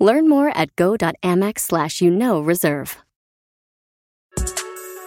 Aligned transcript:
Learn 0.00 0.28
more 0.28 0.48
at 0.56 0.74
go.amex 0.76 1.60
slash 1.60 2.00
you 2.00 2.10
know 2.10 2.40
reserve. 2.40 2.96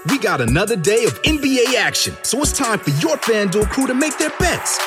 We 0.09 0.19
got 0.19 0.41
another 0.41 0.75
day 0.75 1.05
of 1.05 1.21
NBA 1.23 1.75
action, 1.75 2.13
so 2.23 2.39
it's 2.41 2.55
time 2.57 2.77
for 2.77 2.89
your 2.91 3.17
FanDuel 3.17 3.69
crew 3.69 3.87
to 3.87 3.93
make 3.93 4.17
their 4.17 4.31
bets. 4.37 4.77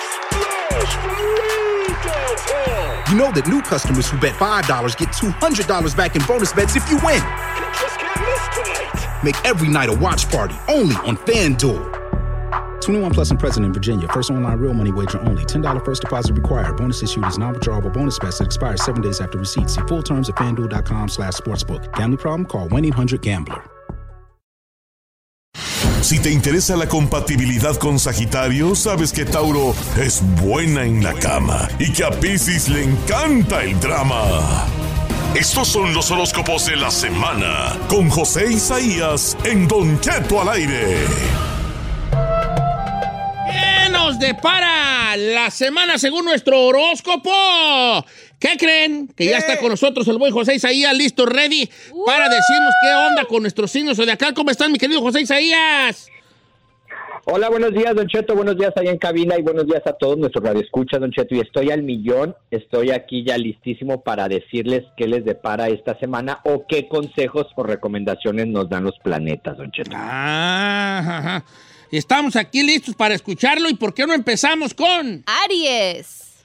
You 3.10 3.16
know 3.16 3.32
that 3.32 3.46
new 3.48 3.62
customers 3.62 4.10
who 4.10 4.18
bet 4.18 4.34
$5 4.34 4.98
get 4.98 5.08
$200 5.08 5.96
back 5.96 6.16
in 6.16 6.22
bonus 6.26 6.52
bets 6.52 6.76
if 6.76 6.88
you 6.90 6.98
win. 7.04 7.22
Make 9.24 9.42
every 9.44 9.68
night 9.68 9.88
a 9.88 9.96
watch 9.96 10.28
party 10.28 10.54
only 10.68 10.96
on 10.96 11.16
FanDuel. 11.16 12.05
21 12.86 13.10
plus 13.12 13.30
and 13.30 13.40
present 13.40 13.66
in 13.66 13.72
Virginia. 13.72 14.08
First 14.08 14.30
online 14.30 14.58
real 14.58 14.72
money 14.72 14.92
wager 14.92 15.18
only. 15.20 15.44
$10 15.44 15.84
first 15.84 16.02
deposit 16.02 16.34
required. 16.36 16.76
Bonus 16.76 17.02
issued 17.02 17.26
is 17.26 17.36
non-withdrawable 17.36 17.92
bonus 17.92 18.18
bets 18.18 18.38
that 18.38 18.46
expires 18.46 18.82
seven 18.82 19.02
days 19.02 19.20
after 19.20 19.38
receipt. 19.38 19.68
See 19.68 19.82
full 19.88 20.02
terms 20.02 20.28
at 20.28 20.36
fanduel.com 20.36 21.08
slash 21.08 21.34
sportsbook. 21.34 21.92
Gambling 21.94 22.18
problem? 22.18 22.46
Call 22.46 22.68
1-800-GAMBLER. 22.68 23.62
Si 26.02 26.20
te 26.20 26.30
interesa 26.30 26.76
la 26.76 26.86
compatibilidad 26.86 27.74
con 27.76 27.98
Sagitario, 27.98 28.76
sabes 28.76 29.12
que 29.12 29.24
Tauro 29.24 29.74
es 29.98 30.22
buena 30.40 30.84
en 30.84 31.02
la 31.02 31.14
cama 31.14 31.68
y 31.80 31.90
que 31.90 32.04
a 32.04 32.10
Pisces 32.10 32.68
le 32.68 32.84
encanta 32.84 33.64
el 33.64 33.80
drama. 33.80 34.66
Estos 35.34 35.66
son 35.66 35.92
los 35.92 36.12
horóscopos 36.12 36.66
de 36.66 36.76
la 36.76 36.92
semana 36.92 37.76
con 37.88 38.08
José 38.08 38.52
Isaías 38.52 39.36
en 39.42 39.66
Don 39.66 39.98
Cheto 39.98 40.40
al 40.40 40.50
aire. 40.50 41.55
¿Qué 44.06 44.12
nos 44.12 44.20
depara 44.20 45.16
la 45.16 45.50
semana 45.50 45.98
según 45.98 46.26
nuestro 46.26 46.62
horóscopo? 46.66 47.30
¿Qué 48.38 48.56
creen? 48.56 49.08
Que 49.08 49.24
ya 49.24 49.38
está 49.38 49.58
con 49.58 49.70
nosotros 49.70 50.06
el 50.06 50.16
buen 50.16 50.32
José 50.32 50.54
Isaías, 50.54 50.96
listo, 50.96 51.26
ready, 51.26 51.68
para 52.06 52.28
decirnos 52.28 52.72
qué 52.82 52.94
onda 52.94 53.24
con 53.24 53.42
nuestros 53.42 53.68
signos 53.72 53.96
de 53.96 54.12
acá. 54.12 54.32
¿Cómo 54.32 54.52
están, 54.52 54.70
mi 54.70 54.78
querido 54.78 55.00
José 55.00 55.22
Isaías? 55.22 56.08
Hola, 57.24 57.48
buenos 57.48 57.72
días, 57.72 57.96
Don 57.96 58.06
Cheto. 58.06 58.36
Buenos 58.36 58.56
días 58.56 58.72
allá 58.76 58.92
en 58.92 58.98
cabina 58.98 59.36
y 59.36 59.42
buenos 59.42 59.66
días 59.66 59.82
a 59.86 59.94
todos 59.94 60.16
nuestros 60.16 60.44
radioescuchas, 60.44 61.00
Don 61.00 61.10
Cheto. 61.10 61.34
Y 61.34 61.40
estoy 61.40 61.72
al 61.72 61.82
millón. 61.82 62.36
Estoy 62.52 62.92
aquí 62.92 63.24
ya 63.24 63.36
listísimo 63.36 64.04
para 64.04 64.28
decirles 64.28 64.84
qué 64.96 65.08
les 65.08 65.24
depara 65.24 65.66
esta 65.66 65.98
semana 65.98 66.42
o 66.44 66.64
qué 66.68 66.86
consejos 66.86 67.48
o 67.56 67.64
recomendaciones 67.64 68.46
nos 68.46 68.68
dan 68.68 68.84
los 68.84 68.96
planetas, 69.02 69.56
Don 69.56 69.72
Cheto. 69.72 69.90
Ah, 69.94 71.18
ajá. 71.18 71.44
Estamos 71.90 72.36
aquí 72.36 72.62
listos 72.62 72.94
para 72.94 73.14
escucharlo. 73.14 73.68
¿Y 73.68 73.74
por 73.74 73.94
qué 73.94 74.06
no 74.06 74.12
empezamos 74.12 74.74
con 74.74 75.24
Aries? 75.44 76.44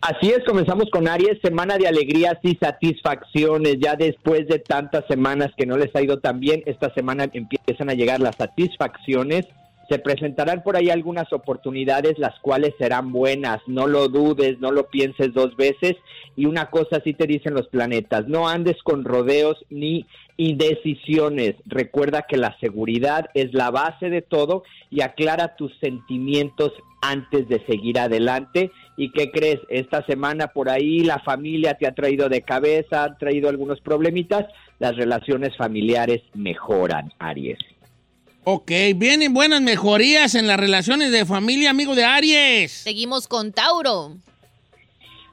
Así 0.00 0.30
es, 0.30 0.42
comenzamos 0.46 0.88
con 0.90 1.08
Aries, 1.08 1.38
semana 1.42 1.76
de 1.76 1.86
alegrías 1.86 2.38
y 2.42 2.56
satisfacciones. 2.56 3.76
Ya 3.80 3.96
después 3.96 4.48
de 4.48 4.58
tantas 4.58 5.04
semanas 5.08 5.50
que 5.56 5.66
no 5.66 5.76
les 5.76 5.94
ha 5.94 6.00
ido 6.00 6.20
tan 6.20 6.40
bien, 6.40 6.62
esta 6.64 6.92
semana 6.94 7.28
empiezan 7.30 7.90
a 7.90 7.94
llegar 7.94 8.18
las 8.18 8.36
satisfacciones. 8.36 9.46
Se 9.90 9.98
presentarán 9.98 10.62
por 10.62 10.76
ahí 10.76 10.88
algunas 10.88 11.32
oportunidades, 11.32 12.16
las 12.16 12.38
cuales 12.38 12.74
serán 12.78 13.10
buenas. 13.10 13.58
No 13.66 13.88
lo 13.88 14.06
dudes, 14.06 14.60
no 14.60 14.70
lo 14.70 14.84
pienses 14.84 15.34
dos 15.34 15.56
veces. 15.56 15.96
Y 16.36 16.46
una 16.46 16.70
cosa 16.70 17.00
sí 17.02 17.12
te 17.12 17.26
dicen 17.26 17.54
los 17.54 17.66
planetas, 17.66 18.28
no 18.28 18.48
andes 18.48 18.80
con 18.84 19.04
rodeos 19.04 19.56
ni 19.68 20.06
indecisiones. 20.36 21.56
Recuerda 21.66 22.24
que 22.28 22.36
la 22.36 22.56
seguridad 22.60 23.26
es 23.34 23.52
la 23.52 23.72
base 23.72 24.10
de 24.10 24.22
todo 24.22 24.62
y 24.90 25.00
aclara 25.02 25.56
tus 25.56 25.76
sentimientos 25.80 26.72
antes 27.02 27.48
de 27.48 27.60
seguir 27.66 27.98
adelante. 27.98 28.70
¿Y 28.96 29.10
qué 29.10 29.32
crees? 29.32 29.58
Esta 29.70 30.06
semana 30.06 30.48
por 30.48 30.70
ahí 30.70 31.00
la 31.00 31.18
familia 31.18 31.74
te 31.74 31.88
ha 31.88 31.94
traído 31.96 32.28
de 32.28 32.42
cabeza, 32.42 33.02
ha 33.02 33.18
traído 33.18 33.48
algunos 33.48 33.80
problemitas. 33.80 34.46
Las 34.78 34.94
relaciones 34.94 35.56
familiares 35.56 36.22
mejoran, 36.34 37.12
Aries. 37.18 37.58
Ok, 38.44 38.70
vienen 38.96 39.34
buenas 39.34 39.60
mejorías 39.60 40.34
en 40.34 40.46
las 40.46 40.58
relaciones 40.58 41.12
de 41.12 41.26
familia, 41.26 41.68
amigo 41.68 41.94
de 41.94 42.04
Aries. 42.04 42.72
Seguimos 42.72 43.28
con 43.28 43.52
Tauro. 43.52 44.16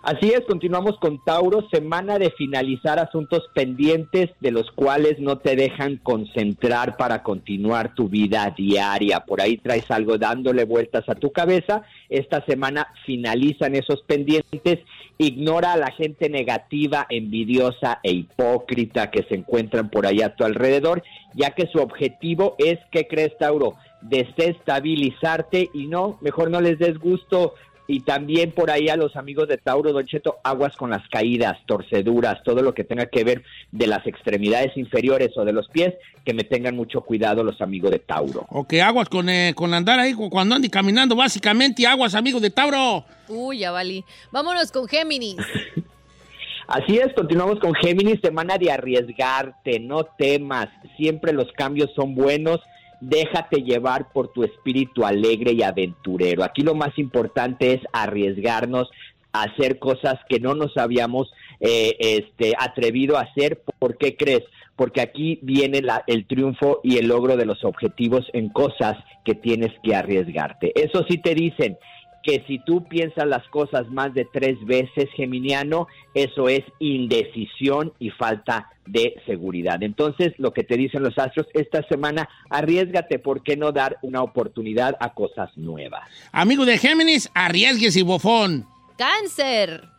Así 0.08 0.30
es, 0.30 0.40
continuamos 0.48 0.98
con 1.00 1.22
Tauro, 1.26 1.68
semana 1.70 2.18
de 2.18 2.32
finalizar 2.32 2.98
asuntos 2.98 3.44
pendientes 3.54 4.30
de 4.40 4.52
los 4.52 4.72
cuales 4.72 5.20
no 5.20 5.40
te 5.40 5.58
dejan 5.58 5.98
concentrar 5.98 6.96
para 6.96 7.24
continuar 7.24 7.94
tu 7.94 8.08
vida 8.08 8.54
diaria. 8.56 9.26
Por 9.26 9.42
ahí 9.42 9.58
traes 9.58 9.92
algo 9.92 10.18
dándole 10.18 10.64
vueltas 10.64 11.04
a 11.10 11.16
tu 11.16 11.34
cabeza. 11.34 11.82
Esta 12.08 12.46
semana 12.46 12.88
finalizan 13.06 13.76
esos 13.76 14.02
pendientes. 14.04 14.80
Ignora 15.18 15.74
a 15.74 15.78
la 15.78 15.92
gente 15.92 16.30
negativa, 16.30 17.06
envidiosa 17.10 18.00
e 18.02 18.14
hipócrita 18.14 19.12
que 19.12 19.24
se 19.24 19.36
encuentran 19.36 19.90
por 19.90 20.08
ahí 20.08 20.22
a 20.22 20.38
tu 20.38 20.46
alrededor, 20.46 21.04
ya 21.34 21.50
que 21.50 21.68
su 21.68 21.80
objetivo 21.80 22.56
es, 22.60 22.80
¿qué 22.94 23.10
crees, 23.10 23.38
Tauro? 23.38 23.74
Desestabilizarte 24.04 25.70
y 25.74 25.88
no, 25.88 26.18
mejor 26.22 26.50
no 26.50 26.62
les 26.62 26.80
des 26.80 26.98
gusto 26.98 27.56
y 27.88 28.02
también 28.02 28.52
por 28.52 28.70
ahí 28.70 28.90
a 28.90 28.98
los 28.98 29.16
amigos 29.16 29.48
de 29.48 29.58
Tauro, 29.58 29.94
Don 29.94 30.06
Cheto, 30.06 30.40
aguas 30.44 30.76
con 30.76 30.90
las 30.90 31.08
caídas, 31.10 31.58
torceduras, 31.66 32.44
todo 32.44 32.62
lo 32.62 32.74
que 32.74 32.84
tenga 32.84 33.06
que 33.06 33.24
ver 33.24 33.44
de 33.72 33.88
las 33.88 34.06
extremidades 34.06 34.76
inferiores 34.76 35.38
o 35.38 35.46
de 35.46 35.54
los 35.54 35.70
pies, 35.70 35.94
que 36.26 36.34
me 36.34 36.44
tengan 36.44 36.76
mucho 36.76 37.02
cuidado 37.02 37.44
los 37.44 37.62
amigos 37.62 37.92
de 37.92 38.00
Tauro. 38.00 38.46
Ok, 38.50 38.74
aguas 38.76 39.08
con, 39.08 39.30
eh, 39.30 39.54
con 39.56 39.74
andar 39.74 40.00
ahí 40.00 40.14
cuando 40.14 40.56
ande 40.56 40.70
caminando, 40.70 41.16
básicamente, 41.16 41.88
aguas, 41.88 42.14
amigos 42.14 42.42
de 42.42 42.50
Tauro. 42.50 43.06
Uy, 43.30 43.60
ya 43.60 43.72
valí. 43.72 44.04
Vámonos 44.32 44.72
con 44.72 44.88
Géminis. 44.88 45.38
Así 46.68 46.98
es, 46.98 47.14
continuamos 47.14 47.60
con 47.60 47.74
Géminis, 47.76 48.20
semana 48.22 48.58
de 48.58 48.70
arriesgarte, 48.70 49.80
no 49.80 50.04
temas, 50.04 50.68
siempre 50.98 51.32
los 51.32 51.50
cambios 51.54 51.90
son 51.96 52.14
buenos 52.14 52.60
déjate 53.02 53.62
llevar 53.62 54.12
por 54.12 54.30
tu 54.30 54.44
espíritu 54.44 55.06
alegre 55.06 55.54
y 55.54 55.64
aventurero. 55.64 56.44
Aquí 56.44 56.62
lo 56.62 56.76
más 56.76 56.98
importante 56.98 57.74
es 57.74 57.82
arriesgarnos 57.94 58.90
a 59.34 59.44
hacer 59.44 59.80
cosas 59.80 60.16
que 60.30 60.40
no 60.40 60.56
nos 60.56 60.78
habíamos 60.78 61.32
eh, 61.60 61.96
este, 62.00 62.54
atrevido 62.58 63.18
a 63.18 63.22
hacer. 63.22 63.62
¿Por 63.80 63.98
qué 63.98 64.16
crees? 64.16 64.44
Porque 64.76 65.02
aquí 65.02 65.40
viene 65.42 65.82
la, 65.82 66.04
el 66.08 66.26
triunfo 66.28 66.80
y 66.84 66.98
el 66.98 67.08
logro 67.08 67.36
de 67.36 67.46
los 67.46 67.64
objetivos 67.64 68.26
en 68.34 68.50
cosas 68.50 68.96
que 69.26 69.36
tienes 69.36 69.72
que 69.84 69.96
arriesgarte. 69.96 70.72
Eso 70.76 71.04
sí 71.10 71.18
te 71.18 71.34
dicen, 71.34 71.78
que 72.28 72.44
si 72.46 72.60
tú 72.60 72.84
piensas 72.84 73.26
las 73.26 73.48
cosas 73.48 73.90
más 73.90 74.14
de 74.14 74.26
tres 74.26 74.58
veces, 74.66 75.06
Geminiano, 75.16 75.88
eso 76.14 76.50
es 76.50 76.62
indecisión 76.78 77.94
y 78.00 78.10
falta 78.10 78.70
de 78.86 79.16
seguridad. 79.26 79.82
Entonces, 79.82 80.34
lo 80.38 80.52
que 80.52 80.66
te 80.66 80.76
dicen 80.76 81.04
los 81.04 81.18
astros 81.18 81.48
esta 81.54 81.88
semana, 81.88 82.28
arriesgate, 82.50 83.18
¿por 83.20 83.44
qué 83.44 83.56
no 83.56 83.72
dar 83.72 83.98
una 84.02 84.22
oportunidad 84.24 84.98
a 85.00 85.14
cosas 85.14 85.58
nuevas? 85.58 86.04
Amigo 86.34 86.66
de 86.66 86.78
Géminis, 86.78 87.32
arriesgues 87.34 87.96
y 87.96 88.02
bofón. 88.02 88.66
Cáncer. 88.98 89.97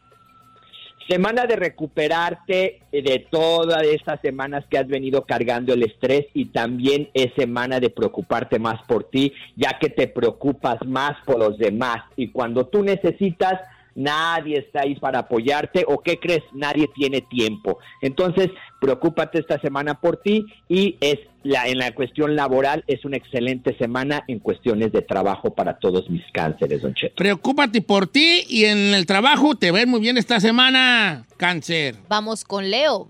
Semana 1.08 1.46
de 1.46 1.56
recuperarte 1.56 2.82
de 2.92 3.26
todas 3.30 3.82
estas 3.84 4.20
semanas 4.20 4.66
que 4.68 4.76
has 4.76 4.86
venido 4.86 5.24
cargando 5.24 5.72
el 5.72 5.82
estrés 5.82 6.26
y 6.34 6.46
también 6.46 7.08
es 7.14 7.32
semana 7.34 7.80
de 7.80 7.88
preocuparte 7.88 8.58
más 8.58 8.82
por 8.86 9.04
ti, 9.04 9.32
ya 9.56 9.78
que 9.80 9.88
te 9.88 10.06
preocupas 10.06 10.84
más 10.86 11.16
por 11.24 11.38
los 11.38 11.56
demás. 11.56 12.02
Y 12.16 12.28
cuando 12.28 12.66
tú 12.66 12.82
necesitas 12.82 13.58
nadie 13.98 14.58
está 14.58 14.82
ahí 14.82 14.94
para 14.94 15.20
apoyarte 15.20 15.84
o 15.86 15.98
qué 15.98 16.18
crees, 16.18 16.42
nadie 16.52 16.88
tiene 16.94 17.20
tiempo. 17.20 17.78
Entonces, 18.00 18.48
preocúpate 18.80 19.40
esta 19.40 19.60
semana 19.60 20.00
por 20.00 20.18
ti 20.18 20.46
y 20.68 20.96
es 21.00 21.18
la 21.42 21.66
en 21.66 21.78
la 21.78 21.94
cuestión 21.94 22.36
laboral 22.36 22.84
es 22.86 23.04
una 23.04 23.16
excelente 23.16 23.76
semana 23.76 24.24
en 24.28 24.38
cuestiones 24.38 24.92
de 24.92 25.02
trabajo 25.02 25.54
para 25.54 25.78
todos 25.78 26.08
mis 26.10 26.22
cánceres, 26.32 26.82
don 26.82 26.94
Cheto. 26.94 27.14
Preocúpate 27.16 27.82
por 27.82 28.06
ti 28.06 28.44
y 28.48 28.64
en 28.64 28.94
el 28.94 29.06
trabajo 29.06 29.56
te 29.56 29.72
ven 29.72 29.88
muy 29.88 30.00
bien 30.00 30.16
esta 30.16 30.40
semana, 30.40 31.26
cáncer. 31.36 31.96
Vamos 32.08 32.44
con 32.44 32.70
Leo. 32.70 33.08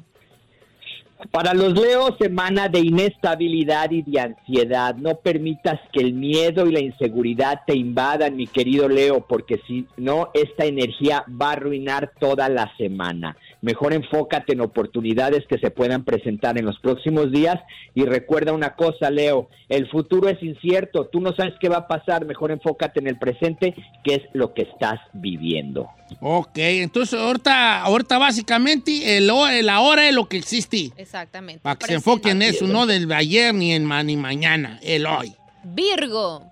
Para 1.33 1.53
los 1.53 1.75
Leos, 1.75 2.15
semana 2.19 2.69
de 2.69 2.79
inestabilidad 2.79 3.91
y 3.91 4.03
de 4.03 4.21
ansiedad. 4.21 4.95
No 4.95 5.17
permitas 5.17 5.81
que 5.93 6.01
el 6.01 6.15
miedo 6.15 6.67
y 6.67 6.73
la 6.73 6.81
inseguridad 6.81 7.63
te 7.67 7.77
invadan, 7.77 8.37
mi 8.37 8.47
querido 8.47 8.89
Leo, 8.89 9.27
porque 9.27 9.61
si 9.67 9.87
no, 9.97 10.31
esta 10.33 10.65
energía 10.65 11.25
va 11.29 11.51
a 11.51 11.53
arruinar 11.53 12.13
toda 12.21 12.49
la 12.49 12.73
semana. 12.77 13.37
Mejor 13.61 13.93
enfócate 13.93 14.53
en 14.53 14.61
oportunidades 14.61 15.45
que 15.49 15.59
se 15.59 15.71
puedan 15.71 16.05
presentar 16.05 16.59
en 16.59 16.65
los 16.65 16.79
próximos 16.79 17.33
días 17.33 17.57
y 17.95 18.05
recuerda 18.05 18.53
una 18.53 18.75
cosa, 18.77 19.11
Leo, 19.11 19.49
el 19.69 19.89
futuro 19.91 20.29
es 20.29 20.41
incierto, 20.43 21.07
tú 21.07 21.21
no 21.21 21.35
sabes 21.35 21.55
qué 21.61 21.69
va 21.69 21.79
a 21.79 21.89
pasar, 21.89 22.25
mejor 22.25 22.51
enfócate 22.53 23.01
en 23.01 23.09
el 23.09 23.19
presente, 23.19 23.75
que 24.05 24.15
es 24.15 24.23
lo 24.33 24.55
que 24.55 24.63
estás 24.63 25.01
viviendo. 25.13 25.89
Ok, 26.21 26.57
entonces 26.59 27.19
ahorita, 27.21 27.83
ahorita 27.83 28.19
básicamente 28.19 29.17
el, 29.17 29.29
ho- 29.31 29.49
el 29.49 29.69
ahora 29.69 30.09
es 30.09 30.15
lo 30.15 30.27
que 30.29 30.37
existe. 30.39 30.93
Exactamente. 30.97 31.61
Para 31.61 31.77
que 31.77 31.87
se 31.87 31.95
enfoquen 31.95 32.41
en 32.43 32.51
eso, 32.51 32.67
no 32.67 32.87
del 32.87 33.11
ayer 33.13 33.53
ni 33.55 33.73
en 33.73 33.89
ni 34.07 34.17
mañana, 34.17 34.79
el 34.83 35.05
hoy. 35.07 35.35
Virgo. 35.65 36.51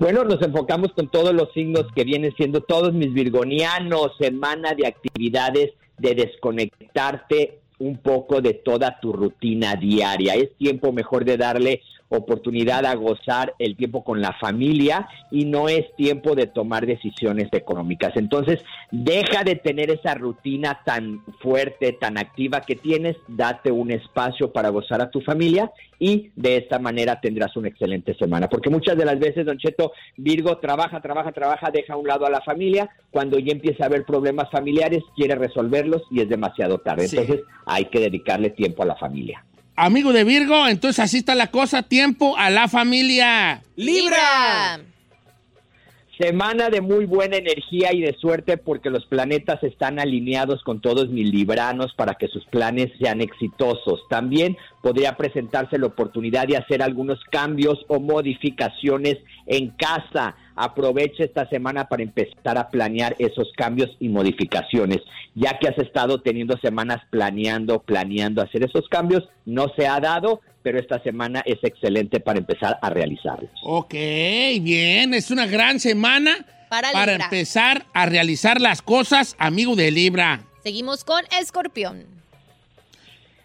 Bueno, 0.00 0.24
nos 0.24 0.42
enfocamos 0.42 0.92
con 0.92 1.08
todos 1.08 1.32
los 1.32 1.52
signos 1.52 1.86
que 1.94 2.04
vienen 2.04 2.34
siendo 2.36 2.60
todos 2.62 2.92
mis 2.92 3.12
virgonianos, 3.12 4.16
semana 4.18 4.74
de 4.74 4.88
actividades 4.88 5.72
de 5.98 6.14
desconectarte 6.16 7.60
un 7.78 7.98
poco 7.98 8.40
de 8.40 8.54
toda 8.54 8.98
tu 9.00 9.12
rutina 9.12 9.76
diaria. 9.76 10.34
Es 10.34 10.52
tiempo 10.56 10.92
mejor 10.92 11.24
de 11.24 11.36
darle 11.36 11.80
oportunidad 12.08 12.84
a 12.86 12.94
gozar 12.94 13.54
el 13.58 13.76
tiempo 13.76 14.04
con 14.04 14.20
la 14.20 14.32
familia 14.40 15.08
y 15.30 15.44
no 15.44 15.68
es 15.68 15.84
tiempo 15.96 16.34
de 16.34 16.46
tomar 16.46 16.86
decisiones 16.86 17.48
económicas. 17.52 18.12
Entonces, 18.16 18.60
deja 18.90 19.42
de 19.44 19.56
tener 19.56 19.90
esa 19.90 20.14
rutina 20.14 20.80
tan 20.84 21.24
fuerte, 21.40 21.92
tan 21.92 22.18
activa 22.18 22.60
que 22.60 22.76
tienes, 22.76 23.16
date 23.28 23.70
un 23.70 23.90
espacio 23.90 24.52
para 24.52 24.68
gozar 24.68 25.00
a 25.00 25.10
tu 25.10 25.20
familia 25.20 25.70
y 26.04 26.30
de 26.36 26.58
esta 26.58 26.78
manera 26.78 27.18
tendrás 27.18 27.56
una 27.56 27.68
excelente 27.68 28.14
semana. 28.18 28.46
Porque 28.50 28.68
muchas 28.68 28.94
de 28.94 29.06
las 29.06 29.18
veces, 29.18 29.46
Don 29.46 29.56
Cheto, 29.56 29.92
Virgo 30.18 30.58
trabaja, 30.58 31.00
trabaja, 31.00 31.32
trabaja, 31.32 31.70
deja 31.70 31.94
a 31.94 31.96
un 31.96 32.06
lado 32.06 32.26
a 32.26 32.30
la 32.30 32.42
familia, 32.42 32.90
cuando 33.10 33.38
ya 33.38 33.52
empieza 33.52 33.84
a 33.84 33.86
haber 33.86 34.04
problemas 34.04 34.50
familiares, 34.50 35.02
quiere 35.16 35.34
resolverlos 35.34 36.02
y 36.10 36.20
es 36.20 36.28
demasiado 36.28 36.76
tarde. 36.76 37.08
Sí. 37.08 37.16
Entonces, 37.16 37.46
hay 37.64 37.86
que 37.86 38.00
dedicarle 38.00 38.50
tiempo 38.50 38.82
a 38.82 38.86
la 38.86 38.96
familia. 38.96 39.42
Amigo 39.76 40.12
de 40.12 40.24
Virgo, 40.24 40.68
entonces 40.68 41.02
así 41.02 41.16
está 41.16 41.34
la 41.34 41.50
cosa, 41.50 41.82
tiempo 41.82 42.36
a 42.36 42.50
la 42.50 42.68
familia. 42.68 43.62
Libra. 43.74 44.80
Semana 46.24 46.70
de 46.70 46.80
muy 46.80 47.04
buena 47.04 47.36
energía 47.36 47.92
y 47.92 48.00
de 48.00 48.14
suerte 48.18 48.56
porque 48.56 48.88
los 48.88 49.04
planetas 49.04 49.62
están 49.62 49.98
alineados 49.98 50.62
con 50.62 50.80
todos 50.80 51.10
mis 51.10 51.30
libranos 51.30 51.92
para 51.92 52.14
que 52.14 52.28
sus 52.28 52.46
planes 52.46 52.90
sean 52.98 53.20
exitosos. 53.20 54.00
También 54.08 54.56
podría 54.80 55.18
presentarse 55.18 55.78
la 55.78 55.88
oportunidad 55.88 56.46
de 56.46 56.56
hacer 56.56 56.82
algunos 56.82 57.22
cambios 57.30 57.84
o 57.88 58.00
modificaciones 58.00 59.18
en 59.44 59.72
casa. 59.72 60.34
Aprovecha 60.56 61.24
esta 61.24 61.46
semana 61.50 61.88
para 61.88 62.04
empezar 62.04 62.56
a 62.56 62.70
planear 62.70 63.14
esos 63.18 63.52
cambios 63.54 63.94
y 64.00 64.08
modificaciones. 64.08 65.02
Ya 65.34 65.58
que 65.58 65.68
has 65.68 65.76
estado 65.76 66.22
teniendo 66.22 66.56
semanas 66.56 67.02
planeando, 67.10 67.80
planeando 67.80 68.40
hacer 68.40 68.64
esos 68.64 68.88
cambios, 68.88 69.28
no 69.44 69.66
se 69.76 69.86
ha 69.86 70.00
dado, 70.00 70.40
pero 70.64 70.80
esta 70.80 71.00
semana 71.02 71.42
es 71.44 71.58
excelente 71.62 72.20
para 72.20 72.38
empezar 72.38 72.78
a 72.80 72.88
realizarlos. 72.88 73.50
Ok, 73.62 73.92
bien, 74.62 75.12
es 75.12 75.30
una 75.30 75.46
gran 75.46 75.78
semana 75.78 76.46
Para 76.70 76.90
para 76.90 77.12
empezar 77.12 77.84
a 77.92 78.06
realizar 78.06 78.62
las 78.62 78.80
cosas, 78.80 79.36
amigo 79.38 79.76
de 79.76 79.90
Libra. 79.90 80.40
Seguimos 80.62 81.04
con 81.04 81.22
Escorpión. 81.38 82.06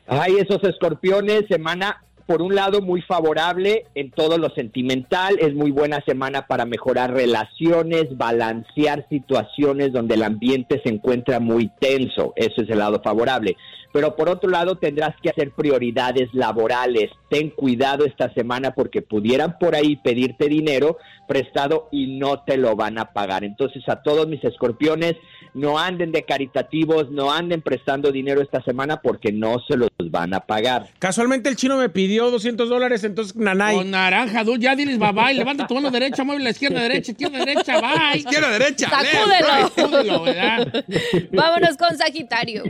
Ay, 0.08 0.38
esos 0.40 0.64
escorpiones, 0.64 1.44
semana 1.50 2.02
por 2.30 2.44
un 2.44 2.54
lado 2.54 2.80
muy 2.82 3.02
favorable 3.02 3.88
en 3.96 4.12
todo 4.12 4.38
lo 4.38 4.52
sentimental, 4.52 5.40
es 5.40 5.56
muy 5.56 5.72
buena 5.72 6.00
semana 6.06 6.46
para 6.46 6.68
mejorar 6.68 7.12
relaciones, 7.12 8.16
balancear 8.16 9.08
situaciones 9.10 9.92
donde 9.94 10.14
el 10.14 10.22
ambiente 10.22 10.80
se 10.84 10.90
encuentra 10.90 11.40
muy 11.40 11.72
tenso, 11.80 12.34
eso 12.36 12.62
es 12.62 12.70
el 12.70 12.78
lado 12.78 13.02
favorable. 13.04 13.58
Pero 13.92 14.16
por 14.16 14.30
otro 14.30 14.48
lado 14.48 14.78
tendrás 14.78 15.16
que 15.24 15.32
hacer 15.32 15.50
prioridades 15.56 16.30
laborales, 16.32 17.10
ten 17.30 17.50
cuidado 17.50 18.06
esta 18.06 18.32
semana 18.36 18.76
porque 18.76 19.02
pudieran 19.02 19.58
por 19.58 19.74
ahí 19.74 19.96
pedirte 19.96 20.48
dinero 20.48 20.98
prestado 21.28 21.88
y 21.92 22.20
no 22.20 22.44
te 22.44 22.58
lo 22.58 22.76
van 22.76 23.00
a 23.00 23.14
pagar. 23.14 23.44
Entonces 23.44 23.82
a 23.88 24.04
todos 24.04 24.28
mis 24.28 24.44
escorpiones, 24.44 25.16
no 25.56 25.80
anden 25.80 26.12
de 26.12 26.24
caritativos, 26.24 27.10
no 27.10 27.32
anden 27.32 27.62
prestando 27.62 28.12
dinero 28.12 28.42
esta 28.42 28.62
semana 28.64 29.02
porque 29.02 29.32
no 29.32 29.58
se 29.68 29.78
los 29.78 29.90
van 30.12 30.36
a 30.36 30.42
pagar. 30.42 30.90
Casualmente 31.00 31.50
el 31.50 31.56
chino 31.56 31.78
me 31.78 31.90
pidió 31.90 32.19
200 32.28 32.70
dólares, 32.70 33.04
entonces 33.04 33.36
nanay. 33.36 33.76
Con 33.76 33.92
naranja, 33.92 34.44
dul, 34.44 34.60
ya 34.60 34.76
diles 34.76 35.00
bye 35.00 35.12
bye, 35.12 35.34
levanta 35.34 35.68
tu 35.68 35.76
mano 35.76 35.92
derecha, 35.92 36.24
mueve 36.24 36.44
la 36.44 36.50
izquierda, 36.52 36.82
derecha, 36.82 37.12
izquierda, 37.12 37.40
derecha, 37.40 37.82
bye. 37.82 38.20
Izquierda, 38.20 38.50
derecha. 38.52 38.90
Sacúdelo, 38.90 40.24
¿verdad? 40.24 40.86
Vámonos 41.32 41.78
con 41.78 41.98
Sagitario. 41.98 42.64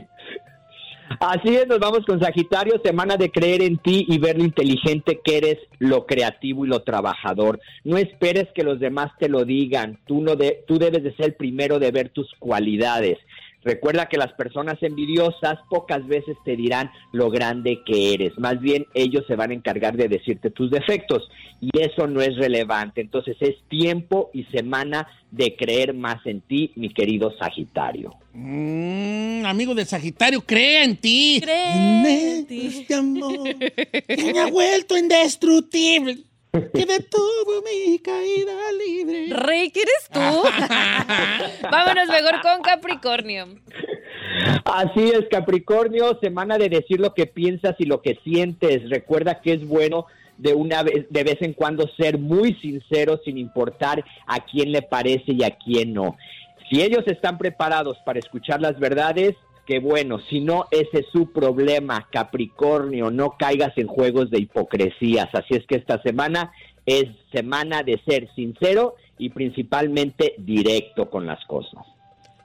Así 1.20 1.56
es, 1.56 1.68
nos 1.68 1.80
vamos 1.80 2.06
con 2.06 2.22
Sagitario, 2.22 2.80
semana 2.84 3.18
de 3.18 3.32
creer 3.32 3.62
en 3.64 3.78
ti 3.78 4.06
y 4.08 4.20
ver 4.20 4.38
lo 4.38 4.44
inteligente 4.46 5.20
que 5.24 5.38
eres, 5.38 5.58
lo 5.80 6.06
creativo 6.06 6.66
y 6.66 6.70
lo 6.70 6.84
trabajador. 6.84 7.60
No 7.84 7.98
esperes 7.98 8.48
que 8.54 8.64
los 8.64 8.80
demás 8.80 9.12
te 9.20 9.28
lo 9.28 9.44
digan, 9.44 10.00
tú, 10.06 10.22
no 10.22 10.36
de, 10.36 10.64
tú 10.68 10.78
debes 10.78 11.04
de 11.04 11.16
ser 11.16 11.26
el 11.26 11.34
primero 11.34 11.80
de 11.80 11.92
ver 11.92 12.10
tus 12.10 12.32
cualidades. 12.40 13.18
Recuerda 13.64 14.08
que 14.08 14.18
las 14.18 14.32
personas 14.34 14.82
envidiosas 14.82 15.60
pocas 15.70 16.08
veces 16.08 16.38
te 16.46 16.56
dirán 16.56 16.92
lo 17.12 17.30
grande 17.30 17.82
que 17.86 18.14
eres, 18.14 18.38
más 18.38 18.60
bien 18.62 18.86
ellos 18.94 19.26
se 19.28 19.36
van 19.36 19.52
a 19.52 19.54
encargar 19.54 19.98
de 19.98 20.08
decirte 20.08 20.50
tus 20.50 20.72
defectos 20.72 21.30
y 21.60 21.70
eso 21.78 22.08
no 22.08 22.22
es 22.22 22.38
relevante. 22.38 23.02
Entonces 23.02 23.36
es 23.42 23.56
tiempo 23.68 24.30
y 24.34 24.46
semana 24.46 25.08
de 25.32 25.56
creer 25.56 25.94
más 25.94 26.26
en 26.26 26.42
ti, 26.42 26.72
mi 26.76 26.90
querido 26.90 27.36
Sagitario. 27.38 28.16
Mm, 28.34 29.46
amigo 29.46 29.76
del 29.76 29.86
Sagitario, 29.86 30.42
cree 30.42 30.84
en 30.84 30.96
ti. 30.98 31.40
Cree 31.42 32.38
en 32.38 32.46
ti. 32.48 32.68
Este 32.68 32.94
amor 32.94 33.44
que 34.08 34.34
me 34.34 34.40
ha 34.40 34.48
vuelto 34.48 34.98
indestructible. 34.98 36.29
Que 36.52 36.86
detuvo 36.86 37.62
mi 37.64 38.00
caída 38.00 38.54
libre. 38.72 39.28
Rey, 39.30 39.72
¿quién 39.72 39.86
eres 39.88 40.10
tú? 40.12 41.68
Vámonos 41.72 42.08
mejor 42.08 42.42
con 42.42 42.62
Capricornio. 42.64 43.48
Así 44.66 45.12
es, 45.12 45.28
Capricornio, 45.30 46.18
semana 46.20 46.58
de 46.58 46.70
decir 46.70 47.00
lo 47.00 47.14
que 47.14 47.28
piensas 47.28 47.76
y 47.78 47.86
lo 47.86 48.02
que 48.02 48.18
sientes. 48.24 48.90
Recuerda 48.90 49.42
que 49.42 49.54
es 49.54 49.68
bueno 49.68 50.08
de 50.38 50.54
una 50.54 50.84
vez 50.84 51.06
de 51.10 51.24
vez 51.24 51.38
en 51.42 51.54
cuando 51.54 51.88
ser 51.98 52.18
muy 52.18 52.56
sincero 52.56 53.20
sin 53.24 53.38
importar 53.38 54.04
a 54.26 54.40
quién 54.46 54.72
le 54.72 54.82
parece 54.82 55.34
y 55.34 55.44
a 55.44 55.52
quién 55.52 55.94
no. 55.94 56.18
Si 56.70 56.82
ellos 56.82 57.04
están 57.08 57.38
preparados 57.38 57.98
para 58.06 58.20
escuchar 58.20 58.62
las 58.62 58.80
verdades, 58.80 59.36
qué 59.70 59.78
bueno. 59.80 60.20
Si 60.32 60.40
no, 60.42 60.66
ese 60.72 61.02
es 61.02 61.06
su 61.14 61.32
problema, 61.32 62.08
Capricornio. 62.12 63.12
No 63.12 63.36
caigas 63.38 63.72
en 63.78 63.86
juegos 63.86 64.32
de 64.32 64.40
hipocresías. 64.40 65.30
Así 65.34 65.54
es 65.54 65.66
que 65.68 65.76
esta 65.76 66.02
semana 66.02 66.52
es 66.88 67.06
semana 67.32 67.84
de 67.84 68.02
ser 68.04 68.28
sincero 68.36 68.96
y 69.20 69.30
principalmente 69.30 70.34
directo 70.40 71.10
con 71.12 71.28
las 71.28 71.46
cosas. 71.46 71.86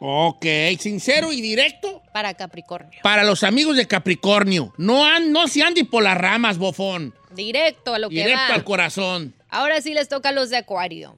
Ok, 0.00 0.44
sincero 0.78 1.32
y 1.32 1.40
directo 1.40 2.02
Para 2.12 2.34
Capricornio. 2.34 3.00
para 3.02 3.24
los 3.24 3.42
amigos 3.42 3.76
de 3.78 3.86
Capricornio. 3.88 4.74
No, 4.76 5.06
an- 5.06 5.32
no 5.32 5.48
se 5.48 5.62
ande 5.62 5.84
por 5.86 6.02
las 6.02 6.18
ramas, 6.18 6.58
bofón. 6.58 7.14
Directo 7.34 7.94
a 7.94 7.98
lo 7.98 8.10
que 8.10 8.16
Directo 8.16 8.42
va. 8.50 8.54
al 8.54 8.64
corazón. 8.64 9.32
Ahora 9.48 9.80
sí 9.80 9.94
les 9.94 10.08
toca 10.10 10.28
a 10.28 10.32
los 10.32 10.50
de 10.50 10.58
Acuario. 10.58 11.16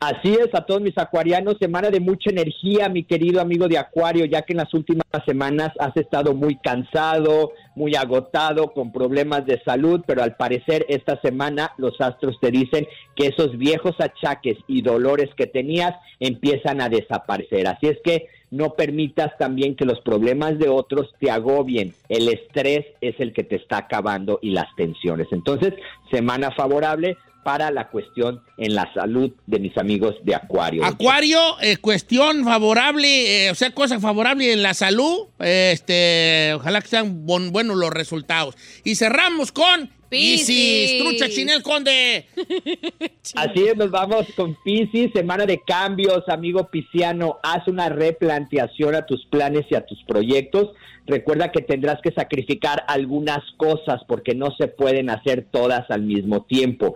Así 0.00 0.32
es, 0.32 0.54
a 0.54 0.60
todos 0.60 0.80
mis 0.80 0.96
acuarianos, 0.96 1.56
semana 1.58 1.90
de 1.90 1.98
mucha 1.98 2.30
energía, 2.30 2.88
mi 2.88 3.02
querido 3.02 3.40
amigo 3.40 3.66
de 3.66 3.78
Acuario, 3.78 4.26
ya 4.26 4.42
que 4.42 4.52
en 4.52 4.58
las 4.58 4.72
últimas 4.72 5.02
semanas 5.26 5.72
has 5.80 5.96
estado 5.96 6.34
muy 6.34 6.54
cansado, 6.54 7.50
muy 7.74 7.96
agotado, 7.96 8.72
con 8.72 8.92
problemas 8.92 9.44
de 9.44 9.60
salud, 9.64 10.02
pero 10.06 10.22
al 10.22 10.36
parecer 10.36 10.86
esta 10.88 11.20
semana 11.20 11.72
los 11.78 12.00
astros 12.00 12.38
te 12.40 12.52
dicen 12.52 12.86
que 13.16 13.26
esos 13.26 13.58
viejos 13.58 13.96
achaques 13.98 14.56
y 14.68 14.82
dolores 14.82 15.30
que 15.36 15.48
tenías 15.48 15.96
empiezan 16.20 16.80
a 16.80 16.88
desaparecer. 16.88 17.66
Así 17.66 17.88
es 17.88 17.98
que 18.04 18.28
no 18.52 18.74
permitas 18.74 19.36
también 19.36 19.74
que 19.74 19.84
los 19.84 20.00
problemas 20.00 20.58
de 20.60 20.68
otros 20.68 21.12
te 21.18 21.30
agobien. 21.30 21.92
El 22.08 22.28
estrés 22.28 22.86
es 23.00 23.18
el 23.18 23.32
que 23.32 23.42
te 23.42 23.56
está 23.56 23.78
acabando 23.78 24.38
y 24.42 24.50
las 24.50 24.74
tensiones. 24.76 25.26
Entonces, 25.32 25.74
semana 26.10 26.52
favorable 26.52 27.16
para 27.44 27.70
la 27.70 27.88
cuestión 27.88 28.42
en 28.58 28.74
la 28.74 28.92
salud 28.92 29.30
de 29.46 29.58
mis 29.58 29.76
amigos 29.78 30.16
de 30.24 30.34
Acuario. 30.34 30.84
Acuario, 30.84 31.38
eh, 31.60 31.76
cuestión 31.78 32.44
favorable, 32.44 33.46
eh, 33.46 33.50
o 33.50 33.54
sea, 33.54 33.70
cosa 33.72 33.98
favorable 34.00 34.52
en 34.52 34.62
la 34.62 34.74
salud. 34.74 35.28
eh, 35.40 35.70
este, 35.72 36.52
ojalá 36.54 36.80
que 36.80 36.88
sean 36.88 37.24
bon- 37.26 37.50
buenos 37.52 37.76
los 37.76 37.90
resultados. 37.90 38.56
Y 38.84 38.96
cerramos 38.96 39.52
con 39.52 39.90
Piscis. 40.08 40.46
Piscis, 40.46 41.02
trucha 41.02 41.28
chinel 41.28 41.62
conde. 41.62 42.26
Así 43.34 43.64
es, 43.68 43.76
nos 43.76 43.90
vamos 43.90 44.26
con 44.36 44.56
Piscis, 44.64 45.10
semana 45.14 45.44
de 45.46 45.60
cambios, 45.66 46.22
amigo 46.28 46.68
pisciano. 46.70 47.38
Haz 47.42 47.66
una 47.68 47.88
replanteación 47.88 48.94
a 48.94 49.06
tus 49.06 49.26
planes 49.26 49.66
y 49.70 49.74
a 49.74 49.84
tus 49.84 50.02
proyectos. 50.04 50.70
Recuerda 51.06 51.50
que 51.52 51.62
tendrás 51.62 52.00
que 52.02 52.12
sacrificar 52.12 52.84
algunas 52.88 53.38
cosas 53.56 54.02
porque 54.06 54.34
no 54.34 54.54
se 54.58 54.68
pueden 54.68 55.08
hacer 55.10 55.46
todas 55.50 55.90
al 55.90 56.02
mismo 56.02 56.44
tiempo. 56.44 56.94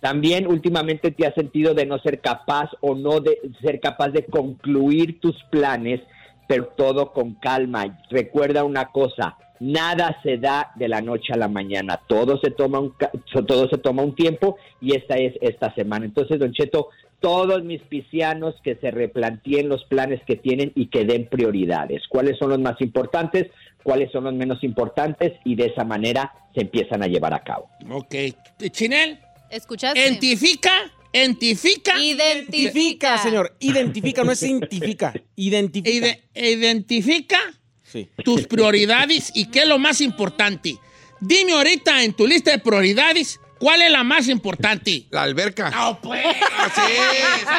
También 0.00 0.46
últimamente 0.46 1.10
te 1.10 1.26
has 1.26 1.34
sentido 1.34 1.74
de 1.74 1.86
no 1.86 1.98
ser 1.98 2.20
capaz 2.20 2.70
o 2.80 2.94
no 2.94 3.20
de 3.20 3.38
ser 3.60 3.80
capaz 3.80 4.08
de 4.08 4.24
concluir 4.24 5.20
tus 5.20 5.36
planes 5.50 6.00
pero 6.50 6.66
todo 6.76 7.12
con 7.12 7.34
calma. 7.34 8.00
Recuerda 8.10 8.64
una 8.64 8.86
cosa, 8.86 9.36
nada 9.60 10.18
se 10.24 10.36
da 10.36 10.72
de 10.74 10.88
la 10.88 11.00
noche 11.00 11.32
a 11.32 11.36
la 11.36 11.46
mañana, 11.46 12.00
todo 12.08 12.40
se 12.40 12.50
toma 12.50 12.80
un, 12.80 12.92
todo 13.46 13.68
se 13.68 13.78
toma 13.78 14.02
un 14.02 14.16
tiempo 14.16 14.56
y 14.80 14.96
esta 14.96 15.14
es 15.14 15.34
esta 15.42 15.72
semana. 15.76 16.06
Entonces, 16.06 16.40
Don 16.40 16.52
Cheto, 16.52 16.88
todos 17.20 17.62
mis 17.62 17.80
piscianos 17.82 18.56
que 18.64 18.74
se 18.80 18.90
replanteen 18.90 19.68
los 19.68 19.84
planes 19.84 20.20
que 20.26 20.34
tienen 20.34 20.72
y 20.74 20.86
que 20.86 21.04
den 21.04 21.28
prioridades. 21.28 22.02
¿Cuáles 22.08 22.36
son 22.36 22.48
los 22.50 22.58
más 22.58 22.80
importantes? 22.80 23.46
¿Cuáles 23.84 24.10
son 24.10 24.24
los 24.24 24.34
menos 24.34 24.64
importantes? 24.64 25.34
Y 25.44 25.54
de 25.54 25.66
esa 25.66 25.84
manera 25.84 26.32
se 26.52 26.62
empiezan 26.62 27.04
a 27.04 27.06
llevar 27.06 27.32
a 27.32 27.44
cabo. 27.44 27.68
Ok. 27.92 28.14
Chinel, 28.72 29.20
¿Escuchaste? 29.50 29.98
identifica, 30.00 30.70
identifica. 31.12 31.98
Identifica, 31.98 33.18
señor. 33.18 33.56
Identifica, 33.60 34.24
no 34.24 34.32
es 34.32 34.38
científica. 34.38 35.12
Identifica. 35.36 35.90
ide- 36.08 36.22
identifica 36.34 37.38
Sí. 37.82 38.08
tus 38.24 38.46
prioridades 38.46 39.32
y 39.34 39.46
qué 39.50 39.60
es 39.62 39.66
lo 39.66 39.78
más 39.78 40.00
importante. 40.00 40.76
Dime 41.20 41.52
ahorita 41.52 42.02
en 42.04 42.12
tu 42.14 42.26
lista 42.26 42.52
de 42.52 42.58
prioridades, 42.60 43.40
¿cuál 43.58 43.82
es 43.82 43.90
la 43.90 44.04
más 44.04 44.28
importante? 44.28 45.06
La 45.10 45.22
alberca. 45.24 45.70
No, 45.70 46.00
pues. 46.00 46.24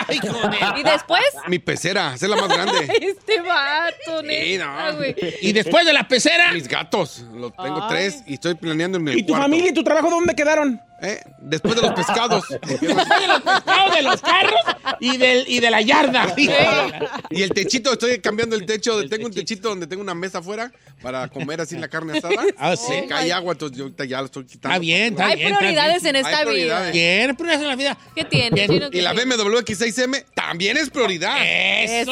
Ay, 0.08 0.20
joder. 0.20 0.80
¿Y 0.80 0.84
después? 0.84 1.24
Mi 1.48 1.60
pecera, 1.60 2.14
esa 2.16 2.26
es 2.26 2.30
la 2.30 2.38
más 2.38 2.48
grande. 2.48 2.88
Este 3.02 3.42
vato, 3.42 4.22
Sí, 4.22 4.26
neta, 4.28 4.92
no. 4.92 4.98
güey. 4.98 5.16
Y 5.42 5.52
después 5.52 5.86
de 5.86 5.94
la 5.94 6.08
pecera, 6.08 6.54
Mis 6.54 6.68
gatos, 6.68 7.26
los 7.36 7.52
tengo 7.56 7.84
Ay. 7.84 7.90
tres 7.90 8.24
y 8.26 8.36
estoy 8.36 8.56
planeando 8.56 8.98
en 8.98 9.04
mi 9.04 9.12
¿Y 9.12 9.24
tu 9.24 9.34
cuarto. 9.34 9.44
familia 9.44 9.70
y 9.70 9.74
tu 9.74 9.84
trabajo 9.84 10.10
dónde 10.10 10.34
quedaron? 10.34 10.80
¿Eh? 11.04 11.20
Después 11.40 11.76
de 11.76 11.82
los 11.82 11.94
pescados. 11.94 12.46
después 12.62 12.80
de 12.80 13.28
los 13.28 13.42
pescados, 13.42 13.96
de 13.96 14.02
los 14.04 14.22
carros 14.22 14.62
y, 15.00 15.18
del, 15.18 15.46
y 15.48 15.60
de 15.60 15.72
la 15.72 15.82
yarda. 15.82 16.34
y 17.32 17.42
el 17.42 17.50
techito, 17.52 17.94
estoy 17.94 18.20
cambiando 18.20 18.56
el 18.56 18.68
techo. 18.68 19.08
tengo 19.10 19.26
un 19.26 19.34
techito 19.34 19.70
donde 19.70 19.88
tengo 19.88 20.04
una 20.04 20.14
mesa 20.14 20.38
afuera 20.38 20.72
para 21.02 21.28
comer 21.28 21.60
así 21.62 21.76
la 21.78 21.88
carne 21.88 22.18
asada. 22.20 22.36
Ah, 22.64 22.76
sí. 22.76 22.94
Cae 23.10 23.34
agua, 23.34 23.54
entonces 23.54 23.76
yo 23.78 23.86
ahorita 23.86 24.06
ya 24.06 24.20
lo 24.20 24.26
estoy 24.26 24.46
quitando. 24.46 24.70
Está 24.76 24.80
bien, 24.80 25.14
está 25.14 25.26
Hay 25.28 25.36
bien. 25.38 25.48
está 25.48 25.60
prioridades 25.60 26.06
en 26.06 26.16
esta 26.16 26.30
Hay 26.30 26.36
vida. 26.36 26.46
prioridades. 26.52 26.94
Bien, 26.94 27.36
prioridades 27.36 27.62
en 27.64 27.68
la 27.70 27.76
vida. 27.76 27.98
¿Qué 28.14 28.26
tiene? 28.26 28.68
Chino, 28.68 28.88
Y 28.88 28.92
¿qué 28.92 29.02
la? 29.02 29.14
BMW 29.14 29.58
X6M 29.58 30.26
también 30.36 30.78
es 30.78 30.92
prioridad. 30.92 31.38
Eso. 31.44 32.12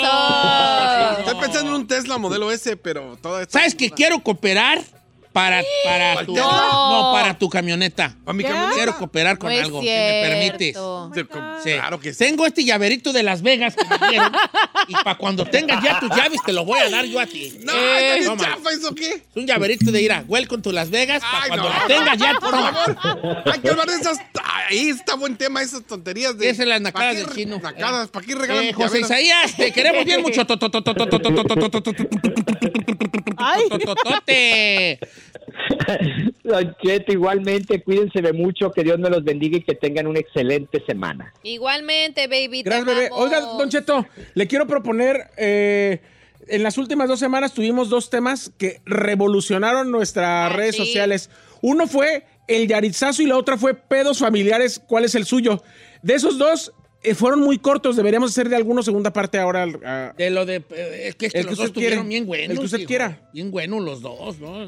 Estoy 1.19 1.35
pensando 1.39 1.75
en 1.75 1.81
un 1.81 1.87
Tesla 1.87 2.17
modelo 2.17 2.51
S, 2.51 2.75
pero 2.77 3.17
toda 3.21 3.43
esta... 3.43 3.59
¿Sabes 3.59 3.75
que 3.75 3.91
quiero 3.91 4.19
cooperar 4.23 4.81
para, 5.33 5.61
para 5.85 6.13
¿Cuál 6.13 6.25
tu... 6.25 6.33
Tesla? 6.33 6.67
No, 6.71 7.11
para 7.13 7.37
tu 7.37 7.49
camioneta. 7.49 8.15
¿Para 8.25 8.33
mi 8.35 8.43
camioneta? 8.43 8.73
Quiero 8.75 8.97
cooperar 8.97 9.37
con 9.37 9.49
No 9.49 9.55
es 9.55 9.63
algo, 9.65 9.81
si 9.81 9.87
me 9.87 10.21
permites. 10.23 10.77
cierto. 11.13 11.41
Sí. 11.63 11.71
Claro 11.73 11.99
que 11.99 12.13
sí. 12.13 12.19
Tengo 12.19 12.45
este 12.45 12.63
llaverito 12.65 13.13
de 13.13 13.23
Las 13.23 13.41
Vegas 13.41 13.75
que 13.75 13.85
me 13.85 14.07
dieron. 14.09 14.31
y 14.87 14.93
para 14.93 15.15
cuando 15.17 15.45
tengas 15.45 15.83
ya 15.83 15.99
tus 15.99 16.09
llaves, 16.09 16.39
te 16.45 16.51
lo 16.53 16.65
voy 16.65 16.79
a 16.79 16.89
dar 16.89 17.05
yo 17.05 17.19
a 17.19 17.25
ti. 17.25 17.59
No, 17.63 17.73
Eh, 17.73 18.21
toma. 18.25 18.43
chafa, 18.43 18.71
¿eso 18.71 18.93
qué? 18.95 19.09
Es 19.13 19.21
un 19.35 19.45
llaverito 19.45 19.91
de 19.91 20.01
ir 20.01 20.11
a 20.11 20.23
Welcome 20.27 20.61
to 20.63 20.71
Las 20.71 20.89
Vegas. 20.89 21.21
Para 21.21 21.43
Ay, 21.43 21.47
cuando 21.49 21.69
no. 21.69 21.75
la 21.75 21.87
tengas 21.87 22.17
ya, 22.17 22.33
Por 22.39 22.49
toma. 22.51 22.73
favor. 22.73 23.43
Hay 23.53 23.59
que 23.59 23.69
hablar 23.69 23.87
de 23.87 23.95
esas. 23.95 24.17
Ahí 24.69 24.89
está 24.89 25.15
buen 25.15 25.35
tema, 25.37 25.61
esas 25.61 25.83
tonterías 25.83 26.37
de. 26.37 26.49
Esas 26.49 26.65
las 26.67 26.81
nacadas 26.81 27.15
¿Pa' 27.15 27.19
qué 27.21 27.25
del 27.25 27.35
chino. 27.35 27.59
Nacadas, 27.59 28.07
¿para 28.09 28.25
qué 28.25 28.35
regalan 28.35 28.63
Eh, 28.65 28.73
José? 28.73 28.99
Isaías, 29.01 29.55
te 29.55 29.71
queremos 29.71 30.05
bien 30.05 30.21
mucho. 30.21 30.45
Tototote. 33.69 34.99
Don 36.43 36.75
Cheto, 36.83 37.11
igualmente, 37.11 37.81
cuídense 37.83 38.21
de 38.21 38.33
mucho, 38.33 38.71
que 38.71 38.83
Dios 38.83 38.99
me 38.99 39.09
los 39.09 39.23
bendiga 39.23 39.57
y 39.57 39.61
que 39.63 39.75
tengan 39.75 40.07
una 40.07 40.19
excelente 40.19 40.83
semana. 40.85 41.33
Igualmente, 41.43 42.27
baby. 42.27 42.63
Gracias, 42.63 42.85
bebé. 42.85 43.09
Oiga, 43.11 43.39
Don 43.41 43.69
Cheto, 43.69 44.05
le 44.33 44.47
quiero 44.47 44.67
proponer. 44.67 45.27
eh, 45.37 45.99
en 46.47 46.63
las 46.63 46.79
últimas 46.79 47.07
dos 47.07 47.19
semanas 47.19 47.53
tuvimos 47.53 47.89
dos 47.89 48.09
temas 48.09 48.51
que 48.57 48.81
revolucionaron 48.85 49.91
nuestras 49.91 50.51
Ah, 50.51 50.55
redes 50.55 50.75
sí. 50.75 50.85
sociales. 50.85 51.29
Uno 51.61 51.85
fue 51.85 52.23
el 52.47 52.67
yarizazo 52.67 53.21
y 53.21 53.27
la 53.27 53.37
otra 53.37 53.55
fue 53.57 53.75
pedos 53.75 54.17
familiares. 54.19 54.81
¿Cuál 54.87 55.05
es 55.05 55.13
el 55.13 55.25
suyo? 55.25 55.61
De 56.01 56.15
esos 56.15 56.39
dos 56.39 56.73
eh, 57.03 57.13
fueron 57.13 57.41
muy 57.41 57.59
cortos. 57.59 57.95
Deberíamos 57.97 58.31
hacer 58.31 58.49
de 58.49 58.55
alguno 58.55 58.81
segunda 58.81 59.13
parte 59.13 59.37
ahora. 59.37 59.67
ah, 59.85 60.13
De 60.17 60.31
lo 60.31 60.45
de. 60.47 60.55
eh, 60.71 61.03
Es 61.09 61.15
que, 61.15 61.27
es 61.27 61.33
que 61.33 61.39
El 61.39 61.45
que 61.45 61.49
los 61.51 61.57
dos 61.59 61.67
usted 61.67 61.81
quiera. 61.81 61.95
estuvieron 61.97 62.09
bien 62.09 62.25
buenos. 62.25 62.49
El 62.49 62.57
que 62.59 62.65
usted 62.65 62.79
hijo. 62.79 62.87
quiera. 62.87 63.29
Bien 63.31 63.51
buenos 63.51 63.83
los 63.83 64.01
dos, 64.01 64.39
¿no? 64.39 64.65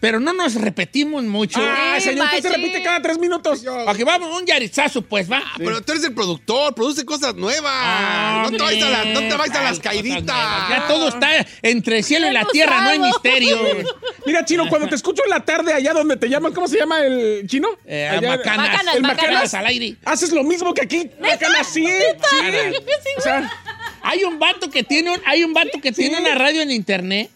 Pero 0.00 0.18
no 0.18 0.32
nos 0.32 0.54
repetimos 0.54 1.22
mucho. 1.24 1.60
Ah, 1.62 1.96
Sí, 1.98 2.08
señor, 2.08 2.24
usted 2.26 2.40
se 2.42 2.48
repite 2.48 2.82
cada 2.82 3.02
tres 3.02 3.18
minutos. 3.18 3.62
Ok, 3.86 4.02
vamos, 4.06 4.40
un 4.40 4.46
yarizazo, 4.46 5.02
pues, 5.02 5.30
va. 5.30 5.42
Pero 5.58 5.82
tú 5.82 5.92
eres 5.92 6.04
el 6.04 6.14
productor, 6.14 6.74
produce 6.74 7.04
cosas 7.04 7.34
nuevas. 7.34 7.70
Ah, 7.74 8.48
no, 8.50 8.56
te 8.56 8.62
vayas 8.62 8.82
a 8.84 8.90
las, 8.90 9.06
no 9.08 9.20
te 9.20 9.34
vayas 9.36 9.56
a 9.56 9.62
las 9.62 9.78
caiditas. 9.78 10.24
Ya 10.70 10.86
todo 10.88 11.08
está 11.08 11.46
entre 11.62 11.98
el 11.98 12.04
cielo 12.04 12.28
y 12.28 12.32
la 12.32 12.46
tierra, 12.46 12.80
no 12.80 12.88
hay 12.90 12.98
misterio. 12.98 13.58
Mira, 14.26 14.44
Chino, 14.44 14.68
cuando 14.70 14.88
te 14.88 14.94
escucho 14.94 15.22
en 15.24 15.30
la 15.30 15.40
tarde 15.44 15.72
allá 15.74 15.92
donde 15.92 16.16
te 16.16 16.28
llaman, 16.28 16.52
¿cómo 16.54 16.66
se 16.66 16.78
llama 16.78 17.00
el 17.00 17.46
chino? 17.46 17.68
Eh, 17.84 18.08
Allá- 18.10 18.28
macanas. 18.36 18.68
Macanas, 18.70 18.94
el 18.96 19.02
macanas. 19.02 19.24
macanas. 19.32 19.54
al 19.54 19.66
aire. 19.66 19.96
Haces 20.06 20.32
lo 20.32 20.42
mismo 20.44 20.72
que 20.72 20.80
aquí. 20.82 21.10
Macanas, 21.20 21.66
sí. 21.72 21.82
Macanas. 21.82 22.74
sí. 22.74 23.10
O 23.18 23.20
sea, 23.20 23.52
Hay 24.02 24.24
un 24.24 24.38
vato 24.38 24.70
que 24.70 24.82
tiene, 24.82 25.10
un- 25.10 25.20
hay 25.26 25.44
un 25.44 25.52
vato 25.52 25.78
que 25.82 25.92
tiene 25.92 26.18
una 26.18 26.34
radio 26.34 26.62
en 26.62 26.70
internet 26.70 27.30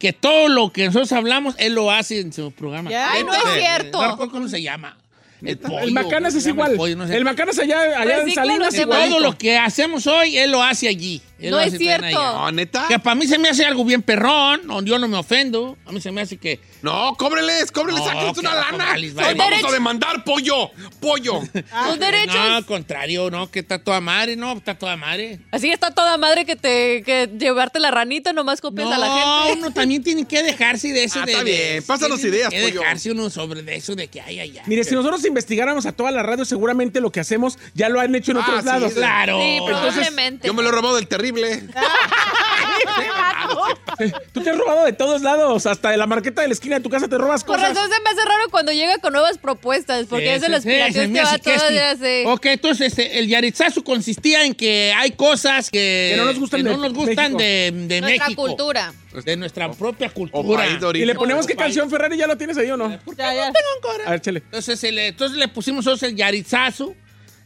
que 0.00 0.12
todo 0.12 0.48
lo 0.48 0.72
que 0.72 0.86
nosotros 0.86 1.12
hablamos, 1.12 1.54
él 1.58 1.74
lo 1.74 1.90
hace 1.92 2.18
en 2.20 2.32
su 2.32 2.50
programa. 2.50 2.90
Ay, 2.92 3.22
no 3.22 3.32
es 3.32 3.38
Eh, 3.44 3.60
cierto. 3.60 4.00
no 4.02 4.10
recuerdo 4.10 4.32
¿Cómo 4.32 4.48
se 4.48 4.60
llama? 4.60 4.96
El, 5.42 5.58
pollo, 5.58 5.78
el 5.80 5.92
Macanas 5.92 6.32
¿cómo 6.34 6.38
es 6.40 6.46
igual. 6.48 6.70
El, 6.72 6.76
pollo? 6.76 6.96
No 6.96 7.06
sé. 7.06 7.16
El 7.16 7.24
Macanas 7.24 7.58
allá, 7.58 7.80
allá 7.80 8.02
Pues 8.02 8.28
en 8.28 8.34
Salinas 8.34 8.56
claro, 8.56 8.64
es 8.68 8.74
se 8.74 8.82
igual. 8.82 9.08
todo 9.08 9.20
lo 9.20 9.38
que 9.38 9.56
hacemos 9.56 10.06
hoy, 10.06 10.36
él 10.36 10.50
lo 10.50 10.62
hace 10.62 10.88
allí. 10.88 11.22
Él 11.40 11.50
No 11.50 11.60
es 11.60 11.76
cierto. 11.76 12.08
No, 12.10 12.52
neta. 12.52 12.86
Que 12.88 12.98
para 12.98 13.14
mí 13.14 13.26
se 13.26 13.38
me 13.38 13.48
hace 13.48 13.64
algo 13.64 13.84
bien 13.84 14.02
perrón, 14.02 14.60
no, 14.64 14.82
yo 14.82 14.98
no 14.98 15.08
me 15.08 15.16
ofendo. 15.16 15.76
A 15.86 15.92
mí 15.92 16.00
se 16.00 16.10
me 16.12 16.20
hace 16.20 16.36
que. 16.36 16.60
No, 16.82 17.14
cóbreles, 17.18 17.70
cóbreles, 17.72 18.00
No, 18.00 18.06
sáquense 18.06 18.34
que 18.34 18.40
una 18.40 18.50
no, 18.54 18.60
lana. 18.60 18.84
vale. 18.86 19.12
vamos 19.12 19.34
Derechos. 19.36 19.70
a 19.70 19.72
demandar 19.72 20.24
pollo, 20.24 20.70
pollo. 21.00 21.40
Tus 21.40 21.98
derechos. 21.98 22.34
No, 22.34 22.56
al 22.56 22.64
contrario, 22.66 23.30
no, 23.30 23.50
que 23.50 23.60
está 23.60 23.78
toda 23.78 24.00
madre, 24.00 24.36
no, 24.36 24.52
está 24.52 24.74
toda 24.78 24.96
madre. 24.96 25.40
Así 25.50 25.70
está 25.70 25.90
toda 25.92 26.16
madre 26.18 26.44
que 26.44 26.56
te 26.56 27.02
que 27.02 27.28
llevarte 27.38 27.78
la 27.80 27.90
ranita 27.90 28.32
nomás 28.32 28.60
copias 28.60 28.88
No, 28.88 28.94
a 28.94 28.98
la 28.98 29.06
gente. 29.46 29.58
uno 29.60 29.70
también 29.72 30.02
tiene 30.02 30.26
que 30.26 30.42
dejarse 30.42 30.88
de 30.92 31.04
eso. 31.04 31.20
Ah, 31.22 31.26
de, 31.26 31.32
está 31.32 31.44
de- 31.44 31.50
bien, 31.52 31.82
pásanos 31.84 32.20
tiene 32.20 32.36
ideas, 32.36 32.50
que 32.50 32.62
pollo. 32.62 32.80
dejarse 32.80 33.10
uno 33.12 33.30
sobre 33.30 33.62
de 33.62 33.76
eso 33.76 33.94
de 33.94 34.08
que 34.08 34.20
hay 34.20 34.40
allá. 34.40 34.62
Mire, 34.66 34.84
si 34.84 34.94
nosotros 34.94 35.24
investigáramos 35.24 35.86
a 35.86 35.92
toda 35.92 36.10
la 36.10 36.22
radio, 36.22 36.44
seguramente 36.44 37.00
lo 37.00 37.10
que 37.12 37.20
hacemos 37.20 37.58
ya 37.74 37.88
lo 37.88 38.00
han 38.00 38.14
hecho 38.14 38.32
en 38.32 38.38
Ah, 38.38 38.40
otros 38.40 38.60
sí, 38.60 38.66
lados. 38.66 38.92
Claro. 38.92 39.40
Sí, 39.40 39.46
Entonces, 39.58 39.80
probablemente. 39.92 40.46
Yo 40.46 40.54
me 40.54 40.62
lo 40.62 40.68
he 40.68 40.72
robado 40.72 40.96
del 40.96 41.06
terrible. 41.08 41.29
Tú 44.32 44.40
te 44.42 44.50
has 44.50 44.56
robado 44.56 44.84
de 44.86 44.92
todos 44.92 45.22
lados, 45.22 45.66
hasta 45.66 45.90
de 45.90 45.96
la 45.96 46.06
marqueta 46.06 46.42
de 46.42 46.48
la 46.48 46.54
esquina 46.54 46.76
de 46.76 46.82
tu 46.82 46.88
casa 46.88 47.08
te 47.08 47.18
robas 47.18 47.44
Por 47.44 47.56
cosas. 47.56 47.74
razón 47.74 47.90
se 47.90 48.00
me 48.02 48.10
hace 48.10 48.24
raro 48.26 48.48
cuando 48.50 48.72
llega 48.72 48.98
con 48.98 49.12
nuevas 49.12 49.38
propuestas, 49.38 50.06
porque 50.08 50.34
es 50.34 50.40
de 50.40 50.48
aspiración 50.56 51.12
me 51.12 51.18
que 51.18 51.24
va 51.24 51.38
todo 51.38 51.54
sé. 51.98 52.24
Ok, 52.26 52.46
entonces 52.46 52.88
este, 52.88 53.18
el 53.18 53.28
yaritzazo 53.28 53.84
consistía 53.84 54.44
en 54.44 54.54
que 54.54 54.92
hay 54.96 55.12
cosas 55.12 55.70
que, 55.70 56.10
Que 56.12 56.16
no 56.16 56.24
nos 56.26 56.38
gustan 56.38 56.60
que 56.60 56.64
no 56.64 56.70
de 56.70 56.76
nos 56.78 56.94
gustan 56.94 57.32
México. 57.34 57.38
de, 57.38 57.72
de 57.88 58.00
Nuestra 58.00 58.24
México. 58.26 58.42
cultura. 58.46 58.92
De 59.24 59.36
nuestra 59.36 59.70
propia 59.72 60.08
cultura. 60.10 60.66
Y 60.94 61.04
le 61.04 61.14
ponemos 61.14 61.46
qué 61.46 61.54
País. 61.54 61.66
canción, 61.66 61.90
Ferrari, 61.90 62.16
¿ya 62.16 62.26
lo 62.26 62.36
tienes 62.38 62.56
ahí 62.56 62.70
o 62.70 62.76
no? 62.76 62.88
Ya, 63.16 63.34
ya. 63.34 63.52
A 64.06 64.10
ver, 64.10 64.20
chele. 64.20 64.38
Entonces, 64.44 64.82
el- 64.84 64.98
entonces 64.98 65.36
le 65.36 65.48
pusimos 65.48 65.86
el 66.02 66.16
yaritzazo. 66.16 66.94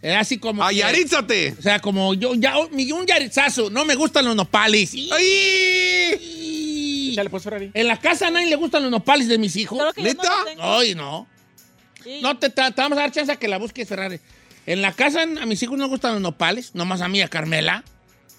Era 0.06 0.20
así 0.20 0.36
como. 0.38 0.60
que- 0.60 0.68
¡Ayarízate! 0.68 1.54
O 1.58 1.62
sea, 1.62 1.78
como 1.80 2.12
yo, 2.12 2.34
ya, 2.34 2.56
mi- 2.72 2.92
un 2.92 3.06
yaritzazo. 3.06 3.70
No 3.70 3.86
me 3.86 3.94
gustan 3.94 4.26
los 4.26 4.36
nopales. 4.36 4.92
¡Ay! 5.10 7.12
Chale, 7.14 7.30
pues, 7.30 7.42
Ferrari. 7.42 7.70
En 7.72 7.86
la 7.88 7.98
casa 7.98 8.26
a 8.26 8.30
nadie 8.30 8.48
le 8.48 8.56
gustan 8.56 8.82
los 8.82 8.90
nopales 8.90 9.28
de 9.28 9.38
mis 9.38 9.56
hijos. 9.56 9.78
¿Neta? 9.96 10.30
Ay, 10.60 10.94
no. 10.94 11.26
No, 12.20 12.36
te, 12.38 12.50
te- 12.50 12.70
te 12.70 12.80
vamos 12.82 12.98
a 12.98 13.02
dar 13.02 13.12
chance 13.12 13.32
a 13.32 13.36
que 13.36 13.48
la 13.48 13.56
busques, 13.58 13.88
Ferrari. 13.88 14.20
En 14.66 14.82
la 14.82 14.92
casa 14.92 15.22
a 15.22 15.46
mis 15.46 15.62
hijos 15.62 15.78
no 15.78 15.88
gustan 15.88 16.12
los 16.12 16.20
nopales, 16.20 16.74
nomás 16.74 17.00
a 17.00 17.08
mí, 17.08 17.22
a 17.22 17.28
Carmela. 17.28 17.82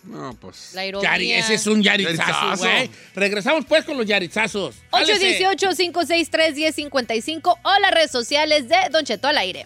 No, 0.03 0.37
pues. 0.39 0.71
La 0.75 0.85
ironía. 0.85 1.09
Yari, 1.11 1.31
ese 1.31 1.55
es 1.55 1.65
un 1.65 1.81
yaritzazo, 1.81 2.17
Yaritzazo. 2.31 2.63
güey. 2.63 2.91
Regresamos 3.15 3.65
pues 3.65 3.83
con 3.85 3.97
los 3.97 4.05
yarizazos. 4.05 4.75
Jálese. 4.91 5.43
818-563-1055 5.47 7.57
o 7.63 7.79
las 7.81 7.91
redes 7.91 8.11
sociales 8.11 8.69
de 8.69 8.75
Don 8.91 9.03
Cheto 9.03 9.27
al 9.27 9.39
aire. 9.39 9.65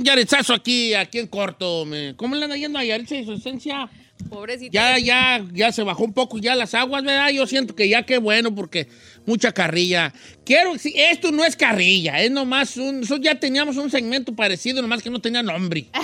un 0.00 0.04
yaritzazo 0.04 0.54
aquí, 0.54 0.94
aquí 0.94 1.18
en 1.18 1.26
corto. 1.26 1.84
Me- 1.84 2.14
¿Cómo 2.16 2.34
le 2.34 2.44
anda 2.44 2.56
yendo 2.56 2.78
a 2.78 2.84
Yaritza 2.84 3.16
y 3.16 3.24
su 3.24 3.34
esencia? 3.34 3.88
Pobrecito. 4.28 4.72
Ya, 4.72 4.98
ya, 4.98 5.42
ya 5.52 5.72
se 5.72 5.82
bajó 5.82 6.04
un 6.04 6.12
poco 6.12 6.38
ya 6.38 6.54
las 6.54 6.74
aguas, 6.74 7.02
¿verdad? 7.02 7.30
Yo 7.30 7.46
siento 7.46 7.74
que 7.74 7.88
ya 7.88 8.04
qué 8.04 8.18
bueno 8.18 8.54
porque 8.54 8.86
mucha 9.24 9.52
carrilla. 9.52 10.12
Quiero, 10.44 10.76
sí, 10.78 10.92
esto 10.94 11.32
no 11.32 11.42
es 11.42 11.56
carrilla, 11.56 12.20
es 12.20 12.30
nomás 12.30 12.76
un, 12.76 13.02
eso 13.02 13.16
ya 13.16 13.40
teníamos 13.40 13.78
un 13.78 13.90
segmento 13.90 14.34
parecido, 14.34 14.82
nomás 14.82 15.02
que 15.02 15.08
no 15.10 15.20
tenía 15.20 15.42
nombre. 15.42 15.86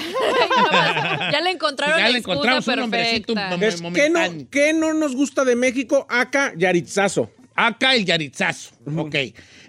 Ya 1.32 1.40
le 1.40 1.50
encontraron 1.50 1.98
Ya 1.98 2.08
le 2.08 2.18
encontramos 2.18 2.66
un 2.66 2.76
nombrecito 2.76 3.34
Es, 3.60 3.82
¿qué, 3.94 4.10
no, 4.10 4.20
qué 4.50 4.72
no 4.72 4.94
nos 4.94 5.14
gusta 5.14 5.44
de 5.44 5.56
México? 5.56 6.06
Acá, 6.08 6.52
Yaritzazo. 6.56 7.30
Acá 7.56 7.94
el 7.94 8.04
yaritzazo. 8.04 8.74
Ok. 8.96 9.14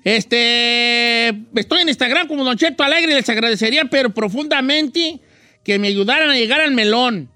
Este. 0.07 1.27
Estoy 1.53 1.81
en 1.81 1.89
Instagram 1.89 2.29
como 2.29 2.45
Don 2.45 2.55
Cheto 2.55 2.81
Alegre 2.81 3.11
y 3.11 3.15
les 3.15 3.27
agradecería, 3.27 3.83
pero 3.85 4.09
profundamente, 4.09 5.19
que 5.65 5.77
me 5.79 5.89
ayudaran 5.89 6.29
a 6.29 6.35
llegar 6.37 6.61
al 6.61 6.71
melón. 6.71 7.29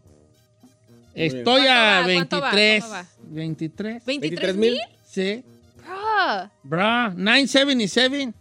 Estoy 1.13 1.67
a 1.67 2.03
¿Cuánto 2.05 2.39
va? 2.39 2.49
¿Cuánto 2.49 2.49
va? 2.49 2.51
23. 2.53 2.83
¿Cuánto 2.85 2.93
va? 2.93 3.05
23. 3.29 4.05
¿23 4.05 4.53
mil? 4.53 4.79
Sí. 5.05 5.43
Ah, 5.85 6.49
Bra, 6.63 7.13
977. 7.13 8.31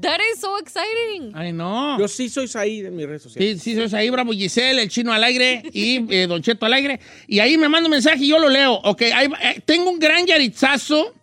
that 0.00 0.20
is 0.32 0.40
so 0.40 0.56
exciting. 0.58 1.32
Ay, 1.34 1.52
no. 1.52 1.98
Yo 1.98 2.08
sí 2.08 2.30
soy 2.30 2.48
ahí 2.54 2.80
en 2.80 2.96
mis 2.96 3.04
redes 3.04 3.24
sociales. 3.24 3.60
Sí, 3.62 3.74
sí, 3.74 3.88
soy 3.88 4.00
ahí, 4.00 4.08
Bravo 4.08 4.32
Giselle, 4.32 4.80
el 4.80 4.88
chino 4.88 5.12
alegre 5.12 5.64
y 5.74 6.06
eh, 6.10 6.26
Don 6.26 6.40
Cheto 6.40 6.64
alegre. 6.64 6.98
Y 7.26 7.40
ahí 7.40 7.58
me 7.58 7.68
manda 7.68 7.88
un 7.88 7.90
mensaje 7.90 8.24
y 8.24 8.28
yo 8.28 8.38
lo 8.38 8.48
leo. 8.48 8.72
Ok, 8.84 9.02
ahí 9.14 9.26
va. 9.26 9.38
Eh, 9.42 9.60
tengo 9.66 9.90
un 9.90 9.98
gran 9.98 10.24
yaritzazo 10.24 11.14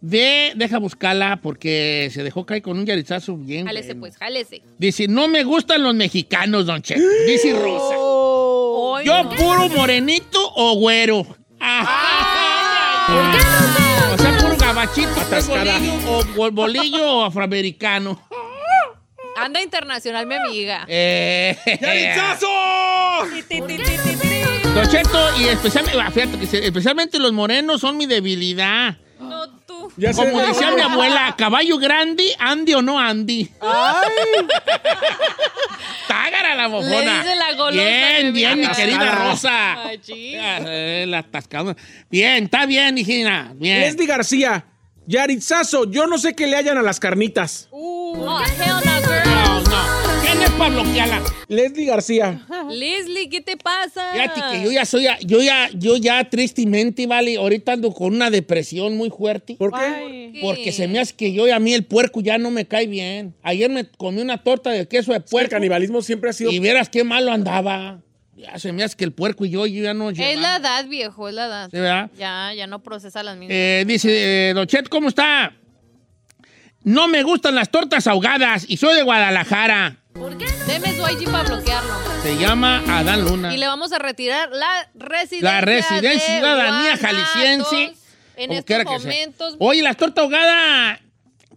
de. 0.00 0.52
Deja 0.56 0.78
buscarla 0.78 1.38
porque 1.42 2.10
se 2.12 2.22
dejó 2.22 2.44
caer 2.46 2.62
con 2.62 2.78
un 2.78 2.86
yaritzazo 2.86 3.36
bien. 3.36 3.66
Jálese, 3.66 3.88
bueno. 3.94 4.00
pues, 4.00 4.16
jálese. 4.16 4.62
Dice: 4.78 5.08
No 5.08 5.28
me 5.28 5.44
gustan 5.44 5.82
los 5.82 5.94
mexicanos, 5.94 6.66
Don 6.66 6.80
Cheto. 6.82 7.00
Dice 7.26 7.52
Rosa. 7.52 7.94
Ay, 8.98 9.06
Yo 9.06 9.22
no. 9.24 9.30
puro 9.30 9.68
morenito 9.68 10.38
o 10.56 10.74
güero. 10.76 11.26
Ajá. 11.60 13.10
O 14.14 14.18
sea, 14.18 14.38
puro 14.38 14.56
gabachito, 14.56 15.08
bolillo 15.48 15.94
o 16.10 16.24
bol- 16.36 16.50
bolillo 16.52 17.16
o 17.18 17.24
afroamericano. 17.24 18.22
Anda 19.36 19.62
internacional, 19.62 20.26
mi 20.26 20.34
amiga. 20.34 20.84
Eh, 20.88 21.56
¡Yaritzazo! 21.80 22.46
Don 24.74 24.88
Cheto, 24.88 25.18
y 25.40 25.44
especialmente, 25.48 25.98
ah, 26.00 26.10
fíjate 26.10 26.38
que 26.38 26.46
se- 26.46 26.64
especialmente 26.64 27.18
los 27.18 27.32
morenos 27.32 27.80
son 27.80 27.96
mi 27.96 28.06
debilidad. 28.06 28.96
Sé- 30.00 30.14
Como 30.14 30.40
decía 30.40 30.70
mi 30.72 30.80
abuela, 30.80 31.34
caballo 31.36 31.76
grande, 31.78 32.24
Andy 32.38 32.74
o 32.74 32.82
no 32.82 32.98
Andy. 32.98 33.50
Tágara 36.08 36.54
la 36.54 36.66
bofona. 36.68 37.00
Le 37.00 37.18
dice 37.22 37.34
la 37.36 37.52
golosa, 37.54 37.82
Bien, 37.86 38.32
bien, 38.32 38.60
mi 38.60 38.68
querida 38.68 39.14
Rosa. 39.14 39.84
Ay. 39.84 40.00
Eh, 40.08 41.04
la 41.06 41.18
atascadona. 41.18 41.76
Bien, 42.10 42.44
está 42.44 42.66
bien, 42.66 42.96
hijina. 42.98 43.52
Bien. 43.54 43.80
Leslie 43.80 44.06
García. 44.06 44.64
Yaritzazo, 45.06 45.90
yo 45.90 46.06
no 46.06 46.18
sé 46.18 46.34
qué 46.34 46.46
le 46.46 46.56
hayan 46.56 46.78
a 46.78 46.82
las 46.82 47.00
carnitas. 47.00 47.68
Oh, 47.70 48.40
hell 48.40 48.68
no, 48.84 49.00
girl. 49.08 49.19
Para 50.60 50.74
bloquearla? 50.74 51.22
Leslie 51.48 51.86
García. 51.86 52.46
Leslie, 52.70 53.30
¿qué 53.30 53.40
te 53.40 53.56
pasa? 53.56 54.12
Fíjate 54.12 54.40
que 54.52 54.62
yo 54.64 54.70
ya 54.70 54.84
soy, 54.84 55.06
yo 55.24 55.40
ya, 55.40 55.70
yo 55.72 55.96
ya 55.96 56.28
tristemente, 56.28 57.06
vale, 57.06 57.36
ahorita 57.38 57.72
ando 57.72 57.92
con 57.92 58.14
una 58.14 58.28
depresión 58.30 58.94
muy 58.94 59.08
fuerte. 59.08 59.56
¿Por 59.58 59.72
qué? 59.72 60.38
Porque 60.42 60.70
se 60.72 60.86
me 60.86 61.00
hace 61.00 61.14
que 61.14 61.32
yo 61.32 61.48
y 61.48 61.50
a 61.50 61.58
mí 61.58 61.72
el 61.72 61.84
puerco 61.86 62.20
ya 62.20 62.36
no 62.36 62.50
me 62.50 62.66
cae 62.68 62.86
bien. 62.86 63.34
Ayer 63.42 63.70
me 63.70 63.88
comí 63.88 64.20
una 64.20 64.42
torta 64.42 64.68
de 64.70 64.86
queso 64.86 65.12
de 65.12 65.18
El 65.18 65.24
puerco 65.24 65.50
canibalismo 65.50 66.02
siempre 66.02 66.28
ha 66.28 66.32
sido. 66.34 66.50
y 66.50 66.58
vieras 66.58 66.90
qué 66.90 67.04
malo 67.04 67.32
andaba. 67.32 68.02
Ya 68.36 68.58
se 68.58 68.72
me 68.72 68.82
hace 68.82 68.96
que 68.96 69.04
el 69.04 69.12
puerco 69.12 69.44
y 69.46 69.50
yo, 69.50 69.66
yo 69.66 69.82
ya 69.82 69.94
no 69.94 70.10
Es 70.10 70.18
llevamos. 70.18 70.42
la 70.42 70.56
edad, 70.56 70.86
viejo, 70.88 71.28
es 71.28 71.34
la 71.34 71.46
edad. 71.46 71.70
¿Sí, 71.70 71.76
verdad? 71.78 72.10
Ya, 72.18 72.52
ya 72.54 72.66
no 72.66 72.82
procesa 72.82 73.22
las 73.22 73.36
mismas. 73.36 73.54
Eh, 73.54 73.84
dice, 73.86 74.50
eh, 74.50 74.54
Don 74.54 74.66
Chet, 74.66 74.88
¿cómo 74.88 75.08
está? 75.08 75.54
No 76.82 77.08
me 77.08 77.22
gustan 77.22 77.54
las 77.54 77.70
tortas 77.70 78.06
ahogadas 78.06 78.64
y 78.66 78.78
soy 78.78 78.94
de 78.94 79.02
Guadalajara. 79.02 79.96
Deme 80.66 80.96
su 80.96 81.08
IG 81.08 81.30
para 81.30 81.44
bloquearlo. 81.44 81.94
Se 82.22 82.36
llama 82.36 82.82
Adán 82.88 83.24
Luna. 83.24 83.54
Y 83.54 83.58
le 83.58 83.66
vamos 83.66 83.92
a 83.92 83.98
retirar 83.98 84.48
la 84.50 84.88
residencia. 84.94 85.52
La 85.52 85.60
residencia 85.60 86.10
de 86.10 86.20
ciudadanía 86.20 86.96
Guanatos 86.96 87.00
jalisciense. 87.00 87.94
En 88.36 88.52
estos 88.52 88.64
quiera 88.64 88.84
que 88.84 88.98
sea. 88.98 88.98
momentos. 88.98 89.56
Oye, 89.58 89.82
la 89.82 89.94
torta 89.94 90.22
ahogada, 90.22 91.00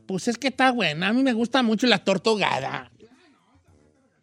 pues 0.05 0.27
es 0.27 0.37
que 0.37 0.49
está 0.49 0.71
buena. 0.71 1.07
A 1.07 1.13
mí 1.13 1.23
me 1.23 1.31
gusta 1.31 1.63
mucho 1.63 1.87
la 1.87 1.99
torta 1.99 2.29
ahogada. 2.29 2.91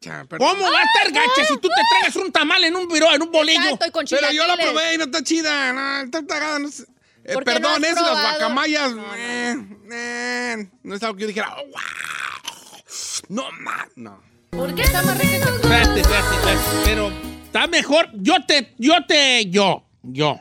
¿Cómo 0.02 0.62
va 0.62 0.78
a 0.78 0.84
estar 0.84 1.12
gacha 1.12 1.44
si 1.46 1.54
tú 1.60 1.68
te 1.68 1.82
tragas 1.90 2.16
un 2.16 2.32
tamal 2.32 2.64
en 2.64 2.74
un 2.74 2.88
en 2.90 3.22
un 3.22 3.30
bolillo? 3.30 3.60
Exacto, 3.60 3.86
y 3.86 3.90
con 3.90 4.06
Pero 4.08 4.32
yo 4.32 4.46
la 4.46 4.56
probé 4.56 4.94
y 4.94 4.98
no 4.98 5.04
está 5.04 5.22
chida. 5.22 5.72
No, 5.72 6.00
está 6.04 6.24
cagada. 6.26 6.58
No 6.58 6.70
sé. 6.70 6.84
Eh, 7.24 7.35
¿Por 7.35 7.44
qué 7.44 7.50
no 7.54 7.61
perdón, 7.61 7.85
has 7.85 7.90
es 7.90 7.96
las 7.96 8.11
guacamayas. 8.22 8.92
eh, 9.16 9.56
eh, 9.92 10.68
no 10.83 10.94
es 10.94 11.02
algo 11.02 11.16
que 11.16 11.22
yo 11.22 11.28
dijera. 11.28 11.54
"Oh, 11.59 11.64
wow". 11.66 12.80
No, 13.28 13.44
ma, 13.61 13.87
no. 13.96 14.22
¿Por 14.50 14.74
qué 14.74 14.83
está 14.83 15.02
más? 15.02 15.20
Espérate, 15.20 16.00
espérate, 16.00 16.00
espérate. 16.00 16.61
Pero 16.85 17.12
está 17.44 17.66
mejor. 17.68 18.09
Yo 18.14 18.44
te, 18.46 18.74
yo 18.78 18.94
te, 19.06 19.46
yo, 19.50 19.85
yo. 20.02 20.40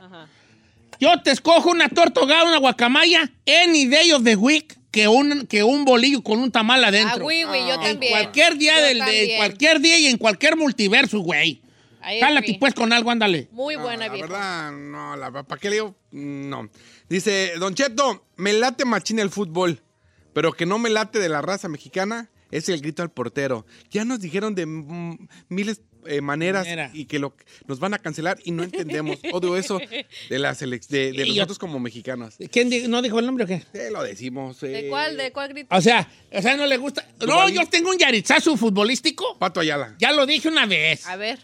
Yo 1.00 1.22
te 1.22 1.32
escojo 1.32 1.70
una 1.70 1.88
torta 1.90 2.20
ahogada, 2.22 2.44
una 2.46 2.58
guacamaya, 2.58 3.32
any 3.48 3.86
day 3.88 4.12
of 4.12 4.24
the 4.24 4.36
week, 4.36 4.78
que 4.92 5.08
un, 5.08 5.46
que 5.48 5.64
un 5.64 5.86
bolillo 5.86 6.22
con 6.24 6.40
un 6.40 6.52
tamal 6.52 6.84
Ah, 6.84 6.88
adentro. 6.88 7.24
güey, 7.24 7.44
güey, 7.44 7.68
yo 7.68 7.76
en 7.76 7.82
también. 7.82 8.12
cualquier 8.12 8.58
día 8.58 8.76
Yo 8.78 8.82
del, 8.84 8.94
de 9.00 9.04
también. 9.06 9.38
cualquier 9.38 9.80
día 9.80 9.98
y 10.00 10.08
en 10.08 10.18
cualquier 10.18 10.58
multiverso, 10.58 11.20
güey. 11.20 11.62
Cálate 12.20 12.58
pues 12.60 12.74
con 12.74 12.94
algo, 12.94 13.12
ándale. 13.12 13.48
Muy 13.52 13.76
No, 13.76 13.84
buena, 13.84 14.08
la 14.08 14.14
viejo. 14.14 14.28
verdad, 14.30 14.72
no, 14.72 15.16
la 15.16 15.32
¿para 15.32 15.60
qué 15.60 15.70
le 15.70 15.76
digo? 15.78 15.96
No. 16.12 16.70
Dice, 17.10 17.54
Don 17.60 17.76
Cheto, 17.76 18.26
me 18.38 18.54
late 18.54 18.86
machín 18.86 19.20
el 19.20 19.30
fútbol, 19.30 19.82
pero 20.34 20.54
que 20.54 20.66
no 20.66 20.80
me 20.80 20.90
late 20.90 21.20
de 21.20 21.30
la 21.30 21.42
raza 21.42 21.68
mexicana 21.70 22.30
es 22.52 22.70
el 22.70 22.82
grito 22.82 23.02
al 23.04 23.12
portero. 23.12 23.66
Ya 23.92 24.06
nos 24.06 24.20
dijeron 24.20 24.56
de 24.56 24.66
mm, 24.66 25.28
miles 25.50 25.82
eh, 26.06 26.22
maneras 26.22 26.64
Manera. 26.66 26.90
y 26.94 27.06
que 27.06 27.20
lo, 27.20 27.36
nos 27.68 27.80
van 27.80 27.94
a 27.94 28.00
cancelar 28.00 28.38
y 28.44 28.52
no 28.52 28.64
entendemos. 28.64 29.20
Odio 29.34 29.58
eso 29.58 29.80
de, 30.30 30.40
la 30.40 30.54
selec- 30.54 30.88
de, 30.88 31.12
de 31.12 31.28
yo- 31.28 31.34
nosotros 31.36 31.60
como 31.60 31.78
mexicanos. 31.80 32.36
¿Quién 32.52 32.70
di- 32.70 32.88
no 32.88 33.02
dijo 33.02 33.20
el 33.20 33.26
nombre 33.26 33.44
o 33.44 33.48
qué? 33.48 33.64
Eh, 33.74 33.90
lo 33.92 34.02
decimos. 34.02 34.62
¿De 34.62 34.88
cuál? 34.90 35.18
¿De 35.18 35.32
cuál 35.34 35.50
grito? 35.50 35.76
O 35.76 35.82
sea, 35.82 36.10
o 36.32 36.42
sea, 36.42 36.56
no 36.56 36.66
le 36.66 36.78
gusta. 36.78 37.06
No, 37.28 37.50
yo 37.50 37.68
tengo 37.68 37.90
un 37.92 37.98
yaritzazo 37.98 38.56
futbolístico. 38.56 39.38
Pato 39.38 39.60
Ayala. 39.60 39.96
Ya 40.00 40.12
lo 40.14 40.26
dije 40.26 40.48
una 40.48 40.66
vez. 40.66 41.06
A 41.06 41.18
ver. 41.18 41.38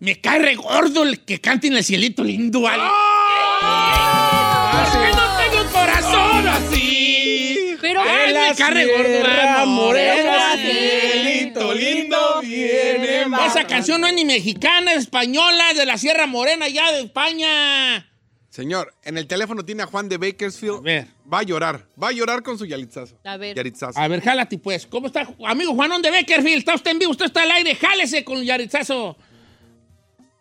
Me 0.00 0.20
cae 0.20 0.38
re 0.40 0.54
gordo 0.56 1.02
el 1.04 1.24
que 1.24 1.40
cante 1.40 1.68
en 1.68 1.74
el 1.74 1.84
cielito 1.84 2.22
lindo, 2.24 2.60
¿vale? 2.62 2.82
¡Ah! 2.86 4.84
¿Por 4.92 5.00
qué 5.00 5.10
no 5.16 5.36
tengo 5.36 5.72
corazón 5.72 6.48
así? 6.48 7.76
Pero 7.80 8.00
Ay, 8.02 8.34
me 8.34 8.54
cae 8.56 8.70
re 8.74 8.86
gordo, 8.86 9.04
Sierra 9.04 9.66
Morena, 9.66 10.22
morena, 10.24 10.56
cielito 10.56 11.74
lindo, 11.74 12.40
viene 12.42 13.26
Esa 13.46 13.66
canción 13.66 14.00
no 14.00 14.06
es 14.06 14.14
ni 14.14 14.24
mexicana, 14.24 14.92
es 14.92 15.02
española, 15.02 15.72
de 15.74 15.86
la 15.86 15.96
Sierra 15.96 16.26
Morena, 16.26 16.68
ya 16.68 16.92
de 16.92 17.02
España. 17.02 18.10
Señor, 18.54 18.94
en 19.02 19.18
el 19.18 19.26
teléfono 19.26 19.64
tiene 19.64 19.82
a 19.82 19.86
Juan 19.86 20.08
de 20.08 20.16
Bakersfield. 20.16 20.76
A 20.76 20.80
ver. 20.80 21.08
Va 21.32 21.40
a 21.40 21.42
llorar. 21.42 21.88
Va 22.00 22.10
a 22.10 22.12
llorar 22.12 22.44
con 22.44 22.56
su 22.56 22.64
yalitzazo. 22.64 23.18
A 23.24 23.36
ver. 23.36 23.56
Yaritzazo. 23.56 23.98
A 23.98 24.06
ver, 24.06 24.20
jálate 24.20 24.58
pues. 24.58 24.86
¿Cómo 24.86 25.08
está, 25.08 25.26
amigo 25.44 25.74
Juanón 25.74 26.00
de 26.02 26.12
Beckerfield? 26.12 26.58
¿Está 26.58 26.76
usted 26.76 26.92
en 26.92 27.00
vivo? 27.00 27.10
¿Usted 27.10 27.24
está 27.24 27.42
al 27.42 27.50
aire? 27.50 27.74
Jálese 27.74 28.22
con 28.24 28.38
el 28.38 28.44
yaritzazo. 28.44 29.16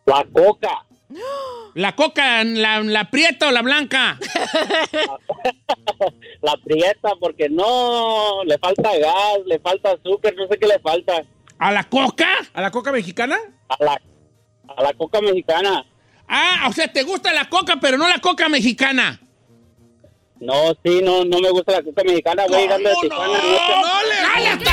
La 0.05 0.25
coca. 0.31 0.85
¿La 1.75 1.95
coca, 1.95 2.43
la, 2.43 2.81
la 2.81 3.09
prieta 3.09 3.47
o 3.47 3.51
la 3.51 3.61
blanca? 3.61 4.19
La 6.41 6.57
prieta, 6.57 7.11
porque 7.19 7.47
no, 7.49 8.43
le 8.45 8.57
falta 8.57 8.97
gas, 8.97 9.39
le 9.45 9.59
falta 9.59 9.91
azúcar, 9.91 10.33
no 10.35 10.47
sé 10.47 10.59
qué 10.59 10.67
le 10.67 10.79
falta. 10.79 11.23
¿A 11.57 11.71
la 11.71 11.85
coca? 11.85 12.27
¿A 12.53 12.61
la 12.61 12.69
coca 12.71 12.91
mexicana? 12.91 13.37
A 13.69 13.83
la, 13.83 14.01
a 14.75 14.83
la 14.83 14.93
coca 14.93 15.21
mexicana. 15.21 15.85
Ah, 16.27 16.67
o 16.69 16.73
sea, 16.73 16.91
¿te 16.91 17.03
gusta 17.03 17.31
la 17.31 17.49
coca, 17.49 17.77
pero 17.79 17.97
no 17.97 18.07
la 18.07 18.19
coca 18.19 18.49
mexicana? 18.49 19.21
No, 20.39 20.73
sí, 20.83 21.01
no, 21.01 21.23
no 21.23 21.39
me 21.39 21.49
gusta 21.51 21.71
la 21.71 21.83
coca 21.83 22.03
mexicana. 22.03 22.43
Voy 22.49 22.61
llegando 22.61 22.89
de 22.89 22.95
Tijuana. 23.01 23.37
¡No 23.37 24.01
le 24.09 24.65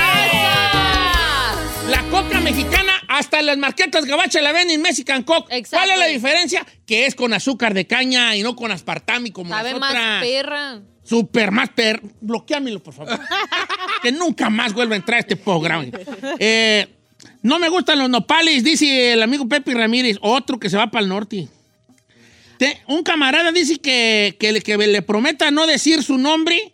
La 1.91 2.03
coca 2.11 2.41
mexicana, 2.41 3.00
hasta 3.13 3.43
las 3.43 3.59
marquetas 3.59 4.05
gabachas 4.05 4.41
la 4.41 4.53
venden 4.53 4.77
en 4.77 4.83
Mexican 4.83 5.25
Coke. 5.25 5.53
Exacto. 5.57 5.85
¿Cuál 5.85 5.91
es 5.91 5.99
la 5.99 6.07
diferencia? 6.07 6.65
Que 6.87 7.07
es 7.07 7.17
con 7.17 7.35
azúcar 7.35 7.75
de 7.75 7.85
caña 7.87 8.37
y 8.37 8.43
no 8.45 8.55
con 8.55 8.71
aspartame 8.71 9.33
como 9.33 9.51
Sabe 9.51 9.73
las 9.73 9.81
más 9.81 9.91
otras. 9.91 10.23
perra. 10.23 10.81
Super 11.03 11.51
más 11.51 11.71
per... 11.71 12.01
Bloqueamelo, 12.21 12.81
por 12.81 12.95
favor. 12.95 13.19
que 14.03 14.13
nunca 14.13 14.49
más 14.49 14.73
vuelva 14.73 14.95
a 14.95 14.99
entrar 14.99 15.17
a 15.17 15.21
este 15.21 15.35
programa. 15.35 15.87
Eh, 16.39 16.87
no 17.43 17.59
me 17.59 17.69
gustan 17.69 17.99
los 17.99 18.09
nopales, 18.09 18.63
dice 18.63 19.13
el 19.15 19.23
amigo 19.23 19.49
Pepe 19.49 19.75
Ramírez. 19.75 20.17
Otro 20.21 20.61
que 20.61 20.71
se 20.71 20.77
va 20.77 20.89
para 20.89 21.03
el 21.03 21.09
norte. 21.09 21.49
Te- 22.59 22.81
un 22.87 23.03
camarada 23.03 23.51
dice 23.51 23.79
que, 23.81 24.37
que, 24.39 24.53
le, 24.53 24.61
que 24.61 24.77
le 24.77 25.03
prometa 25.03 25.51
no 25.51 25.67
decir 25.67 26.05
su 26.05 26.17
nombre 26.17 26.73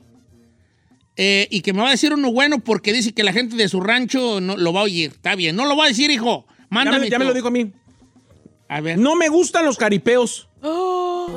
eh, 1.16 1.48
y 1.50 1.62
que 1.62 1.72
me 1.72 1.83
va 1.83 1.88
a 1.88 1.92
decir 1.92 2.12
uno 2.12 2.31
bueno 2.31 2.59
porque 2.59 2.92
dice 2.92 3.12
que 3.12 3.24
la 3.24 3.33
gente 3.33 3.57
de 3.57 3.68
su 3.68 3.81
rancho 3.81 4.40
no, 4.40 4.57
lo 4.57 4.72
va 4.72 4.81
a 4.81 4.85
oír. 4.85 5.12
Está 5.12 5.35
bien, 5.35 5.57
no 5.57 5.64
lo 5.64 5.76
va 5.76 5.87
a 5.87 5.88
decir, 5.88 6.11
hijo. 6.11 6.46
Ya 6.48 6.66
Mándame. 6.70 7.00
me, 7.00 7.11
ya 7.11 7.18
me 7.18 7.24
lo 7.24 7.33
dijo 7.33 7.48
a 7.48 7.50
mí. 7.50 7.72
A 8.68 8.81
ver. 8.81 8.98
No 8.98 9.14
me 9.16 9.29
gustan 9.29 9.64
los 9.64 9.76
caripeos. 9.76 10.48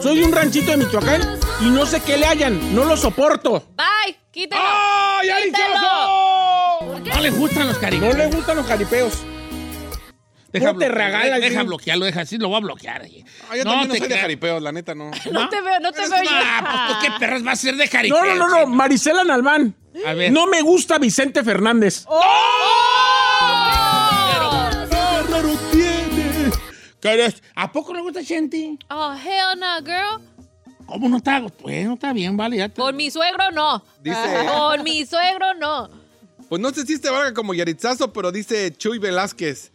Soy 0.02 0.20
de 0.20 0.26
un 0.26 0.32
ranchito 0.32 0.72
de 0.72 0.78
Michoacán 0.78 1.22
y 1.62 1.70
no 1.70 1.86
sé 1.86 2.02
qué 2.02 2.18
le 2.18 2.26
hayan. 2.26 2.74
No 2.76 2.86
lo 2.86 2.98
soporto. 2.98 3.64
Bye, 3.76 4.18
quítalo. 4.32 4.62
¡Ah, 4.66 5.22
ya 5.26 5.38
Quítalo. 5.44 7.00
No 7.16 7.22
le 7.22 7.30
gustan 7.30 7.68
los 7.68 7.78
cariños. 7.78 8.16
No 8.16 8.18
le 8.18 8.28
gustan 8.28 8.58
los 8.58 8.66
caripeos. 8.66 9.14
Deja, 10.52 10.68
¿Cómo 10.68 10.80
te 10.80 10.88
bloquear, 10.88 11.12
regalas, 11.12 11.42
deja 11.42 11.64
bloquearlo, 11.64 12.06
deja 12.06 12.22
así, 12.22 12.38
lo 12.38 12.48
voy 12.50 12.58
a 12.58 12.62
bloquear. 12.62 13.04
Ah, 13.50 13.56
yo 13.56 13.64
No, 13.64 13.72
también 13.72 13.88
no 13.90 13.94
te 13.94 14.00
soy 14.00 14.08
de 14.08 14.18
jaripeo, 14.18 14.60
la 14.60 14.72
neta 14.72 14.96
no. 14.96 15.12
No 15.32 15.50
te 15.50 15.62
veo, 15.62 15.80
no 15.80 15.92
te 15.92 16.02
veo 16.10 16.22
una- 16.22 16.62
pues, 16.62 16.88
¿tú 16.88 17.06
¿Qué 17.06 17.20
perras 17.20 17.46
va 17.46 17.52
a 17.52 17.56
ser 17.56 17.76
de 17.76 17.88
jaripeo? 17.88 18.24
No, 18.26 18.36
no, 18.36 18.48
no, 18.48 18.60
no. 18.62 18.68
Marisela 18.68 19.24
Nalván. 19.24 19.76
A 20.08 20.14
ver. 20.14 20.32
No 20.32 20.48
me 20.48 20.62
gusta 20.62 20.98
Vicente 20.98 21.44
Fernández. 21.44 22.06
¿A 27.56 27.72
poco 27.72 27.94
le 27.94 28.02
gusta 28.02 28.24
Chente? 28.24 28.78
Oh, 28.90 29.14
hell 29.14 29.60
no, 29.60 29.78
girl. 29.84 30.22
¿Cómo 30.86 31.08
no 31.10 31.18
está? 31.18 31.42
Pues 31.62 31.86
no 31.86 31.94
está 31.94 32.14
bien, 32.14 32.36
vale. 32.36 32.58
Ya 32.58 32.66
está. 32.66 32.82
Con 32.82 32.96
mi 32.96 33.10
suegro 33.12 33.52
no. 33.52 33.84
Dice- 34.02 34.46
Con 34.48 34.84
mi 34.84 35.06
suegro 35.06 35.54
no. 35.56 35.90
Pues 36.50 36.62
no 36.62 36.72
sé 36.72 36.86
si 36.86 37.00
te 37.00 37.10
valga 37.10 37.34
como 37.34 37.54
yaritzazo, 37.54 38.12
pero 38.12 38.32
dice 38.32 38.74
Chuy 38.76 38.98
Velázquez. 39.00 39.72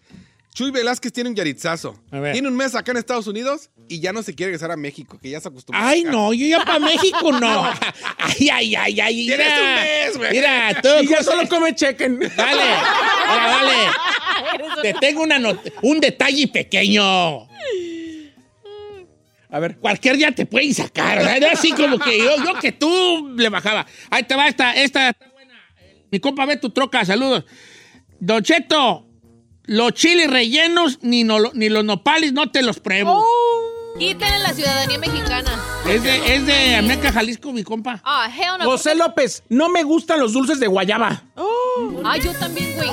Chuy 0.54 0.70
Velázquez 0.70 1.12
tiene 1.12 1.30
un 1.30 1.34
yaritzazo. 1.36 2.00
A 2.12 2.20
ver. 2.20 2.32
Tiene 2.32 2.46
un 2.46 2.54
mes 2.56 2.76
acá 2.76 2.92
en 2.92 2.98
Estados 2.98 3.26
Unidos 3.26 3.70
y 3.88 3.98
ya 3.98 4.12
no 4.12 4.22
se 4.22 4.34
quiere 4.36 4.50
regresar 4.52 4.70
a 4.70 4.76
México, 4.76 5.18
que 5.20 5.30
ya 5.30 5.40
se 5.40 5.48
acostumbró. 5.48 5.84
Ay, 5.84 6.02
acá. 6.02 6.12
no, 6.12 6.32
yo 6.32 6.46
ya 6.46 6.64
para 6.64 6.78
México 6.78 7.32
no. 7.32 7.64
Ay, 8.18 8.48
ay, 8.50 8.74
ay, 8.76 9.00
ay. 9.00 9.26
Tienes 9.26 9.46
Mira, 9.46 9.58
un 9.58 9.74
mes, 9.74 10.16
güey. 10.16 10.30
Mira, 10.32 10.80
tú. 10.80 10.88
Y 11.02 11.08
ya 11.08 11.22
solo 11.24 11.48
come 11.48 11.74
chequen. 11.74 12.20
Dale, 12.20 12.62
mira, 12.62 13.46
dale. 13.48 13.72
Te 14.82 14.94
tengo 14.94 15.22
una 15.24 15.38
not- 15.40 15.72
un 15.82 15.98
detalle 16.00 16.46
pequeño. 16.48 17.48
A 19.50 19.58
ver. 19.60 19.76
Cualquier 19.78 20.16
día 20.16 20.32
te 20.32 20.46
pueden 20.46 20.72
sacar. 20.74 21.18
o 21.18 21.22
sea, 21.22 21.38
no 21.40 21.46
así 21.52 21.72
como 21.72 21.98
que 21.98 22.16
yo, 22.18 22.36
yo 22.44 22.58
que 22.60 22.72
tú 22.72 23.34
le 23.36 23.48
bajaba. 23.48 23.86
Ahí 24.10 24.22
te 24.24 24.34
va 24.34 24.48
esta, 24.48 24.72
esta 24.72 25.10
está 25.10 25.28
buena. 25.32 25.54
Mi 26.10 26.18
compa 26.20 26.46
ve 26.46 26.56
tu 26.56 26.70
troca, 26.70 27.04
saludos. 27.04 27.44
Don 28.18 28.42
Cheto, 28.42 29.06
los 29.66 29.92
chiles 29.94 30.31
rellenos 30.31 30.98
ni, 31.03 31.24
no- 31.24 31.50
ni 31.55 31.68
los 31.68 31.85
nopales 31.85 32.33
no 32.33 32.50
te 32.50 32.62
los 32.62 32.81
pruebo. 32.81 33.24
Quítenle 33.98 34.40
la 34.40 34.53
ciudadanía 34.53 34.98
mexicana. 34.98 35.62
Es 35.88 36.03
de, 36.03 36.35
es 36.35 36.46
de 36.46 36.74
Ameca, 36.77 37.12
Jalisco, 37.12 37.53
mi 37.53 37.62
compa. 37.62 38.00
Ah, 38.05 38.29
hell 38.29 38.59
no. 38.59 38.64
José 38.64 38.96
López, 38.96 39.44
no 39.48 39.68
me 39.68 39.85
gustan 39.85 40.18
los 40.18 40.33
dulces 40.33 40.59
de 40.59 40.66
guayaba. 40.66 41.22
Ay, 42.05 42.20
yo 42.20 42.33
también, 42.35 42.74
güey. 42.74 42.88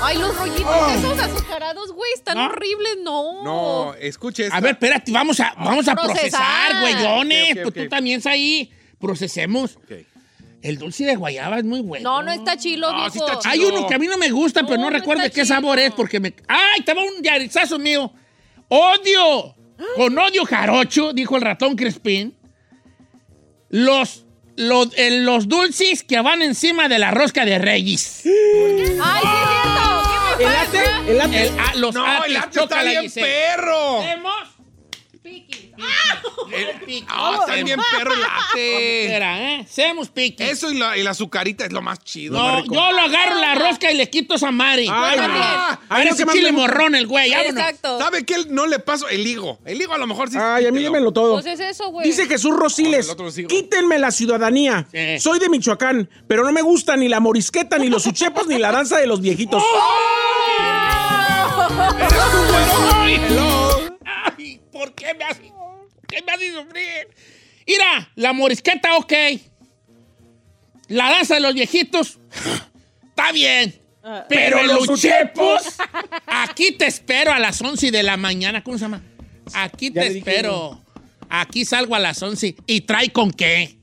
Ay, 0.00 0.18
los 0.18 0.36
rollitos 0.36 0.92
esos 0.96 1.18
azucarados, 1.18 1.92
güey, 1.92 2.12
están 2.14 2.36
¿No? 2.38 2.44
horribles, 2.46 2.98
no. 3.02 3.42
No, 3.42 3.94
escuche 3.94 4.44
esta. 4.44 4.56
A 4.56 4.60
ver, 4.60 4.72
espérate, 4.72 5.10
vamos 5.10 5.40
a, 5.40 5.52
vamos 5.58 5.88
a 5.88 5.94
Procesar. 5.96 6.20
procesar, 6.70 6.80
güeyones. 6.80 7.50
Ok, 7.52 7.56
ok, 7.56 7.62
Pues 7.62 7.66
ok. 7.66 7.74
tú 7.82 7.88
también 7.88 8.18
estás 8.18 8.32
ahí. 8.34 8.70
Procesemos. 9.00 9.76
Ok. 9.76 9.92
El 10.62 10.76
dulce 10.78 11.04
de 11.04 11.16
guayaba 11.16 11.58
es 11.58 11.64
muy 11.64 11.80
bueno. 11.80 12.10
No, 12.10 12.22
no 12.22 12.30
está 12.32 12.56
chilo, 12.56 12.92
No, 12.92 13.08
sí 13.10 13.18
está 13.18 13.38
chido. 13.38 13.50
Hay 13.52 13.64
uno 13.64 13.86
que 13.86 13.94
a 13.94 13.98
mí 13.98 14.06
no 14.06 14.18
me 14.18 14.30
gusta, 14.30 14.62
pero 14.62 14.76
No, 14.76 14.82
no, 14.84 14.90
no 14.90 14.96
recuerdo 14.98 15.22
está 15.22 15.34
qué 15.34 15.46
sabor 15.46 15.78
es 15.78 15.92
porque 15.92 16.20
me. 16.20 16.34
¡Ay! 16.48 16.82
Te 16.82 16.92
va 16.92 17.02
un 17.02 17.22
yarizazo 17.22 17.78
mío. 17.78 18.12
¡Odio! 18.68 19.54
Con 19.96 20.18
odio 20.18 20.44
jarocho, 20.44 21.12
dijo 21.14 21.36
el 21.36 21.42
ratón 21.42 21.74
Crespín. 21.76 22.36
Los, 23.70 24.26
los, 24.56 24.88
eh, 24.98 25.22
los 25.22 25.48
dulces 25.48 26.02
que 26.02 26.20
van 26.20 26.42
encima 26.42 26.88
de 26.88 26.98
la 26.98 27.10
rosca 27.12 27.44
de 27.44 27.58
Reyes. 27.58 28.22
Ay, 28.26 28.32
sí 28.82 28.82
es 28.82 29.00
cierto. 29.52 30.36
¿Qué 30.38 30.44
me 30.44 30.50
¿El 30.50 30.56
pasa? 30.56 30.68
ate? 30.68 31.10
¿El 31.12 31.20
ate? 31.20 31.46
El- 31.74 31.80
los 31.80 31.94
No, 31.94 32.24
el 32.24 32.36
arte 32.36 32.60
está 32.60 32.82
bien 32.82 33.10
perro. 33.14 34.02
Hemos. 34.02 34.34
Ah, 37.08 37.36
está 37.40 37.54
bien 37.54 37.80
perro 37.96 38.12
el 38.12 38.20
¿eh? 38.56 39.66
Seamos 39.68 40.08
piqui. 40.08 40.42
Eso 40.42 40.70
y 40.72 40.78
la, 40.78 40.96
y 40.96 41.02
la 41.02 41.10
azucarita 41.10 41.64
es 41.64 41.72
lo 41.72 41.82
más 41.82 42.02
chido. 42.02 42.36
No, 42.36 42.44
más 42.44 42.62
rico. 42.62 42.74
yo 42.74 42.92
lo 42.92 43.00
agarro 43.00 43.34
la 43.36 43.54
rosca 43.54 43.92
y 43.92 43.96
le 43.96 44.10
quito 44.10 44.34
esa 44.34 44.50
madre. 44.50 44.86
Ay, 44.90 45.16
también. 45.16 45.44
no. 45.44 45.80
Parece 45.88 46.26
chile 46.26 46.52
me 46.52 46.58
morrón 46.58 46.94
el 46.94 47.06
güey, 47.06 47.30
vámonos. 47.30 47.52
Exacto. 47.52 47.98
¿Sabe 47.98 48.24
qué 48.24 48.44
no 48.48 48.66
le 48.66 48.78
paso? 48.80 49.08
El 49.08 49.26
higo. 49.26 49.58
El 49.64 49.80
higo 49.80 49.92
a 49.92 49.98
lo 49.98 50.06
mejor 50.06 50.30
sí. 50.30 50.38
Ay, 50.40 50.66
a 50.66 50.72
mí 50.72 50.82
démelo 50.82 51.12
todo. 51.12 51.34
Pues 51.34 51.46
es 51.46 51.60
eso, 51.60 51.88
güey. 51.90 52.06
Dice 52.06 52.26
Jesús 52.26 52.56
Rosiles, 52.56 53.14
quítenme 53.48 53.98
la 53.98 54.10
ciudadanía. 54.10 54.86
Sí. 54.90 55.20
Soy 55.20 55.38
de 55.38 55.48
Michoacán, 55.48 56.10
pero 56.26 56.44
no 56.44 56.52
me 56.52 56.62
gusta 56.62 56.96
ni 56.96 57.08
la 57.08 57.20
morisqueta, 57.20 57.78
ni 57.78 57.88
los 57.88 58.06
uchepos, 58.06 58.46
ni 58.46 58.58
la 58.58 58.72
danza 58.72 58.98
de 58.98 59.06
los 59.06 59.20
viejitos. 59.20 59.62
Ay, 64.04 64.60
¿por 64.72 64.94
qué 64.94 65.14
me 65.14 65.24
haces, 65.24 65.52
qué 66.16 66.22
me 66.22 66.32
haces 66.32 66.54
sufrir? 66.54 67.08
Mira, 67.66 68.10
la 68.16 68.32
morisqueta, 68.32 68.96
ok. 68.96 69.12
La 70.88 71.08
danza 71.10 71.34
de 71.36 71.40
los 71.40 71.54
viejitos, 71.54 72.18
está 73.08 73.32
bien. 73.32 73.76
Pero, 74.02 74.24
Pero 74.28 74.62
los 74.64 74.86
los 74.88 75.00
chepos, 75.00 75.62
aquí 76.26 76.72
te 76.72 76.86
espero 76.86 77.32
a 77.32 77.38
las 77.38 77.60
11 77.60 77.90
de 77.90 78.02
la 78.02 78.16
mañana. 78.16 78.64
¿Cómo 78.64 78.78
se 78.78 78.82
llama? 78.84 79.02
Aquí 79.52 79.90
Ya 79.92 80.02
te 80.02 80.08
dije. 80.08 80.18
espero. 80.18 80.82
Aquí 81.28 81.64
salgo 81.64 81.94
a 81.94 81.98
las 81.98 82.20
11. 82.22 82.56
¿Y 82.66 82.80
trae 82.80 83.10
con 83.10 83.30
qué? 83.30 83.76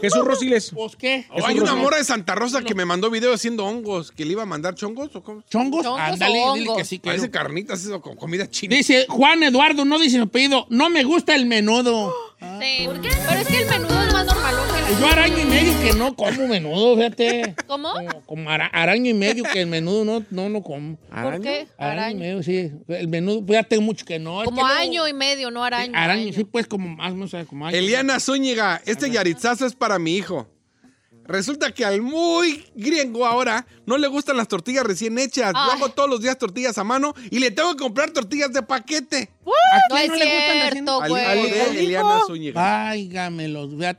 Jesús 0.00 0.24
Rosiles. 0.24 0.70
¿Pues 0.74 0.96
qué? 0.96 1.26
Oh, 1.30 1.44
hay 1.46 1.58
una 1.58 1.74
mora 1.74 1.96
de 1.96 2.04
Santa 2.04 2.34
Rosa 2.34 2.62
que 2.62 2.74
me 2.74 2.84
mandó 2.84 3.10
video 3.10 3.34
haciendo 3.34 3.64
hongos. 3.64 4.12
¿Que 4.12 4.24
le 4.24 4.32
iba 4.32 4.42
a 4.42 4.46
mandar 4.46 4.74
chongos 4.74 5.14
o 5.14 5.22
cómo? 5.22 5.42
¿Chongos? 5.50 5.82
¿Chongos 5.82 6.00
Ándale, 6.00 6.42
o 6.44 6.54
dile 6.54 6.70
que 6.76 6.84
sí. 6.84 6.98
Que 6.98 7.08
Parece 7.08 7.26
no. 7.26 7.32
carnitas 7.32 7.82
eso 7.82 8.00
con 8.00 8.16
comida 8.16 8.48
china. 8.48 8.76
Dice 8.76 9.06
Juan 9.08 9.42
Eduardo, 9.42 9.84
no 9.84 9.98
dice 9.98 10.16
mi 10.18 10.24
apellido. 10.24 10.66
No 10.70 10.90
me 10.90 11.04
gusta 11.04 11.34
el 11.34 11.46
menudo. 11.46 12.14
Sí. 12.40 12.88
Pero 12.88 13.40
es 13.40 13.46
que 13.48 13.62
el 13.62 13.68
menudo 13.68 14.02
es 14.02 14.12
Yo 14.98 15.06
araño 15.06 15.38
y 15.38 15.44
medio 15.46 15.80
que 15.80 15.92
no 15.94 16.14
como 16.14 16.46
menudo, 16.48 16.96
fíjate. 16.96 17.54
¿Cómo? 17.66 17.92
Como, 17.92 18.20
como 18.26 18.50
ara- 18.50 18.66
araño 18.72 19.10
y 19.10 19.14
medio 19.14 19.44
que 19.44 19.60
el 19.60 19.66
menudo 19.66 20.04
no, 20.04 20.24
no, 20.30 20.48
no 20.48 20.62
como. 20.62 20.96
¿Por 20.96 21.40
qué? 21.40 21.66
Araño 21.78 21.78
y 21.78 22.00
Araño. 22.00 22.18
medio, 22.18 22.42
sí. 22.42 22.72
El 22.88 23.08
menudo, 23.08 23.44
pues 23.46 23.58
ya 23.58 23.62
tengo 23.62 23.82
mucho 23.82 24.04
que 24.04 24.18
no. 24.18 24.42
Es 24.42 24.46
Como 24.48 24.60
luego- 24.62 24.78
año 24.80 25.08
y 25.08 25.12
medio, 25.14 25.50
no 25.50 25.64
araño. 25.64 25.92
Araño, 25.96 26.32
sí, 26.32 26.44
pues 26.44 26.66
como 26.66 26.88
más, 26.88 27.14
no 27.14 27.28
sé, 27.28 27.44
como 27.46 27.66
año. 27.66 27.76
Eliana 27.76 28.20
Zúñiga, 28.20 28.82
este 28.84 29.10
yaritzazo 29.10 29.64
es 29.66 29.74
para 29.74 29.98
mi 29.98 30.16
hijo. 30.16 30.46
Resulta 31.30 31.70
que 31.70 31.84
al 31.84 32.02
muy 32.02 32.64
gringo 32.74 33.24
ahora 33.24 33.64
no 33.86 33.96
le 33.98 34.08
gustan 34.08 34.36
las 34.36 34.48
tortillas 34.48 34.82
recién 34.84 35.16
hechas. 35.16 35.52
Yo 35.52 35.58
Ay. 35.60 35.70
hago 35.76 35.90
todos 35.90 36.10
los 36.10 36.20
días 36.20 36.36
tortillas 36.36 36.76
a 36.76 36.82
mano 36.82 37.14
y 37.30 37.38
le 37.38 37.52
tengo 37.52 37.70
que 37.70 37.76
comprar 37.78 38.10
tortillas 38.10 38.52
de 38.52 38.62
paquete. 38.62 39.30
No 39.44 39.96
es 39.96 40.08
no 40.08 40.16
le 40.16 40.24
gustan 40.24 40.70
cierto, 40.72 41.02
Al 41.02 41.08
güey. 41.10 41.46
hijo 41.46 41.54
de 41.54 41.80
Eliana 41.80 42.18
Zúñiga. 42.26 42.94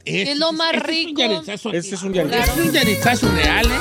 Es 0.03 0.37
lo 0.37 0.51
más 0.51 0.73
este 0.73 0.87
rico. 0.87 1.21
Es 1.21 1.65
un. 1.65 1.75
Este 1.75 1.95
es 1.95 2.03
un 2.03 2.15
Este 2.15 2.27
yaritzazo. 2.29 2.51
es 2.61 2.67
un 2.67 2.73
yaritzazo 2.73 3.31
real, 3.31 3.65
¿eh? 3.71 3.79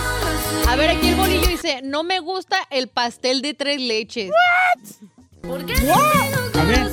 A 0.68 0.76
ver, 0.76 0.90
aquí 0.90 1.08
el 1.08 1.16
bolillo 1.16 1.48
dice, 1.48 1.80
no 1.82 2.04
me 2.04 2.20
gusta 2.20 2.56
el 2.70 2.86
pastel 2.88 3.42
de 3.42 3.54
tres 3.54 3.80
leches. 3.80 4.30
A 5.42 6.64
ver, 6.64 6.90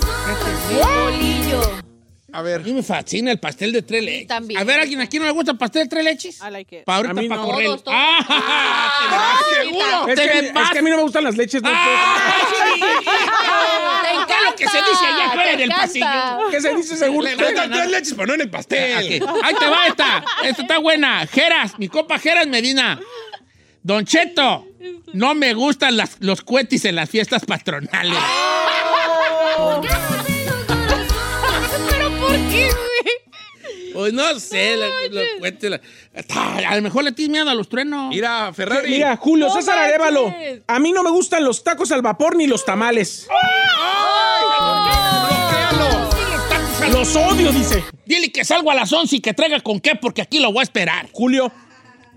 El 0.72 0.80
bolillo. 1.06 1.87
A 2.34 2.40
a 2.40 2.42
ver. 2.42 2.62
mí 2.62 2.74
me 2.74 2.84
fascina 2.84 3.32
el 3.32 3.40
pastel 3.40 3.72
de 3.72 3.82
tres 3.84 4.04
leches. 4.04 4.28
también. 4.28 4.60
A 4.60 4.64
ver, 4.66 4.82
¿alguien 4.82 5.00
aquí 5.00 5.18
no 5.18 5.26
le 5.26 5.32
gusta 5.32 5.52
el 5.54 5.58
pastel 5.58 5.84
de 5.84 5.90
tres 5.90 6.04
leches? 6.04 6.40
I 6.46 6.52
like 6.52 6.78
it. 6.80 6.84
Para 6.84 6.98
ahorita, 6.98 7.12
A 7.12 7.22
mí 7.22 7.30
para 7.30 7.42
no. 7.42 7.48
correr. 7.48 7.66
Todos, 7.68 7.84
todos. 7.86 7.98
¡Ah! 7.98 9.40
seguro. 9.62 10.08
Es 10.10 10.16
Te 10.16 10.22
que, 10.30 10.40
es 10.40 10.56
a 10.56 10.82
mí 10.82 10.90
no 10.90 10.98
me 10.98 11.04
gustan 11.04 11.24
las 11.24 11.38
leches. 11.38 11.62
no 11.62 11.70
¿Qué 14.28 14.34
es 14.34 14.44
lo 14.44 14.56
que 14.56 14.68
se 14.68 14.78
dice 14.78 15.06
allá 15.06 15.26
afuera 15.28 15.44
te 15.44 15.54
en 15.54 15.60
el 15.62 15.66
encanta. 15.72 15.86
pasillo? 15.88 16.50
¿Qué 16.52 16.62
se 16.62 16.74
dice 16.76 16.98
según 16.98 17.24
Le 17.24 17.36
tres 17.36 17.90
leches, 17.90 18.14
pero 18.14 18.28
no 18.28 18.34
en 18.34 18.42
el 18.42 18.50
pastel. 18.50 19.24
Ok, 19.24 19.30
Ahí 19.44 19.54
te 19.56 19.66
va 19.68 19.88
esta. 19.88 20.24
Esta 20.44 20.62
está 20.64 20.78
buena. 20.80 21.26
Geras, 21.28 21.80
mi 21.80 21.88
copa 21.88 22.20
Geras 22.20 22.48
Medina. 22.48 23.00
Don 23.84 24.04
Cheto, 24.06 24.66
no 25.14 25.34
me 25.34 25.54
gustan 25.54 25.96
las- 25.96 26.18
los 26.20 26.42
cuetis 26.42 26.84
en 26.86 26.96
las 26.98 27.10
fiestas 27.10 27.46
patronales. 27.46 28.20
¿Pero 29.56 29.82
Pues 33.98 34.14
no 34.14 34.40
sé, 34.40 34.76
la- 34.78 35.82
Ah, 36.30 36.60
A 36.70 36.76
lo 36.76 36.82
mejor 36.84 37.04
le 37.04 37.12
tienes 37.14 37.32
miedo 37.32 37.50
a 37.50 37.56
los 37.56 37.68
truenos. 37.68 38.10
Mira, 38.10 38.54
Ferrari. 38.54 38.92
Mira, 38.92 39.18
Julio 39.18 39.48
No 39.48 39.54
César 39.56 39.76
manches. 39.76 39.96
Arevalo. 39.96 40.34
A 40.68 40.80
mí 40.80 40.92
no 40.92 41.02
me 41.02 41.10
gustan 41.10 41.44
los 41.44 41.64
tacos 41.64 41.92
al 41.92 42.04
vapor 42.04 42.36
ni 42.36 42.46
los 42.46 42.64
tamales. 42.64 43.28
Los 46.92 47.16
odio, 47.16 47.52
dice. 47.52 47.84
Dile 48.06 48.32
que 48.32 48.46
salgo 48.46 48.72
a 48.72 48.76
las 48.76 48.92
11 48.94 49.16
y 49.16 49.20
que 49.20 49.34
traiga 49.34 49.60
con 49.62 49.80
qué, 49.80 49.96
porque 49.96 50.22
aquí 50.22 50.40
lo 50.40 50.52
voy 50.52 50.60
a 50.60 50.64
esperar. 50.64 51.10
Julio 51.12 51.52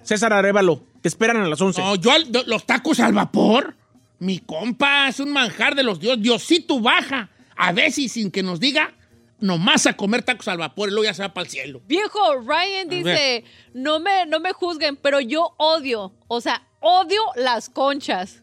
César 0.02 0.32
Arevalo. 0.32 0.82
Te 1.00 1.08
esperan 1.08 1.38
a 1.38 1.48
las 1.48 1.60
11. 1.60 1.80
No, 1.80 1.94
yo 1.96 2.10
al- 2.12 2.28
los 2.46 2.66
tacos 2.66 3.00
al 3.00 3.12
vapor, 3.14 3.74
mi 4.18 4.38
compa, 4.38 5.08
es 5.08 5.18
un 5.18 5.32
manjar 5.32 5.74
de 5.74 5.82
los 5.82 5.98
dioses. 5.98 6.22
Diosito 6.22 6.78
baja, 6.80 7.30
a 7.56 7.72
veces 7.72 8.12
sin 8.12 8.30
que 8.30 8.42
nos 8.42 8.60
diga, 8.60 8.92
nomás 9.40 9.86
a 9.86 9.94
comer 9.96 10.22
tacos 10.22 10.48
al 10.48 10.58
vapor 10.58 10.88
y 10.88 10.92
luego 10.92 11.04
ya 11.04 11.14
se 11.14 11.22
va 11.22 11.32
para 11.32 11.44
el 11.44 11.50
cielo. 11.50 11.82
Viejo, 11.86 12.36
Ryan 12.40 12.88
dice, 12.88 13.44
no 13.74 14.00
me, 14.00 14.26
no 14.26 14.40
me 14.40 14.52
juzguen, 14.52 14.96
pero 14.96 15.20
yo 15.20 15.54
odio, 15.58 16.12
o 16.28 16.40
sea, 16.40 16.62
odio 16.80 17.20
las 17.36 17.68
conchas. 17.68 18.42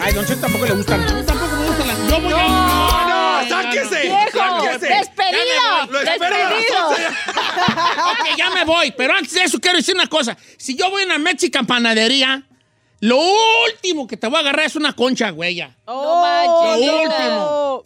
Ay, 0.00 0.12
Don 0.14 0.24
Cheto 0.24 0.40
tampoco 0.40 0.64
le 0.64 0.72
gustan. 0.72 1.26
Tampoco 1.26 1.56
me 1.56 1.66
gustan 1.66 1.88
las... 1.88 1.98
Yo 2.08 2.20
voy 2.20 2.32
a... 2.32 2.48
No, 2.48 3.42
no, 3.42 3.48
sáquese. 3.48 4.02
¡Viejo! 4.02 4.38
sáquese. 4.38 4.86
¡Despedido! 4.86 5.86
Lo 5.90 5.98
¡Despedido! 6.00 6.88
11. 6.88 7.02
Ok, 7.56 8.36
ya 8.36 8.50
me 8.50 8.64
voy, 8.64 8.92
pero 8.96 9.14
antes 9.14 9.32
de 9.32 9.42
eso 9.42 9.58
quiero 9.58 9.78
decir 9.78 9.94
una 9.94 10.06
cosa. 10.06 10.36
Si 10.56 10.76
yo 10.76 10.90
voy 10.90 11.02
a 11.02 11.06
una 11.06 11.18
Mexican 11.18 11.66
panadería, 11.66 12.46
lo 13.00 13.18
último 13.18 14.06
que 14.06 14.16
te 14.16 14.26
voy 14.26 14.36
a 14.36 14.40
agarrar 14.40 14.66
es 14.66 14.76
una 14.76 14.92
concha, 14.94 15.30
güey. 15.30 15.56
ya. 15.56 15.76
No 15.86 16.20
manches. 16.22 16.86
Lo 16.86 17.02
último. 17.02 17.84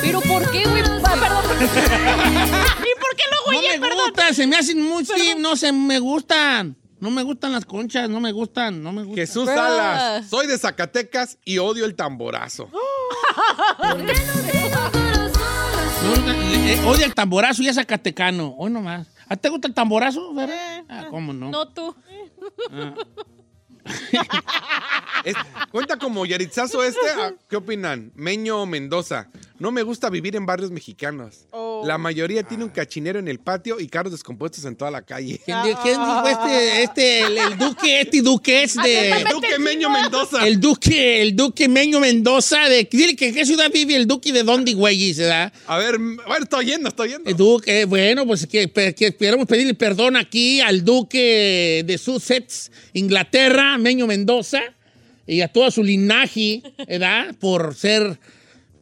¿Pero 0.00 0.20
por 0.22 0.50
qué, 0.50 0.64
güey? 0.64 0.82
Ah, 1.04 1.14
Perdón. 1.20 1.44
¿Y 1.60 3.00
por 3.00 3.16
qué 3.16 3.24
lo 3.30 3.52
No 3.52 3.58
güey? 3.60 3.78
me 3.78 3.94
gustan, 3.94 4.34
se 4.34 4.46
me 4.46 4.56
hacen 4.56 4.82
muy... 4.82 5.04
sí, 5.04 5.34
no 5.38 5.56
se 5.56 5.72
me 5.72 5.98
gustan. 5.98 6.76
No 6.98 7.10
me 7.10 7.22
gustan 7.22 7.52
las 7.52 7.66
conchas, 7.66 8.08
no 8.08 8.20
me 8.20 8.32
gustan, 8.32 8.82
no 8.82 8.90
me 8.92 9.02
gustan. 9.02 9.16
Jesús 9.16 9.44
Bruh. 9.44 9.54
Salas. 9.54 10.28
Soy 10.30 10.46
de 10.46 10.56
Zacatecas 10.58 11.38
y 11.44 11.58
odio 11.58 11.84
el 11.84 11.94
tamborazo. 11.94 12.70
No, 16.02 16.14
eh, 16.30 16.74
eh, 16.74 16.84
odia 16.86 17.04
el 17.06 17.14
tamborazo 17.14 17.62
y 17.62 17.68
es 17.68 17.74
zacatecano. 17.76 18.54
Hoy 18.58 18.70
nomás. 18.70 19.08
¿A 19.28 19.34
ti 19.34 19.42
te 19.42 19.48
gusta 19.48 19.66
el 19.68 19.74
tamborazo, 19.74 20.32
verdad? 20.34 20.84
Ah, 20.88 21.06
¿cómo 21.10 21.32
no? 21.32 21.50
No 21.50 21.66
tú. 21.68 21.94
Cuenta 25.70 25.98
como 25.98 26.24
Yaritzazo 26.26 26.82
este. 26.84 27.10
¿a- 27.10 27.34
¿Qué 27.48 27.56
opinan? 27.56 28.12
Meño 28.14 28.64
Mendoza. 28.66 29.28
No 29.58 29.72
me 29.72 29.82
gusta 29.82 30.10
vivir 30.10 30.36
en 30.36 30.44
barrios 30.46 30.70
mexicanos. 30.70 31.46
La 31.84 31.98
mayoría 31.98 32.42
tiene 32.42 32.64
un 32.64 32.70
cachinero 32.70 33.18
en 33.18 33.28
el 33.28 33.38
patio 33.38 33.78
y 33.80 33.86
carros 33.88 34.12
descompuestos 34.12 34.64
en 34.64 34.76
toda 34.76 34.90
la 34.90 35.02
calle. 35.02 35.40
¿Quién, 35.44 35.58
di- 35.62 35.74
quién 35.82 35.98
dijo 35.98 36.28
este, 36.28 36.82
este, 36.82 37.20
el, 37.22 37.38
el 37.38 37.58
duque, 37.58 38.00
este 38.00 38.22
duque 38.22 38.62
es 38.62 38.74
de... 38.76 39.24
Duque 39.30 39.58
Meño 39.58 39.90
Mendoza. 39.90 40.46
El 40.46 40.58
duque, 40.60 41.22
el 41.22 41.36
duque 41.36 41.68
Meño 41.68 42.00
Mendoza 42.00 42.68
de... 42.68 42.88
Dile 42.90 43.14
que 43.14 43.28
en 43.28 43.34
qué 43.34 43.44
ciudad 43.46 43.70
vive 43.72 43.94
el 43.96 44.06
duque 44.06 44.32
de 44.32 44.42
dónde, 44.42 44.72
güey, 44.74 45.12
¿verdad? 45.14 45.52
A 45.66 45.78
ver, 45.78 45.98
bueno, 45.98 46.42
estoy 46.44 46.66
yendo, 46.66 46.88
estoy 46.88 47.10
yendo. 47.10 47.28
El 47.28 47.36
duque, 47.36 47.84
bueno, 47.84 48.26
pues 48.26 48.46
que, 48.46 48.70
que 48.70 49.14
queremos 49.14 49.46
pedirle 49.46 49.74
perdón 49.74 50.16
aquí 50.16 50.60
al 50.60 50.84
duque 50.84 51.82
de 51.86 51.98
Sussex, 51.98 52.70
Inglaterra, 52.94 53.76
Meño 53.78 54.06
Mendoza, 54.06 54.60
y 55.26 55.40
a 55.40 55.48
todo 55.48 55.70
su 55.70 55.82
linaje, 55.82 56.62
¿verdad? 56.88 57.34
Por 57.40 57.74
ser, 57.74 58.18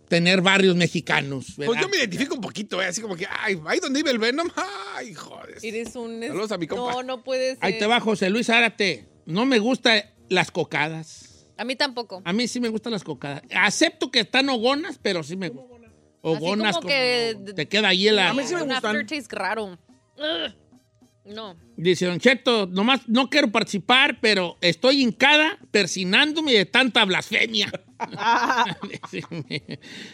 tener 0.08 0.40
barrios 0.42 0.76
mexicanos, 0.76 1.56
¿verdad? 1.56 1.72
Pues 1.72 1.80
yo 1.80 1.88
me 1.88 1.96
identifico 1.96 2.34
un 2.34 2.40
poquito, 2.40 2.80
¿eh? 2.82 2.86
así 2.86 3.00
como 3.00 3.16
que, 3.16 3.26
ay, 3.28 3.60
ahí 3.66 3.80
donde 3.80 4.00
vive 4.00 4.10
el 4.10 4.18
Venom, 4.18 4.48
ay, 4.94 5.14
joder. 5.14 5.58
Eres 5.62 5.96
un... 5.96 6.20
Saludos 6.20 6.52
a 6.52 6.58
mi 6.58 6.66
compa. 6.66 6.92
No, 6.92 7.02
no 7.02 7.24
puedes. 7.24 7.58
Ahí 7.60 7.78
te 7.78 7.86
va 7.86 8.00
José 8.00 8.30
Luis 8.30 8.50
Árate. 8.50 9.06
No 9.26 9.46
me 9.46 9.58
gustan 9.58 10.02
las 10.28 10.50
cocadas. 10.50 11.46
A 11.56 11.64
mí 11.64 11.76
tampoco. 11.76 12.20
A 12.24 12.32
mí 12.32 12.48
sí 12.48 12.60
me 12.60 12.68
gustan 12.68 12.92
las 12.92 13.04
cocadas. 13.04 13.42
Acepto 13.54 14.10
que 14.10 14.20
están 14.20 14.48
ogonas, 14.48 14.98
pero 15.00 15.22
sí 15.22 15.36
me 15.36 15.48
gustan. 15.48 15.84
Ogonas 16.20 16.76
como 16.76 16.82
como 16.82 16.88
que- 16.88 17.36
te 17.54 17.68
queda 17.68 17.88
ahí 17.88 18.10
la... 18.10 18.30
A 18.30 18.34
mí 18.34 18.42
sí 18.44 18.54
me 18.54 18.62
un 18.62 18.68
gustan. 18.70 18.96
aftertaste 18.96 19.36
raro. 19.36 19.78
Ugh. 20.16 20.54
No. 21.24 21.56
Dice 21.76 22.04
Don 22.04 22.20
Cheto, 22.20 22.66
nomás 22.66 23.08
no 23.08 23.30
quiero 23.30 23.50
participar, 23.50 24.18
pero 24.20 24.58
estoy 24.60 25.00
hincada 25.02 25.58
persinándome 25.70 26.52
de 26.52 26.66
tanta 26.66 27.04
blasfemia. 27.04 27.70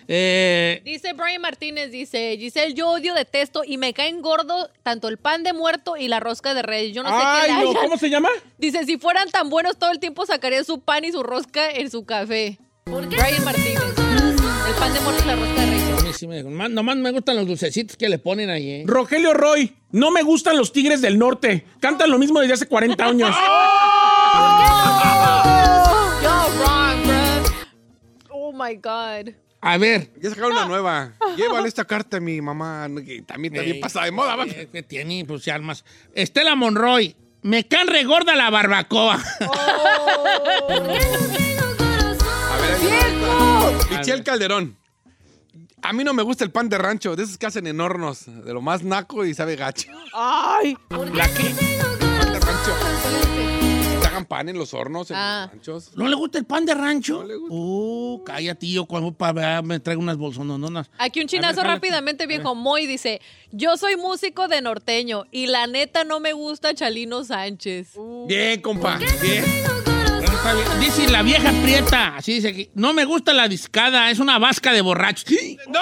Eh, 0.06 0.82
Dice 0.84 1.12
Brian 1.14 1.40
Martínez, 1.40 1.90
dice, 1.90 2.36
Giselle, 2.38 2.74
yo 2.74 2.90
odio, 2.90 3.14
detesto 3.14 3.62
y 3.64 3.78
me 3.78 3.92
caen 3.94 4.20
gordo 4.22 4.70
tanto 4.82 5.08
el 5.08 5.18
pan 5.18 5.42
de 5.42 5.52
muerto 5.52 5.96
y 5.96 6.06
la 6.06 6.20
rosca 6.20 6.54
de 6.54 6.62
reyes. 6.62 6.94
Yo 6.94 7.02
no 7.02 7.08
sé 7.08 7.16
qué 7.16 7.52
no, 7.52 7.60
hayan. 7.60 7.74
¿cómo 7.74 7.96
se 7.96 8.10
llama? 8.10 8.28
Dice, 8.58 8.84
si 8.84 8.98
fueran 8.98 9.30
tan 9.30 9.48
buenos 9.50 9.76
todo 9.78 9.90
el 9.90 9.98
tiempo 9.98 10.26
sacarían 10.26 10.64
su 10.64 10.80
pan 10.80 11.04
y 11.04 11.10
su 11.10 11.22
rosca 11.22 11.70
en 11.70 11.90
su 11.90 12.04
café. 12.04 12.58
Brian 12.84 13.44
Martínez. 13.44 13.82
El 14.68 14.74
pan 14.78 14.92
de 14.94 15.00
muerto 15.00 15.22
y 15.24 15.26
la 15.26 15.36
rosca 15.36 15.60
de 15.60 15.66
reyes. 15.66 15.89
A 16.10 16.12
mí 16.12 16.18
sí 16.18 16.26
me- 16.26 16.42
nomás, 16.42 16.70
nomás 16.70 16.96
me 16.96 17.10
gustan 17.12 17.36
los 17.36 17.46
dulcecitos 17.46 17.96
que 17.96 18.08
le 18.08 18.18
ponen 18.18 18.50
ahí. 18.50 18.70
¿eh? 18.70 18.84
Rogelio 18.86 19.32
Roy. 19.34 19.76
No 19.92 20.10
me 20.10 20.22
gustan 20.22 20.56
los 20.56 20.72
Tigres 20.72 21.00
del 21.00 21.18
Norte. 21.18 21.64
Cantan 21.80 22.10
lo 22.10 22.18
mismo 22.18 22.40
desde 22.40 22.54
hace 22.54 22.66
40 22.66 23.04
años. 23.04 23.30
Bro. 23.30 23.38
Oh 28.32 28.52
my 28.52 28.74
God. 28.76 29.34
A 29.62 29.76
ver. 29.78 30.10
Ya 30.20 30.30
sacaron 30.30 30.52
una 30.52 30.66
nueva. 30.66 31.12
Llévale 31.36 31.68
esta 31.68 31.84
carta 31.84 32.16
a 32.16 32.20
mi 32.20 32.40
mamá, 32.40 32.88
que 33.04 33.22
también 33.22 33.54
está 33.54 33.64
bien 33.64 33.76
eh, 33.76 33.80
pasada 33.80 34.06
de 34.06 34.10
moda. 34.12 34.34
va. 34.36 34.44
eh, 34.46 34.68
que 34.72 34.82
tiene, 34.82 35.24
pues, 35.26 35.46
armas. 35.48 35.84
Estela 36.14 36.54
Monroy. 36.56 37.14
Me 37.42 37.66
can 37.66 37.86
regorda 37.86 38.34
la 38.36 38.50
barbacoa. 38.50 39.14
A 39.14 39.18
ver, 42.60 43.22
va 43.22 43.70
esta. 43.78 43.98
Michelle 43.98 44.22
Calderón. 44.24 44.76
A 45.82 45.92
mí 45.92 46.04
no 46.04 46.12
me 46.12 46.22
gusta 46.22 46.44
el 46.44 46.50
pan 46.50 46.68
de 46.68 46.78
rancho, 46.78 47.16
de 47.16 47.22
esos 47.24 47.38
que 47.38 47.46
hacen 47.46 47.66
en 47.66 47.80
hornos, 47.80 48.24
de 48.26 48.52
lo 48.52 48.60
más 48.60 48.82
naco 48.82 49.24
y 49.24 49.34
sabe 49.34 49.56
gacho. 49.56 49.90
Ay, 50.12 50.76
¿La 51.14 51.26
qué? 51.32 51.54
Pan 52.20 52.32
de 52.32 52.38
rancho. 52.40 54.00
Que 54.00 54.06
hagan 54.06 54.26
pan 54.26 54.48
en 54.48 54.58
los 54.58 54.74
hornos, 54.74 55.10
en 55.10 55.16
Ah. 55.16 55.42
los 55.44 55.52
ranchos. 55.52 55.96
¿No 55.96 56.06
le 56.06 56.14
gusta 56.16 56.38
el 56.38 56.44
pan 56.44 56.66
de 56.66 56.74
rancho? 56.74 57.20
No 57.22 57.24
le 57.26 57.36
gusta. 57.36 57.54
Uh, 57.54 58.22
cállate, 58.24 58.68
yo 58.68 58.84
cuando 58.86 59.12
para 59.12 59.62
me 59.62 59.80
traigo 59.80 60.02
unas 60.02 60.16
bolsononas. 60.18 60.90
Aquí 60.98 61.20
un 61.20 61.26
chinazo 61.28 61.62
rápidamente, 61.62 62.26
viejo. 62.26 62.54
Moy 62.54 62.86
dice, 62.86 63.20
yo 63.50 63.76
soy 63.76 63.96
músico 63.96 64.48
de 64.48 64.60
norteño 64.62 65.24
y 65.30 65.46
la 65.46 65.66
neta 65.66 66.04
no 66.04 66.20
me 66.20 66.32
gusta 66.34 66.74
Chalino 66.74 67.24
Sánchez. 67.24 67.94
Bien, 68.28 68.60
compa, 68.60 68.98
bien. 69.22 69.44
Dice 70.80 71.08
la 71.08 71.22
vieja 71.22 71.52
prieta, 71.62 72.16
así 72.16 72.34
dice 72.34 72.48
aquí, 72.48 72.70
no 72.74 72.92
me 72.92 73.04
gusta 73.04 73.32
la 73.32 73.48
discada, 73.48 74.10
es 74.10 74.18
una 74.18 74.38
vasca 74.38 74.72
de 74.72 74.80
borrachos. 74.80 75.24
¡No! 75.68 75.80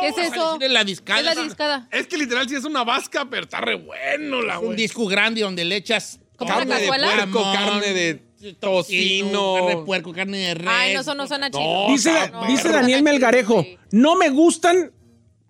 ¿Qué 0.00 0.08
es 0.08 0.32
eso? 0.32 0.58
Es 0.60 0.70
la 0.70 0.84
discada. 0.84 1.22
¿Qué 1.22 1.28
es 1.30 1.36
la 1.36 1.42
discada? 1.42 1.88
Es 1.90 2.06
que 2.06 2.16
literal 2.18 2.48
sí 2.48 2.54
es 2.56 2.64
una 2.64 2.84
vasca, 2.84 3.26
pero 3.28 3.42
está 3.44 3.60
re 3.60 3.74
bueno 3.76 4.42
la 4.42 4.58
Un 4.58 4.66
güey. 4.66 4.76
disco 4.76 5.06
grande 5.06 5.42
donde 5.42 5.64
le 5.64 5.76
echas 5.76 6.20
¿Como 6.36 6.52
Carne 6.52 6.80
de 6.80 6.86
puerco, 6.88 7.42
carne 7.52 7.92
de 7.92 8.14
tocino, 8.58 9.54
carne 9.54 9.76
de 9.76 9.84
puerco, 9.84 10.12
carne 10.12 10.38
de 10.38 10.54
res. 10.54 10.68
Ay, 10.68 10.94
no, 10.94 11.00
eso 11.00 11.14
no 11.14 11.26
suena 11.28 11.50
chido. 11.50 11.86
Dice, 11.88 12.12
No, 12.32 12.46
dice 12.46 12.68
Daniel 12.70 13.02
Melgarejo, 13.02 13.64
no 13.92 14.16
me 14.16 14.30
gustan 14.30 14.92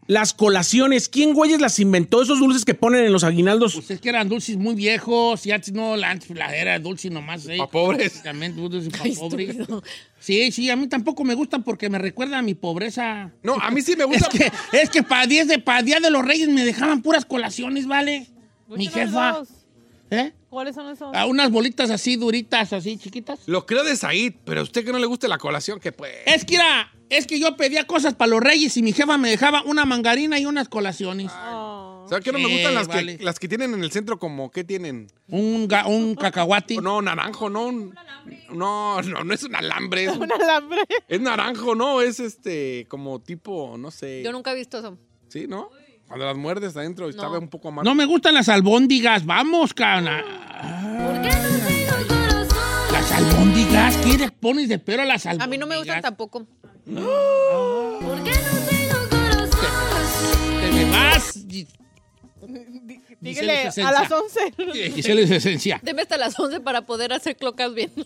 las 0.07 0.35
colaciones. 0.35 1.09
¿Quién 1.09 1.35
güeyes 1.35 1.61
las 1.61 1.79
inventó 1.79 2.23
esos 2.23 2.39
dulces 2.39 2.65
que 2.65 2.75
ponen 2.75 3.05
en 3.05 3.13
los 3.13 3.25
aguinaldos? 3.25 3.75
Pues 3.75 3.91
es 3.91 4.01
que 4.01 4.09
eran 4.09 4.29
dulces 4.29 4.57
muy 4.57 4.75
viejos 4.75 5.45
y 5.47 5.53
antes 5.53 5.73
no, 5.73 5.95
antes 5.95 6.31
la 6.31 6.55
era 6.55 6.79
dulce 6.79 7.11
nomás. 7.11 7.47
¿eh? 7.49 7.57
Pa' 7.59 7.69
pobres. 7.69 8.13
Básicamente, 8.13 8.61
dulces 8.61 8.93
pa' 8.93 9.05
pobres. 9.19 9.57
Sí, 10.19 10.53
sí, 10.53 10.71
a 10.71 10.77
mí 10.77 10.87
tampoco 10.87 11.25
me 11.25 11.35
gustan 11.35 11.63
porque 11.63 11.89
me 11.89 11.99
recuerdan 11.99 12.41
a 12.41 12.43
mi 12.43 12.55
pobreza. 12.55 13.31
No, 13.43 13.55
a 13.61 13.71
mí 13.71 13.83
sí 13.83 13.97
me 13.97 14.05
gusta. 14.05 14.29
Es 14.29 14.39
que, 14.39 14.53
es 14.83 14.91
que 14.91 15.03
para 15.03 15.27
Día 15.27 15.45
de, 15.45 15.59
pa 15.59 15.83
Día 15.83 16.01
de 16.01 16.11
los 16.11 16.25
Reyes 16.25 16.49
me 16.49 16.65
dejaban 16.65 17.03
puras 17.03 17.25
colaciones, 17.25 17.87
¿vale? 17.87 18.27
Mi 18.69 18.87
jefa. 18.87 19.43
¿Eh? 20.11 20.33
¿Cuáles 20.49 20.77
son 20.77 20.89
esos? 20.93 21.15
A 21.15 21.27
unas 21.27 21.51
bolitas 21.51 21.91
así 21.91 22.15
duritas, 22.17 22.73
así 22.73 22.97
chiquitas. 22.97 23.41
Lo 23.47 23.67
creo 23.67 23.83
de 23.83 23.97
Said, 23.97 24.35
pero 24.45 24.61
a 24.61 24.63
usted 24.63 24.85
que 24.85 24.93
no 24.93 24.99
le 24.99 25.07
guste 25.07 25.27
la 25.27 25.39
colación, 25.39 25.81
que 25.81 25.91
pues. 25.91 26.13
Es 26.27 26.45
que 26.45 26.55
era, 26.55 26.94
es 27.11 27.27
que 27.27 27.39
yo 27.39 27.57
pedía 27.57 27.85
cosas 27.87 28.15
para 28.15 28.31
los 28.31 28.41
Reyes 28.41 28.77
y 28.77 28.83
mi 28.83 28.93
jefa 28.93 29.17
me 29.19 29.31
dejaba 29.31 29.63
una 29.65 29.85
mangarina 29.85 30.39
y 30.39 30.47
unas 30.47 30.69
colaciones. 30.69 31.31
¿Sabes 32.09 32.23
qué 32.23 32.33
no 32.33 32.39
me 32.39 32.53
gustan 32.53 32.75
las, 32.75 32.87
vale. 32.87 33.17
que, 33.17 33.25
las 33.25 33.39
que 33.39 33.49
tienen 33.49 33.73
en 33.73 33.83
el 33.83 33.91
centro 33.91 34.19
como 34.19 34.51
qué 34.51 34.63
tienen? 34.63 35.11
Un, 35.29 35.67
ga- 35.69 35.87
un 35.87 36.15
cacahuate. 36.15 36.77
No, 36.77 37.01
naranjo, 37.01 37.49
no. 37.49 37.67
un- 37.67 37.95
No, 38.53 39.01
no, 39.03 39.25
no 39.25 39.35
es 39.35 39.43
un 39.43 39.55
alambre. 39.55 40.05
Es, 40.05 40.17
Un 40.17 40.31
alambre. 40.31 40.83
es 41.09 41.21
naranjo, 41.21 41.75
no, 41.75 42.03
es 42.03 42.21
este 42.21 42.87
como 42.89 43.21
tipo, 43.21 43.77
no 43.79 43.91
sé. 43.91 44.23
Yo 44.23 44.33
nunca 44.33 44.53
he 44.53 44.55
visto 44.55 44.79
eso. 44.79 44.99
Sí, 45.29 45.47
¿no? 45.49 45.71
Cuando 46.07 46.27
las 46.27 46.37
muerdes 46.37 46.77
adentro 46.77 47.09
estaba 47.09 47.39
un 47.39 47.49
poco 47.49 47.69
amargo. 47.69 47.89
No 47.89 47.95
me 47.95 48.05
gustan 48.05 48.35
las 48.35 48.51
albóndigas, 48.51 49.25
vamos, 49.25 49.73
cana. 49.73 50.23
Las 52.93 53.13
albóndigas, 53.13 53.97
¿qué 53.99 54.19
le 54.19 54.31
pones 54.31 54.69
de 54.69 54.79
pero 54.79 55.03
a 55.03 55.05
las 55.07 55.25
albóndigas? 55.27 55.47
A 55.47 55.51
mí 55.51 55.59
no 55.59 55.67
me 55.67 55.77
gustan 55.79 56.03
tampoco. 56.03 56.47
Te 56.85 56.91
me 60.73 60.91
vas. 60.91 61.47
Dígale, 63.21 63.61
a 63.61 63.65
las 63.65 63.79
Esencia. 63.79 64.53
11. 64.59 64.91
Giselle 64.93 65.23
es 65.23 65.31
esencia. 65.31 65.81
Deme 65.83 66.03
hasta 66.03 66.19
las 66.19 66.39
11 66.39 66.61
para 66.61 66.83
poder 66.83 67.15
hacer 67.15 67.37
clocas 67.37 67.73
bien. 67.73 67.91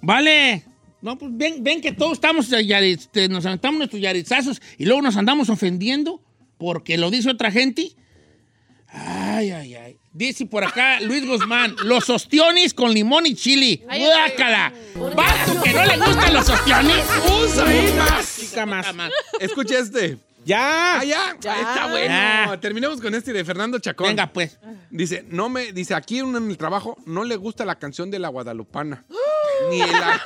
Vale. 0.00 0.64
No, 1.02 1.18
pues 1.18 1.30
ven, 1.36 1.62
ven 1.62 1.82
que 1.82 1.92
todos 1.92 2.14
estamos, 2.14 2.48
ya, 2.48 2.80
este, 2.80 3.28
nos 3.28 3.44
aventamos 3.44 3.76
nuestros 3.78 4.00
yarizazos 4.00 4.62
y 4.78 4.86
luego 4.86 5.02
nos 5.02 5.16
andamos 5.16 5.50
ofendiendo 5.50 6.22
porque 6.56 6.96
lo 6.96 7.10
dice 7.10 7.28
otra 7.30 7.50
gente. 7.50 7.90
Ay, 8.88 9.50
ay, 9.50 9.74
ay. 9.74 9.85
Dice 10.16 10.46
por 10.46 10.64
acá 10.64 10.98
Luis 11.00 11.26
Guzmán, 11.26 11.76
los 11.84 12.08
ostiones 12.08 12.72
con 12.72 12.90
limón 12.90 13.26
y 13.26 13.34
chili. 13.34 13.82
¡Guácala! 13.84 14.72
¿Vato 15.14 15.62
que 15.62 15.74
no 15.74 15.84
le 15.84 15.98
gustan 15.98 16.32
los 16.32 16.48
ostiones? 16.48 17.04
¡Usa 17.44 17.68
ahí 17.68 17.92
más! 17.98 18.94
Más. 18.94 19.10
Escucha 19.38 19.78
este. 19.78 20.16
Ya. 20.46 21.00
Ah, 21.00 21.04
ya. 21.04 21.36
Ya. 21.38 21.60
Está 21.60 21.90
bueno. 21.90 22.06
Ya. 22.06 22.58
Terminemos 22.62 22.98
con 23.02 23.14
este 23.14 23.34
de 23.34 23.44
Fernando 23.44 23.78
Chacón. 23.78 24.06
Venga, 24.06 24.32
pues. 24.32 24.58
Dice, 24.88 25.22
no 25.28 25.50
me, 25.50 25.72
dice, 25.72 25.94
aquí 25.94 26.20
en 26.20 26.34
el 26.34 26.56
trabajo 26.56 26.96
no 27.04 27.22
le 27.22 27.36
gusta 27.36 27.66
la 27.66 27.74
canción 27.74 28.10
de 28.10 28.18
la 28.18 28.28
Guadalupana. 28.28 29.04
ni 29.70 29.80
la, 29.80 30.22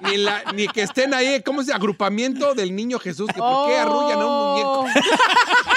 ni 0.00 0.16
la, 0.16 0.42
ni 0.54 0.66
que 0.66 0.82
estén 0.82 1.14
ahí, 1.14 1.40
¿cómo 1.44 1.62
se 1.62 1.72
agrupamiento 1.72 2.52
del 2.54 2.74
niño 2.74 2.98
Jesús? 2.98 3.28
Que 3.32 3.38
por 3.38 3.68
qué 3.68 3.76
arrullan 3.76 4.20
a 4.20 4.26
un 4.26 4.48
muñeco. 4.48 4.86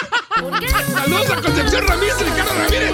Saludos 0.41 1.29
a 1.29 1.41
Concepción 1.41 1.87
Ramírez 1.87 2.15
y 2.19 2.23
Ricardo 2.23 2.53
Ramírez. 2.53 2.93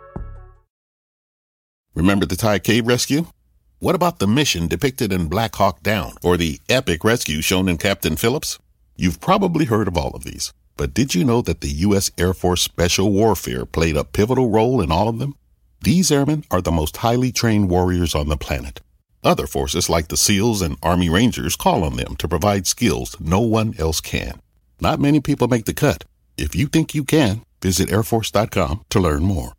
Remember 1.93 2.25
the 2.25 2.37
Thai 2.37 2.59
cave 2.59 2.87
rescue? 2.87 3.25
What 3.79 3.95
about 3.95 4.19
the 4.19 4.27
mission 4.27 4.67
depicted 4.67 5.11
in 5.11 5.27
Black 5.27 5.55
Hawk 5.55 5.83
Down 5.83 6.13
or 6.23 6.37
the 6.37 6.61
epic 6.69 7.03
rescue 7.03 7.41
shown 7.41 7.67
in 7.67 7.77
Captain 7.77 8.15
Phillips? 8.15 8.59
You've 8.95 9.19
probably 9.19 9.65
heard 9.65 9.89
of 9.89 9.97
all 9.97 10.11
of 10.11 10.23
these, 10.23 10.53
but 10.77 10.93
did 10.93 11.13
you 11.13 11.25
know 11.25 11.41
that 11.41 11.59
the 11.59 11.71
U.S. 11.87 12.09
Air 12.17 12.33
Force 12.33 12.61
Special 12.61 13.11
Warfare 13.11 13.65
played 13.65 13.97
a 13.97 14.05
pivotal 14.05 14.49
role 14.49 14.79
in 14.79 14.89
all 14.89 15.09
of 15.09 15.19
them? 15.19 15.35
These 15.81 16.11
airmen 16.11 16.45
are 16.49 16.61
the 16.61 16.71
most 16.71 16.97
highly 16.97 17.33
trained 17.33 17.69
warriors 17.69 18.15
on 18.15 18.29
the 18.29 18.37
planet. 18.37 18.79
Other 19.21 19.45
forces 19.45 19.89
like 19.89 20.07
the 20.07 20.17
SEALs 20.17 20.61
and 20.61 20.77
Army 20.81 21.09
Rangers 21.09 21.57
call 21.57 21.83
on 21.83 21.97
them 21.97 22.15
to 22.17 22.27
provide 22.27 22.67
skills 22.67 23.19
no 23.19 23.41
one 23.41 23.75
else 23.77 23.99
can. 23.99 24.39
Not 24.79 25.01
many 25.01 25.19
people 25.19 25.49
make 25.49 25.65
the 25.65 25.73
cut. 25.73 26.05
If 26.37 26.55
you 26.55 26.67
think 26.67 26.95
you 26.95 27.03
can, 27.03 27.41
visit 27.61 27.89
airforce.com 27.89 28.85
to 28.89 28.99
learn 28.99 29.23
more. 29.23 29.53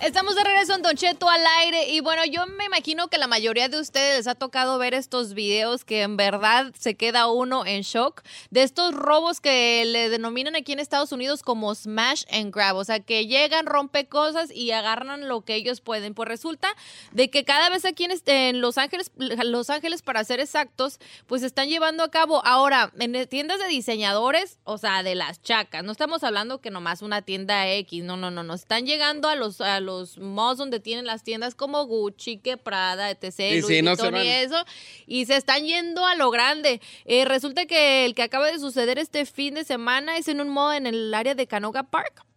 Estamos 0.00 0.36
de 0.36 0.44
regreso 0.44 0.74
en 0.74 0.82
Don 0.82 0.94
Cheto 0.94 1.28
al 1.28 1.44
aire 1.60 1.88
y 1.90 1.98
bueno, 2.00 2.24
yo 2.24 2.46
me 2.46 2.66
imagino 2.66 3.08
que 3.08 3.18
la 3.18 3.26
mayoría 3.26 3.68
de 3.68 3.80
ustedes 3.80 4.18
les 4.18 4.26
ha 4.28 4.36
tocado 4.36 4.78
ver 4.78 4.94
estos 4.94 5.34
videos 5.34 5.84
que 5.84 6.02
en 6.02 6.16
verdad 6.16 6.72
se 6.78 6.94
queda 6.94 7.26
uno 7.26 7.66
en 7.66 7.82
shock 7.82 8.22
de 8.50 8.62
estos 8.62 8.94
robos 8.94 9.40
que 9.40 9.84
le 9.84 10.08
denominan 10.08 10.54
aquí 10.54 10.72
en 10.72 10.78
Estados 10.78 11.10
Unidos 11.10 11.42
como 11.42 11.74
smash 11.74 12.22
and 12.30 12.54
grab, 12.54 12.76
o 12.76 12.84
sea, 12.84 13.00
que 13.00 13.26
llegan, 13.26 13.66
rompe 13.66 14.06
cosas 14.06 14.52
y 14.54 14.70
agarran 14.70 15.26
lo 15.26 15.40
que 15.42 15.56
ellos 15.56 15.80
pueden. 15.80 16.14
Pues 16.14 16.28
resulta 16.28 16.68
de 17.10 17.28
que 17.28 17.44
cada 17.44 17.68
vez 17.68 17.84
aquí 17.84 18.04
en, 18.04 18.12
este- 18.12 18.52
Los 18.52 18.78
Ángeles, 18.78 19.10
Los 19.16 19.68
Ángeles 19.68 20.02
para 20.02 20.22
ser 20.22 20.38
exactos, 20.38 21.00
pues 21.26 21.42
están 21.42 21.68
llevando 21.68 22.04
a 22.04 22.10
cabo 22.10 22.40
ahora 22.46 22.92
en 23.00 23.26
tiendas 23.26 23.58
de 23.58 23.66
diseñadores, 23.66 24.58
o 24.62 24.78
sea, 24.78 25.02
de 25.02 25.16
las 25.16 25.42
chacas. 25.42 25.82
No 25.82 25.90
estamos 25.90 26.22
hablando 26.22 26.60
que 26.60 26.70
nomás 26.70 27.02
una 27.02 27.20
tienda 27.22 27.68
X, 27.68 28.04
no, 28.04 28.16
no, 28.16 28.30
no, 28.30 28.44
no. 28.44 28.54
Están 28.54 28.86
llegando 28.86 29.28
a 29.28 29.34
los 29.34 29.60
malls 30.18 30.58
donde 30.58 30.80
tienen 30.80 31.06
las 31.06 31.22
tiendas 31.22 31.54
como 31.54 31.84
Gucci, 31.86 32.38
que 32.38 32.56
Prada, 32.56 33.10
etc. 33.10 33.32
Sí, 33.32 33.60
Louis 33.60 33.66
sí, 33.66 33.82
no 33.82 33.96
se 33.96 34.02
Vuitton 34.02 34.24
y 34.24 34.28
eso, 34.28 34.64
y 35.06 35.26
se 35.26 35.36
están 35.36 35.64
yendo 35.64 36.06
a 36.06 36.14
lo 36.14 36.30
grande. 36.30 36.80
Eh, 37.04 37.24
resulta 37.24 37.66
que 37.66 38.04
el 38.04 38.14
que 38.14 38.22
acaba 38.22 38.50
de 38.50 38.58
suceder 38.58 38.98
este 38.98 39.26
fin 39.26 39.54
de 39.54 39.64
semana 39.64 40.16
es 40.16 40.28
en 40.28 40.40
un 40.40 40.48
mall 40.48 40.76
en 40.76 40.86
el 40.86 41.12
área 41.14 41.34
de 41.34 41.46
Canoga 41.46 41.82
Park. 41.84 42.27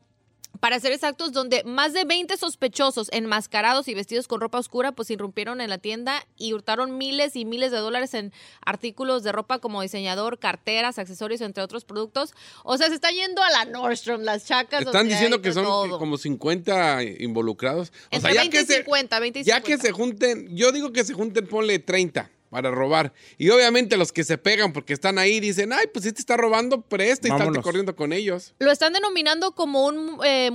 Para 0.61 0.79
ser 0.79 0.91
exactos, 0.91 1.33
donde 1.33 1.63
más 1.63 1.91
de 1.91 2.05
20 2.05 2.37
sospechosos 2.37 3.09
enmascarados 3.11 3.87
y 3.87 3.95
vestidos 3.95 4.27
con 4.27 4.39
ropa 4.39 4.59
oscura 4.59 4.91
pues 4.91 5.09
irrumpieron 5.09 5.59
en 5.59 5.71
la 5.71 5.79
tienda 5.79 6.23
y 6.37 6.53
hurtaron 6.53 6.99
miles 6.99 7.35
y 7.35 7.45
miles 7.45 7.71
de 7.71 7.77
dólares 7.77 8.13
en 8.13 8.31
artículos 8.63 9.23
de 9.23 9.31
ropa 9.31 9.57
como 9.57 9.81
diseñador, 9.81 10.37
carteras, 10.37 10.99
accesorios, 10.99 11.41
entre 11.41 11.63
otros 11.63 11.83
productos. 11.83 12.35
O 12.63 12.77
sea, 12.77 12.89
se 12.89 12.93
está 12.93 13.09
yendo 13.09 13.41
a 13.41 13.49
la 13.49 13.65
Nordstrom, 13.65 14.21
las 14.21 14.45
chacas. 14.45 14.83
Están 14.83 15.09
diciendo 15.09 15.41
que 15.41 15.51
son 15.51 15.63
todo. 15.63 15.97
como 15.97 16.19
50 16.19 17.03
involucrados. 17.19 17.89
O 17.89 18.15
Entre 18.15 18.31
sea, 18.31 18.43
ya 18.43 18.49
20 18.49 18.57
que, 18.57 18.63
y 18.63 18.65
se, 18.67 18.77
50, 18.83 19.19
20 19.19 19.39
y 19.39 19.43
ya 19.43 19.55
50. 19.55 19.67
que 19.67 19.87
se 19.87 19.91
junten, 19.91 20.55
yo 20.55 20.71
digo 20.71 20.93
que 20.93 21.03
se 21.03 21.13
junten, 21.15 21.47
ponle 21.47 21.79
30. 21.79 22.29
Para 22.51 22.69
robar. 22.69 23.13
Y 23.37 23.49
obviamente 23.49 23.95
los 23.95 24.11
que 24.11 24.25
se 24.25 24.37
pegan 24.37 24.73
porque 24.73 24.91
están 24.91 25.17
ahí 25.17 25.39
dicen, 25.39 25.71
ay, 25.71 25.85
pues 25.91 26.05
este 26.05 26.19
está 26.19 26.35
robando, 26.35 26.81
presta 26.81 27.29
y 27.29 27.31
Vámonos. 27.31 27.53
está 27.53 27.61
corriendo 27.63 27.95
con 27.95 28.11
ellos. 28.11 28.53
Lo 28.59 28.71
están 28.71 28.91
denominando 28.91 29.53
como 29.53 29.87
un 29.87 30.19
eh, 30.25 30.51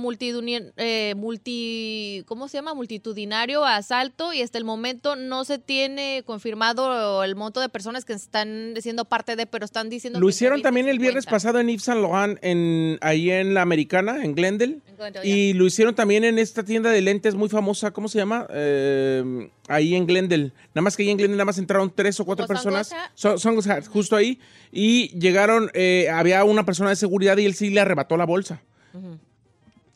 eh, 0.77 1.13
multi, 1.17 2.23
¿cómo 2.27 2.47
se 2.47 2.59
llama? 2.59 2.75
Multitudinario 2.75 3.65
asalto 3.65 4.31
y 4.31 4.43
hasta 4.43 4.59
el 4.59 4.63
momento 4.63 5.15
no 5.15 5.43
se 5.43 5.57
tiene 5.57 6.21
confirmado 6.23 7.23
el 7.23 7.35
monto 7.35 7.59
de 7.61 7.69
personas 7.69 8.05
que 8.05 8.13
están 8.13 8.75
siendo 8.79 9.05
parte 9.05 9.35
de, 9.35 9.47
pero 9.47 9.65
están 9.65 9.89
diciendo 9.89 10.19
Lo 10.19 10.27
que 10.27 10.33
hicieron 10.33 10.61
también 10.61 10.85
20 10.85 10.93
y 10.93 10.97
el 10.97 11.01
viernes 11.01 11.23
50. 11.23 11.35
pasado 11.35 11.59
en 11.59 11.67
Yves 11.69 11.83
Saint 11.83 12.01
Laurent, 12.01 12.37
en, 12.43 12.99
ahí 13.01 13.31
en 13.31 13.55
la 13.55 13.63
Americana, 13.63 14.23
en 14.23 14.35
Glendale. 14.35 14.77
Y 15.23 15.53
lo 15.53 15.65
hicieron 15.65 15.93
también 15.95 16.23
en 16.23 16.39
esta 16.39 16.63
tienda 16.63 16.89
de 16.89 17.01
lentes 17.01 17.35
muy 17.35 17.49
famosa, 17.49 17.91
¿cómo 17.91 18.07
se 18.07 18.17
llama? 18.17 18.47
Eh, 18.49 19.49
ahí 19.67 19.95
en 19.95 20.07
Glendale. 20.07 20.51
Nada 20.73 20.81
más 20.81 20.97
que 20.97 21.03
ahí 21.03 21.09
en 21.09 21.17
Glendale 21.17 21.37
nada 21.37 21.45
más 21.45 21.57
entraron 21.57 21.91
tres 21.95 22.19
o 22.19 22.25
cuatro 22.25 22.47
¿Como 22.47 22.55
personas. 22.55 22.93
Son- 23.13 23.57
Hut, 23.57 23.87
justo 23.87 24.15
ahí. 24.15 24.39
Y 24.71 25.09
llegaron, 25.19 25.69
eh, 25.73 26.09
había 26.11 26.43
una 26.43 26.65
persona 26.65 26.89
de 26.89 26.95
seguridad 26.95 27.37
y 27.37 27.45
él 27.45 27.53
sí 27.53 27.69
le 27.69 27.79
arrebató 27.81 28.17
la 28.17 28.25
bolsa. 28.25 28.61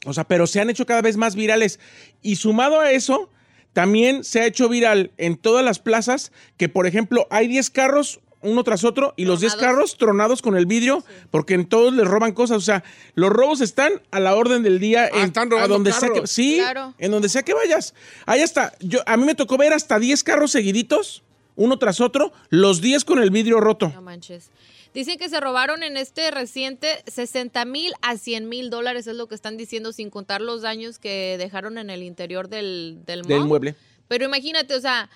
O 0.06 0.14
sea, 0.14 0.24
pero 0.24 0.48
se 0.48 0.60
han 0.60 0.70
hecho 0.70 0.86
cada 0.86 1.02
vez 1.02 1.18
más 1.18 1.36
virales. 1.36 1.80
Y 2.22 2.36
sumado 2.38 2.80
a 2.80 2.92
eso, 2.92 3.30
también 3.74 4.24
se 4.24 4.42
ha 4.42 4.46
hecho 4.46 4.68
viral 4.68 5.12
en 5.18 5.38
todas 5.38 5.64
las 5.64 5.80
plazas 5.80 6.32
que, 6.58 6.70
por 6.70 6.88
ejemplo, 6.88 7.28
hay 7.30 7.48
10 7.48 7.70
carros 7.70 8.20
uno 8.42 8.64
tras 8.64 8.84
otro 8.84 9.14
y 9.18 9.26
los 9.26 9.40
10 9.40 9.54
Tronados. 9.54 9.76
carros 9.76 9.98
tronados 9.98 10.42
con 10.42 10.56
el 10.58 10.66
vidrio 10.66 11.04
porque 11.30 11.54
en 11.54 11.66
todos 11.68 11.94
les 11.94 12.08
roban 12.08 12.34
cosas. 12.34 12.58
O 12.58 12.62
sea, 12.62 12.84
los 13.16 13.30
robos 13.30 13.62
están 13.62 13.94
a 14.12 14.20
la 14.20 14.36
orden 14.36 14.64
del 14.64 14.80
día 14.80 15.08
en 15.08 15.16
Ah, 15.16 15.24
están 15.26 15.50
robando 15.52 15.74
a 15.74 15.78
donde 15.78 15.92
sea 15.94 16.10
que, 16.10 16.28
sí, 16.28 16.58
Claro. 16.58 16.94
en 16.98 17.12
donde 17.12 17.30
sea 17.30 17.44
que 17.44 17.54
vayas. 17.54 17.94
Ahí 18.26 18.42
hasta 18.42 18.74
yo 18.80 19.00
a 19.06 19.18
mí 19.18 19.26
me 19.26 19.36
tocó 19.36 19.58
ver 19.58 19.74
hasta 19.74 20.00
10 20.00 20.24
carros 20.24 20.52
seguiditos, 20.52 21.24
uno 21.56 21.78
tras 21.78 22.02
otro, 22.02 22.32
los 22.50 22.82
10 22.82 23.06
con 23.06 23.20
el 23.22 23.30
vidrio 23.30 23.60
roto. 23.60 23.90
No 23.94 24.02
manches. 24.02 24.50
Dicen 24.94 25.18
que 25.18 25.30
se 25.30 25.40
robaron 25.40 25.84
en 25.84 25.96
este 25.96 26.32
reciente 26.32 27.02
60 27.08 27.64
mil 27.64 27.94
a 28.02 28.18
100 28.18 28.50
mil 28.50 28.70
dólares, 28.70 29.08
es 29.08 29.16
lo 29.16 29.28
que 29.28 29.36
están 29.36 29.56
diciendo, 29.56 29.94
sin 29.94 30.10
contar 30.10 30.42
los 30.42 30.64
daños 30.64 31.00
que 31.00 31.38
dejaron 31.38 31.78
en 31.78 31.90
el 31.90 32.04
interior 32.04 32.50
del, 32.50 33.00
del, 33.06 33.22
Del 33.22 33.46
mueble. 33.46 33.76
Pero 34.10 34.26
imagínate, 34.26 34.76
o 34.76 34.82
sea, 34.82 35.10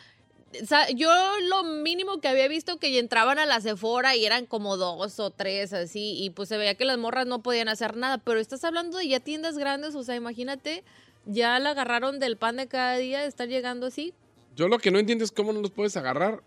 sa- 0.67 0.89
yo 0.91 1.09
lo 1.49 1.63
mínimo 1.63 2.19
que 2.21 2.27
había 2.27 2.47
visto 2.47 2.77
que 2.77 2.97
entraban 2.99 3.39
a 3.39 3.45
la 3.45 3.61
Sephora 3.61 4.15
y 4.15 4.25
eran 4.25 4.45
como 4.45 4.77
dos 4.77 5.19
o 5.19 5.31
tres 5.31 5.73
así, 5.73 6.15
y 6.23 6.29
pues 6.29 6.49
se 6.49 6.57
veía 6.57 6.75
que 6.75 6.85
las 6.85 6.97
morras 6.97 7.27
no 7.27 7.41
podían 7.41 7.67
hacer 7.69 7.95
nada, 7.97 8.17
pero 8.17 8.39
estás 8.39 8.63
hablando 8.63 8.97
de 8.97 9.07
ya 9.07 9.19
tiendas 9.19 9.57
grandes, 9.57 9.95
o 9.95 10.03
sea, 10.03 10.15
imagínate, 10.15 10.83
ya 11.25 11.59
la 11.59 11.71
agarraron 11.71 12.19
del 12.19 12.37
pan 12.37 12.57
de 12.57 12.67
cada 12.67 12.97
día, 12.97 13.25
están 13.25 13.49
llegando 13.49 13.87
así. 13.87 14.13
Yo 14.55 14.67
lo 14.67 14.79
que 14.79 14.91
no 14.91 14.99
entiendo 14.99 15.23
es 15.25 15.31
cómo 15.31 15.51
no 15.53 15.61
los 15.61 15.71
puedes 15.71 15.97
agarrar, 15.97 16.41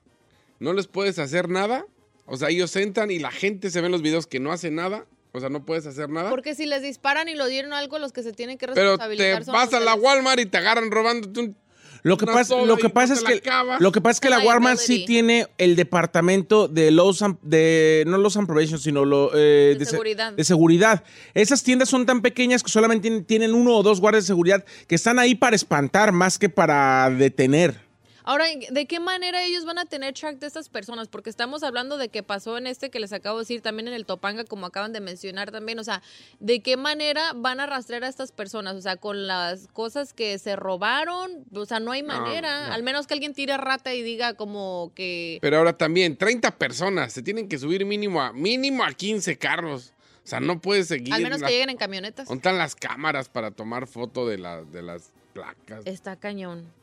no 0.60 0.72
les 0.72 0.86
puedes 0.86 1.18
hacer 1.18 1.48
nada. 1.48 1.84
O 2.30 2.36
sea, 2.36 2.48
ellos 2.50 2.74
entran 2.76 3.10
y 3.10 3.18
la 3.18 3.30
gente 3.30 3.70
se 3.70 3.80
ve 3.80 3.86
en 3.86 3.92
los 3.92 4.02
videos 4.02 4.26
que 4.26 4.38
no 4.38 4.52
hace 4.52 4.70
nada. 4.70 5.06
O 5.32 5.40
sea, 5.40 5.48
no 5.48 5.64
puedes 5.64 5.86
hacer 5.86 6.08
nada. 6.10 6.30
Porque 6.30 6.54
si 6.54 6.66
les 6.66 6.82
disparan 6.82 7.28
y 7.28 7.34
lo 7.34 7.46
dieron 7.46 7.72
algo, 7.72 7.98
los 7.98 8.12
que 8.12 8.22
se 8.22 8.32
tienen 8.32 8.58
que 8.58 8.66
Pero 8.66 8.74
te 8.98 9.06
responsabilizar 9.06 9.44
son 9.44 9.52
vas 9.54 9.72
a 9.72 9.80
la 9.80 9.94
de 9.94 10.00
Walmart 10.00 10.40
y 10.40 10.46
te 10.46 10.56
agarran 10.58 10.90
robándote 10.90 11.40
un... 11.40 11.56
Lo 12.02 12.16
que 12.16 12.26
pasa, 12.26 12.56
lo 12.64 12.76
que 12.76 12.88
pasa 12.90 13.14
es 13.14 13.22
que 13.22 13.34
acabas. 13.34 13.80
lo 13.80 13.92
que 13.92 14.00
pasa 14.00 14.12
es 14.12 14.20
que 14.20 14.30
la 14.30 14.38
Walmart 14.40 14.78
sí 14.78 15.04
tiene 15.06 15.46
el 15.58 15.76
departamento 15.76 16.68
de 16.68 16.90
and- 17.22 17.38
de 17.42 18.04
no 18.06 18.18
Lowe's 18.18 18.36
and 18.36 18.46
Probation, 18.46 18.78
sino 18.78 19.04
lo 19.04 19.30
eh, 19.34 19.76
De 19.78 19.84
se- 19.84 19.92
seguridad. 19.92 20.32
de 20.32 20.44
seguridad. 20.44 21.04
Esas 21.34 21.62
tiendas 21.62 21.88
son 21.88 22.06
tan 22.06 22.22
pequeñas 22.22 22.62
que 22.62 22.70
solamente 22.70 23.02
tienen, 23.02 23.24
tienen 23.24 23.54
uno 23.54 23.74
o 23.76 23.82
dos 23.82 24.00
guardias 24.00 24.24
de 24.24 24.28
seguridad 24.28 24.64
que 24.86 24.94
están 24.94 25.18
ahí 25.18 25.34
para 25.34 25.56
espantar 25.56 26.12
más 26.12 26.38
que 26.38 26.48
para 26.48 27.10
detener. 27.10 27.87
Ahora, 28.28 28.44
¿de 28.70 28.86
qué 28.86 29.00
manera 29.00 29.42
ellos 29.42 29.64
van 29.64 29.78
a 29.78 29.86
tener 29.86 30.12
track 30.12 30.38
de 30.38 30.46
estas 30.46 30.68
personas? 30.68 31.08
Porque 31.08 31.30
estamos 31.30 31.62
hablando 31.62 31.96
de 31.96 32.10
que 32.10 32.22
pasó 32.22 32.58
en 32.58 32.66
este 32.66 32.90
que 32.90 33.00
les 33.00 33.14
acabo 33.14 33.38
de 33.38 33.44
decir, 33.44 33.62
también 33.62 33.88
en 33.88 33.94
el 33.94 34.04
Topanga, 34.04 34.44
como 34.44 34.66
acaban 34.66 34.92
de 34.92 35.00
mencionar 35.00 35.50
también. 35.50 35.78
O 35.78 35.84
sea, 35.84 36.02
¿de 36.38 36.60
qué 36.60 36.76
manera 36.76 37.32
van 37.34 37.58
a 37.58 37.64
rastrear 37.66 38.04
a 38.04 38.08
estas 38.08 38.30
personas? 38.32 38.74
O 38.76 38.82
sea, 38.82 38.96
con 38.96 39.26
las 39.26 39.66
cosas 39.68 40.12
que 40.12 40.38
se 40.38 40.56
robaron, 40.56 41.46
o 41.54 41.64
sea, 41.64 41.80
no 41.80 41.90
hay 41.90 42.02
No, 42.02 42.08
manera. 42.08 42.68
no. 42.68 42.74
Al 42.74 42.82
menos 42.82 43.06
que 43.06 43.14
alguien 43.14 43.32
tire 43.32 43.56
rata 43.56 43.94
y 43.94 44.02
diga 44.02 44.34
como 44.34 44.92
que... 44.94 45.38
Pero 45.40 45.56
ahora 45.56 45.72
también, 45.78 46.18
30 46.18 46.58
personas, 46.58 47.14
se 47.14 47.22
tienen 47.22 47.48
que 47.48 47.56
subir 47.58 47.86
mínimo 47.86 48.20
a, 48.20 48.34
mínimo 48.34 48.84
a 48.84 48.92
15 48.92 49.38
carros. 49.38 49.94
O 50.22 50.28
sea, 50.28 50.40
no 50.40 50.60
puedes 50.60 50.88
seguir... 50.88 51.14
Al 51.14 51.22
menos 51.22 51.40
la- 51.40 51.46
que 51.46 51.54
lleguen 51.54 51.70
en 51.70 51.78
camionetas. 51.78 52.28
¿Dónde 52.28 52.40
están 52.40 52.58
las 52.58 52.76
cámaras 52.76 53.30
para 53.30 53.52
tomar 53.52 53.86
foto 53.86 54.28
de, 54.28 54.36
la- 54.36 54.64
de 54.64 54.82
las 54.82 55.12
placas? 55.32 55.86
Está 55.86 56.16
cañón. 56.16 56.76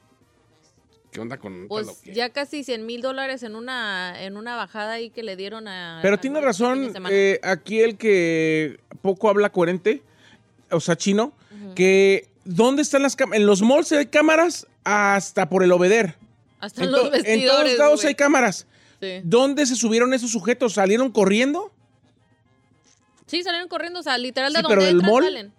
¿Qué 1.15 1.21
onda 1.21 1.37
con 1.37 1.67
Pues 1.69 2.01
ya 2.03 2.29
casi 2.31 2.65
100 2.65 2.85
mil 2.85 3.01
dólares 3.01 3.41
en 3.43 3.55
una, 3.55 4.21
en 4.21 4.35
una 4.35 4.57
bajada 4.57 4.91
ahí 4.95 5.09
que 5.11 5.23
le 5.23 5.37
dieron 5.37 5.65
a... 5.69 5.99
Pero 6.01 6.15
a 6.15 6.17
tiene 6.19 6.41
razón 6.41 6.93
eh, 7.09 7.39
aquí 7.41 7.79
el 7.79 7.95
que 7.97 8.81
poco 9.01 9.29
habla 9.29 9.49
coherente, 9.49 10.03
o 10.71 10.81
sea, 10.81 10.97
chino, 10.97 11.31
que 11.73 12.27
¿dónde 12.43 12.81
están 12.81 13.01
las 13.01 13.15
cámaras? 13.15 13.39
En 13.39 13.47
los 13.47 13.61
malls 13.61 13.93
hay 13.93 14.07
cámaras 14.07 14.67
hasta 14.83 15.47
por 15.47 15.63
el 15.63 15.71
obeder. 15.71 16.15
Hasta 16.59 16.81
en 16.81 16.87
En, 16.87 16.91
los 16.91 17.01
to- 17.01 17.05
en 17.07 17.11
vestidores, 17.23 17.47
todos 17.75 17.77
lados 17.79 18.01
güey. 18.01 18.07
hay 18.09 18.15
cámaras. 18.15 18.67
Sí. 18.99 19.21
¿Dónde 19.23 19.65
se 19.67 19.75
subieron 19.77 20.13
esos 20.13 20.31
sujetos? 20.31 20.73
¿Salieron 20.73 21.11
corriendo? 21.13 21.71
Sí, 23.27 23.41
salieron 23.41 23.69
corriendo, 23.69 24.01
o 24.01 24.03
sea, 24.03 24.17
literal 24.17 24.51
de 24.51 24.57
Sí, 24.59 24.63
donde 24.63 24.75
pero 24.75 24.85
del 24.85 25.01
mall. 25.01 25.23
salen. 25.23 25.53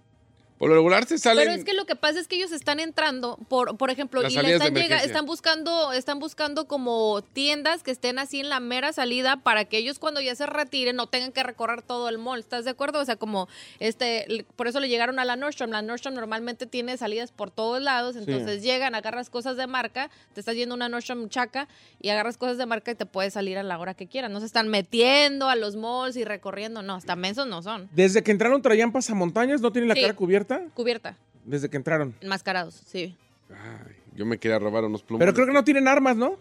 Por 0.59 0.71
lo 0.71 0.75
regular 0.77 1.05
se 1.07 1.19
salen... 1.19 1.45
Pero 1.45 1.59
es 1.59 1.65
que 1.65 1.75
lo 1.75 1.85
que 1.85 1.97
pasa 1.97 2.19
es 2.19 2.29
que 2.29 2.37
ellos 2.37 2.51
están 2.51 2.81
entrando, 2.81 3.37
por, 3.49 3.77
por 3.77 3.91
ejemplo, 3.91 4.23
Las 4.23 4.33
y 4.33 4.39
le 4.39 4.55
están, 4.55 4.75
llega- 4.75 5.03
están 5.03 5.27
buscando, 5.27 5.93
están 5.93 6.19
buscando 6.19 6.67
como 6.67 7.21
tiendas 7.35 7.83
que 7.83 7.91
estén 7.91 8.19
así 8.19 8.41
en 8.41 8.49
la 8.49 8.59
mera 8.59 8.95
salida 8.95 9.37
para 9.37 9.67
que 9.67 9.77
ellos 9.77 9.99
cuando 9.99 10.21
ya 10.23 10.35
se 10.35 10.47
retiren 10.47 10.97
no 10.97 11.09
tengan 11.09 11.33
que 11.33 11.43
recorrer 11.43 11.83
todo 11.83 12.09
el 12.09 12.17
mall. 12.17 12.39
¿Estás 12.41 12.65
de 12.65 12.71
acuerdo? 12.71 13.01
O 13.01 13.05
sea, 13.05 13.17
como 13.17 13.49
este, 13.81 14.47
por 14.57 14.67
eso 14.67 14.81
le 14.81 14.89
llegaron 14.89 15.19
a 15.19 15.27
la 15.27 15.37
Nordstrom. 15.37 15.71
La 15.71 15.83
Nordstrom 15.83 16.15
normalmente 16.15 16.65
tiene 16.67 16.97
salidas 16.97 17.33
por 17.33 17.51
todos 17.51 17.83
lados, 17.83 18.17
entonces 18.17 18.63
llegan, 18.63 18.95
agarras 18.95 19.29
cosas 19.29 19.59
de 19.59 19.67
marca, 19.67 20.09
te 20.33 20.41
estás 20.41 20.57
yendo 20.57 20.75
a 20.75 20.77
una 20.77 20.89
Nordstrom 20.89 21.29
chaca 21.29 21.69
y 22.01 22.09
agarras 22.09 22.39
cosas 22.39 22.57
de 22.57 22.65
marca 22.65 22.91
y 22.93 22.95
te 22.95 23.05
puedes 23.05 23.35
salir 23.35 23.59
a 23.59 23.63
la 23.63 23.79
hora 23.79 23.93
que 23.93 24.07
quieras. 24.07 24.31
No 24.31 24.41
se 24.41 24.47
están 24.47 24.69
metiendo 24.69 25.51
a 25.51 25.57
los 25.57 25.77
malls 25.77 26.17
y 26.17 26.25
recorriendo, 26.25 26.81
no, 26.83 26.95
hasta 26.95 27.15
mensos 27.15 27.47
no 27.47 27.63
son. 27.63 27.91
Desde 27.93 28.23
que 28.23 28.31
entraron 28.31 28.63
traían 28.63 28.91
pasamontañas, 28.91 29.61
¿no 29.61 29.71
tienen 29.71 29.89
la 29.89 29.95
Sí. 29.95 30.01
cara 30.01 30.15
cubierta? 30.15 30.46
Cubierta, 30.75 31.17
Desde 31.45 31.69
que 31.69 31.77
entraron. 31.77 32.15
enmascarados, 32.21 32.75
sí. 32.87 33.17
Ay, 33.51 33.95
yo 34.15 34.27
me 34.27 34.39
quería 34.39 34.59
robar 34.59 34.85
unos 34.85 35.03
plumones. 35.03 35.25
Pero 35.27 35.35
creo 35.35 35.47
que 35.47 35.53
no 35.53 35.65
tienen 35.65 35.87
armas, 35.89 36.17
¿no? 36.17 36.37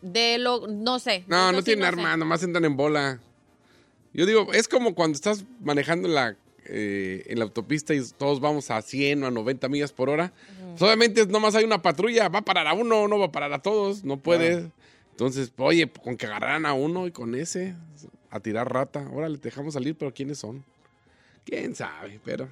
De 0.00 0.38
lo, 0.38 0.66
no 0.66 0.98
sé. 0.98 1.24
No, 1.28 1.52
no 1.52 1.58
sí 1.58 1.64
tienen 1.66 1.82
sé. 1.84 1.88
armas, 1.88 2.18
nomás 2.18 2.42
entran 2.42 2.64
en 2.64 2.76
bola. 2.76 3.20
Yo 4.14 4.26
digo, 4.26 4.52
es 4.52 4.68
como 4.68 4.94
cuando 4.94 5.14
estás 5.16 5.44
manejando 5.60 6.08
la, 6.08 6.36
eh, 6.66 7.24
en 7.28 7.38
la 7.38 7.44
autopista 7.44 7.94
y 7.94 8.02
todos 8.18 8.40
vamos 8.40 8.70
a 8.70 8.82
100 8.82 9.22
o 9.22 9.26
a 9.26 9.30
90 9.30 9.68
millas 9.68 9.92
por 9.92 10.10
hora. 10.10 10.32
Pues 10.70 10.82
obviamente 10.82 11.26
nomás 11.26 11.54
hay 11.54 11.64
una 11.64 11.80
patrulla, 11.82 12.28
va 12.28 12.40
a 12.40 12.44
parar 12.44 12.66
a 12.66 12.72
uno, 12.74 13.06
no 13.08 13.18
va 13.18 13.26
a 13.26 13.32
parar 13.32 13.52
a 13.52 13.60
todos, 13.60 14.04
no 14.04 14.18
puede. 14.18 14.70
Entonces, 15.10 15.52
oye, 15.58 15.88
con 15.90 16.16
que 16.16 16.26
agarraran 16.26 16.64
a 16.66 16.72
uno 16.72 17.06
y 17.06 17.12
con 17.12 17.34
ese, 17.34 17.74
a 18.30 18.40
tirar 18.40 18.72
rata. 18.72 19.06
Ahora 19.06 19.28
le 19.28 19.36
dejamos 19.38 19.74
salir, 19.74 19.94
pero 19.94 20.12
¿quiénes 20.12 20.38
son? 20.38 20.64
¿Quién 21.44 21.74
sabe? 21.74 22.18
Pero 22.24 22.48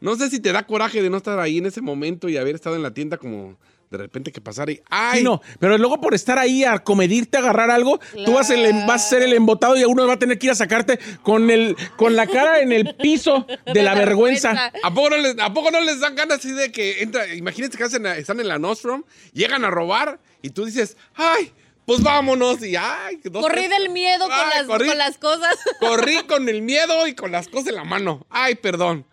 no 0.00 0.16
sé 0.16 0.30
si 0.30 0.40
te 0.40 0.52
da 0.52 0.66
coraje 0.66 1.02
de 1.02 1.10
no 1.10 1.16
estar 1.18 1.38
ahí 1.38 1.58
en 1.58 1.66
ese 1.66 1.80
momento 1.80 2.28
y 2.28 2.36
haber 2.36 2.54
estado 2.54 2.76
en 2.76 2.82
la 2.82 2.92
tienda 2.92 3.16
como 3.18 3.56
de 3.90 3.98
repente 3.98 4.32
que 4.32 4.40
pasara 4.40 4.72
y 4.72 4.80
¡ay! 4.90 5.18
Sí, 5.20 5.24
no, 5.24 5.40
pero 5.60 5.78
luego 5.78 6.00
por 6.00 6.12
estar 6.12 6.40
ahí 6.40 6.64
a 6.64 6.80
comedirte, 6.80 7.36
a 7.36 7.40
agarrar 7.40 7.70
algo, 7.70 8.00
tú 8.24 8.32
vas, 8.32 8.50
el- 8.50 8.72
vas 8.84 9.06
a 9.06 9.08
ser 9.10 9.22
el 9.22 9.32
embotado 9.32 9.76
y 9.76 9.84
uno 9.84 10.06
va 10.08 10.14
a 10.14 10.18
tener 10.18 10.38
que 10.40 10.46
ir 10.46 10.50
a 10.52 10.56
sacarte 10.56 10.98
con, 11.22 11.50
el, 11.50 11.76
con 11.96 12.16
la 12.16 12.26
cara 12.26 12.58
en 12.60 12.72
el 12.72 12.96
piso 12.96 13.46
de 13.72 13.82
la 13.84 13.94
vergüenza. 13.94 14.72
¿A 14.82 14.92
poco, 14.92 15.10
no 15.10 15.16
les, 15.18 15.38
¿A 15.38 15.54
poco 15.54 15.70
no 15.70 15.80
les 15.80 16.00
dan 16.00 16.16
ganas 16.16 16.38
así 16.38 16.50
de 16.52 16.72
que 16.72 17.00
entra? 17.02 17.32
Imagínense 17.32 17.78
que 17.78 17.84
hacen- 17.84 18.06
están 18.06 18.40
en 18.40 18.48
la 18.48 18.58
Nostrum, 18.58 19.04
llegan 19.32 19.64
a 19.64 19.70
robar 19.70 20.18
y 20.42 20.50
tú 20.50 20.64
dices, 20.64 20.96
¡ay! 21.14 21.52
Pues 21.86 22.02
vámonos 22.02 22.60
y 22.64 22.74
¡ay! 22.74 23.20
dos, 23.22 23.40
Corrí 23.40 23.66
tres- 23.66 23.70
del 23.70 23.90
miedo 23.90 24.26
con, 24.26 24.30
las, 24.36 24.64
corrí. 24.66 24.88
con 24.88 24.98
las 24.98 25.16
cosas. 25.18 25.54
Corrí 25.80 26.16
con 26.26 26.48
el 26.48 26.60
miedo 26.62 27.06
y 27.06 27.14
con 27.14 27.30
las 27.30 27.46
cosas 27.46 27.68
en 27.68 27.76
la 27.76 27.84
mano. 27.84 28.26
¡Ay, 28.30 28.56
perdón! 28.56 29.06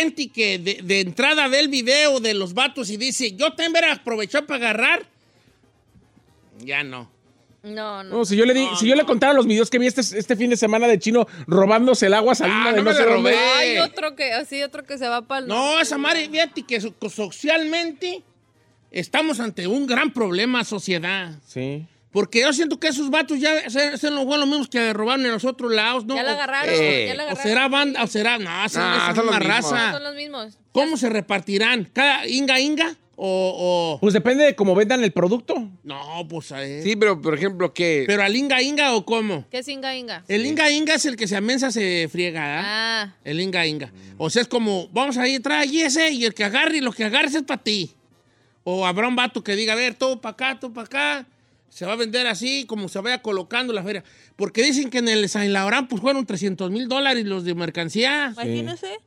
Gente 0.00 0.28
que 0.28 0.58
de, 0.58 0.80
de 0.82 1.00
entrada 1.00 1.46
ve 1.48 1.60
el 1.60 1.68
video 1.68 2.20
de 2.20 2.34
los 2.34 2.54
vatos 2.54 2.90
y 2.90 2.96
dice, 2.96 3.32
yo 3.36 3.48
también 3.54 3.72
voy 3.72 3.82
a 3.82 3.92
aprovechar 3.94 4.46
para 4.46 4.56
agarrar. 4.70 5.06
Ya 6.60 6.82
no. 6.82 7.10
No, 7.62 8.02
no. 8.04 8.18
No, 8.18 8.24
si 8.24 8.36
yo 8.36 8.46
le, 8.46 8.54
di, 8.54 8.66
si 8.78 8.86
yo 8.88 8.94
le 8.94 9.04
contara 9.04 9.32
los 9.32 9.46
videos 9.46 9.68
que 9.68 9.78
vi 9.78 9.86
este, 9.88 10.00
este 10.00 10.36
fin 10.36 10.48
de 10.48 10.56
semana 10.56 10.86
de 10.86 10.98
chino 10.98 11.26
robándose 11.46 12.06
el 12.06 12.14
agua 12.14 12.34
salina 12.34 12.70
Ah, 12.70 12.72
de 12.72 12.82
no 12.82 12.92
sé 12.92 13.04
dónde. 13.04 13.36
Hay 13.36 13.78
otro 13.78 14.14
que, 14.14 14.32
así 14.32 14.62
otro 14.62 14.84
que 14.84 14.96
se 14.96 15.08
va 15.08 15.22
para 15.22 15.40
el 15.40 15.48
No, 15.48 15.80
esa 15.80 15.98
madre, 15.98 16.28
fíjate 16.30 16.62
que 16.62 16.80
so- 16.80 16.94
socialmente 17.10 18.22
estamos 18.90 19.40
ante 19.40 19.66
un 19.66 19.86
gran 19.86 20.12
problema, 20.12 20.64
sociedad. 20.64 21.32
Sí. 21.46 21.84
Porque 22.10 22.40
yo 22.40 22.52
siento 22.52 22.80
que 22.80 22.88
esos 22.88 23.10
vatos 23.10 23.38
ya 23.38 23.68
se- 23.68 23.98
son 23.98 24.14
los 24.14 24.24
buenos 24.24 24.48
mismos 24.48 24.68
que 24.68 24.92
robaron 24.94 25.26
en 25.26 25.32
los 25.32 25.44
otros 25.44 25.70
lados, 25.72 26.06
¿no? 26.06 26.14
Ya 26.14 26.22
la 26.22 26.30
O- 26.32 26.34
agarraron, 26.34 26.74
Eh. 26.74 27.04
ya 27.08 27.14
la 27.14 27.22
O 27.24 27.26
agarraron. 27.26 27.48
será 27.50 27.68
banda, 27.68 28.02
o 28.02 28.06
será, 28.06 28.38
no, 28.38 28.64
esa 28.64 29.10
es 29.10 29.16
son 29.16 29.28
una 29.28 29.38
raza. 29.38 29.92
Son 29.92 30.02
los 30.02 30.14
mismos. 30.14 30.58
¿Cómo 30.72 30.96
se 30.96 31.10
repartirán? 31.10 31.84
¿Cada 31.92 32.26
inga 32.26 32.58
inga 32.60 32.96
o, 33.20 33.96
o- 33.96 34.00
Pues 34.00 34.14
depende 34.14 34.44
de 34.44 34.54
cómo 34.54 34.74
vendan 34.74 35.02
el 35.04 35.12
producto. 35.12 35.68
No, 35.82 36.26
pues. 36.30 36.46
Sí, 36.82 36.96
pero 36.96 37.20
por 37.20 37.34
ejemplo, 37.34 37.74
¿qué? 37.74 38.04
¿Pero 38.06 38.22
al 38.22 38.34
Inga 38.36 38.62
Inga 38.62 38.94
o 38.94 39.04
cómo? 39.04 39.44
¿Qué 39.50 39.58
es 39.58 39.68
Inga 39.68 39.94
Inga? 39.96 40.22
El 40.28 40.46
Inga 40.46 40.70
Inga 40.70 40.94
es 40.94 41.04
el 41.04 41.16
que 41.16 41.26
se 41.28 41.36
amensa, 41.36 41.70
se 41.72 42.08
friega, 42.10 42.60
¿ah? 42.60 42.62
Ah, 42.64 43.16
El 43.24 43.40
Inga 43.40 43.66
Inga. 43.66 43.92
O 44.16 44.30
sea, 44.30 44.40
es 44.42 44.48
como, 44.48 44.88
vamos 44.92 45.18
a 45.18 45.26
ir, 45.28 45.42
trae 45.42 45.66
ese, 45.84 46.10
y 46.12 46.24
el 46.24 46.32
que 46.32 46.44
agarre, 46.44 46.78
y 46.78 46.80
lo 46.80 46.92
que 46.92 47.04
agarres 47.04 47.34
es 47.34 47.42
para 47.42 47.62
ti. 47.62 47.90
O 48.64 48.86
habrá 48.86 49.08
un 49.08 49.16
vato 49.16 49.42
que 49.42 49.56
diga, 49.56 49.72
a 49.72 49.76
ver, 49.76 49.94
todo 49.94 50.20
para 50.20 50.32
acá, 50.32 50.58
todo 50.60 50.72
para 50.72 50.86
acá. 50.86 51.26
Se 51.70 51.84
va 51.86 51.92
a 51.92 51.96
vender 51.96 52.26
así, 52.26 52.64
como 52.66 52.88
se 52.88 52.98
vaya 53.00 53.20
colocando 53.22 53.72
la 53.72 53.82
feria. 53.82 54.02
Porque 54.36 54.62
dicen 54.62 54.90
que 54.90 54.98
en 54.98 55.08
el 55.08 55.28
San 55.28 55.52
Laurent, 55.52 55.88
pues 55.88 56.00
fueron 56.02 56.24
300 56.26 56.70
mil 56.70 56.88
dólares 56.88 57.24
los 57.26 57.44
de 57.44 57.54
mercancía. 57.54 58.30
imagínese. 58.32 58.98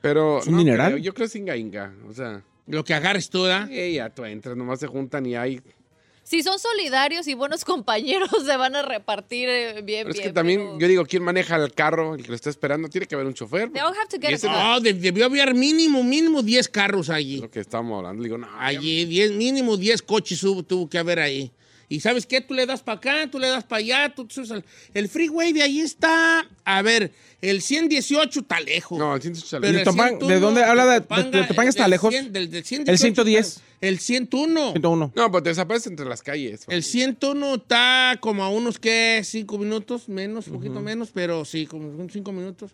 Pero 0.00 0.38
¿Es 0.38 0.46
un 0.46 0.52
no 0.54 0.58
dineral? 0.60 0.92
creo, 0.92 0.98
yo 1.04 1.14
creo 1.14 1.24
que 1.26 1.30
es 1.30 1.36
Inga 1.36 1.56
Inga. 1.56 1.94
O 2.08 2.12
sea, 2.12 2.42
Lo 2.66 2.84
que 2.84 2.94
agarres 2.94 3.28
tú, 3.30 3.44
¿da? 3.44 3.68
eh, 3.70 3.92
ya 3.94 4.10
tú 4.10 4.24
entras, 4.24 4.56
nomás 4.56 4.80
se 4.80 4.86
juntan 4.86 5.26
y 5.26 5.34
hay. 5.36 5.60
Si 6.28 6.42
son 6.42 6.58
solidarios 6.58 7.28
y 7.28 7.34
buenos 7.34 7.64
compañeros, 7.72 8.28
se 8.44 8.56
van 8.56 8.74
a 8.74 8.82
repartir 8.82 9.48
eh, 9.48 9.82
bien, 9.82 10.02
Pero 10.02 10.10
es 10.10 10.16
bien. 10.16 10.28
que 10.28 10.32
también, 10.32 10.60
pero- 10.60 10.78
yo 10.80 10.88
digo, 10.88 11.06
¿quién 11.06 11.22
maneja 11.22 11.54
el 11.54 11.72
carro? 11.72 12.16
El 12.16 12.22
que 12.24 12.30
lo 12.30 12.34
está 12.34 12.50
esperando, 12.50 12.88
tiene 12.88 13.06
que 13.06 13.14
haber 13.14 13.28
un 13.28 13.34
chofer. 13.34 13.70
They 13.70 13.80
all 13.80 13.94
have 13.96 14.08
to 14.10 14.16
get 14.20 14.32
ese. 14.34 14.48
No, 14.48 14.80
de- 14.80 14.92
debió 14.94 15.26
haber 15.26 15.54
mínimo, 15.54 16.02
mínimo 16.02 16.42
10 16.42 16.68
carros 16.68 17.10
allí. 17.10 17.38
lo 17.40 17.48
que 17.50 17.60
estábamos 17.60 17.98
hablando. 17.98 18.24
Digo, 18.24 18.38
no, 18.38 18.48
Allí, 18.58 19.04
10, 19.04 19.32
mínimo 19.32 19.76
10 19.76 20.02
coches 20.02 20.42
hubo- 20.42 20.64
tuvo 20.64 20.88
que 20.90 20.98
haber 20.98 21.20
ahí. 21.20 21.52
Y 21.88 22.00
¿sabes 22.00 22.26
qué? 22.26 22.40
Tú 22.40 22.52
le 22.54 22.66
das 22.66 22.82
para 22.82 22.98
acá, 22.98 23.30
tú 23.30 23.38
le 23.38 23.46
das 23.48 23.62
para 23.64 23.78
allá, 23.78 24.12
tú, 24.14 24.24
tú 24.26 24.40
al- 24.52 24.64
El 24.92 25.08
freeway 25.08 25.52
de 25.52 25.62
ahí 25.62 25.80
está, 25.80 26.44
a 26.64 26.82
ver, 26.82 27.12
el 27.40 27.62
118 27.62 28.40
está 28.40 28.58
lejos. 28.60 28.98
No, 28.98 29.14
el 29.14 29.22
118 29.22 29.60
Pero 29.60 29.72
¿Y 29.72 29.80
el 29.80 29.84
Topanga- 29.86 30.08
101 30.18 30.26
de 30.34 30.40
dónde 30.40 30.64
habla 30.64 30.84
de- 30.86 30.92
de- 30.94 31.00
Topanga, 31.02 31.30
de 31.62 31.68
está 31.68 31.82
del 31.84 31.90
lejos? 31.92 32.10
100, 32.10 32.32
del, 32.32 32.50
del 32.50 32.64
118 32.64 32.90
El 32.92 32.98
110. 32.98 33.46
está- 33.46 33.62
El 33.80 33.98
101. 34.00 34.72
101. 34.72 35.12
No, 35.14 35.30
pues 35.30 35.42
te 35.44 35.50
desaparece 35.50 35.88
entre 35.90 36.06
las 36.06 36.22
calles. 36.22 36.64
El 36.68 36.82
101 36.82 37.54
está 37.54 38.16
como 38.20 38.42
a 38.42 38.48
unos, 38.48 38.78
¿qué? 38.80 39.20
Cinco 39.24 39.56
minutos, 39.58 40.08
menos, 40.08 40.46
poquito 40.46 40.80
menos, 40.80 41.10
pero 41.12 41.44
sí, 41.44 41.66
como 41.66 41.88
unos 41.88 42.12
cinco 42.12 42.32
minutos 42.32 42.72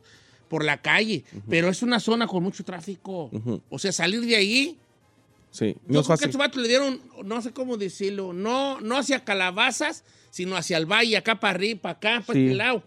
por 0.49 0.65
la 0.65 0.81
calle. 0.81 1.25
Pero 1.51 1.69
es 1.69 1.83
una 1.83 1.99
zona 2.01 2.27
con 2.27 2.43
mucho 2.43 2.65
tráfico. 2.65 3.31
O 3.69 3.79
sea, 3.79 3.93
salir 3.93 4.21
de 4.21 4.37
ahí 4.37 4.79
Sí, 5.53 5.77
yo 5.87 5.93
no 5.95 6.01
es 6.01 6.07
creo 6.07 6.17
que 6.19 6.25
a 6.25 6.27
fácil. 6.27 6.39
vatos 6.39 6.63
le 6.63 6.69
dieron, 6.69 7.01
no 7.25 7.41
sé 7.43 7.53
cómo 7.53 7.77
decirlo, 7.77 8.33
no, 8.33 8.81
no 8.81 8.97
hacia 8.97 9.23
calabazas, 9.25 10.03
sino 10.31 10.57
hacia 10.57 10.79
el 10.79 10.87
valle, 10.87 11.17
acá 11.17 11.39
para 11.39 11.51
arriba, 11.55 11.81
para 11.83 11.93
acá, 11.93 12.23
para 12.27 12.39
Sí. 12.39 12.47
este 12.47 12.55
lado. 12.57 12.83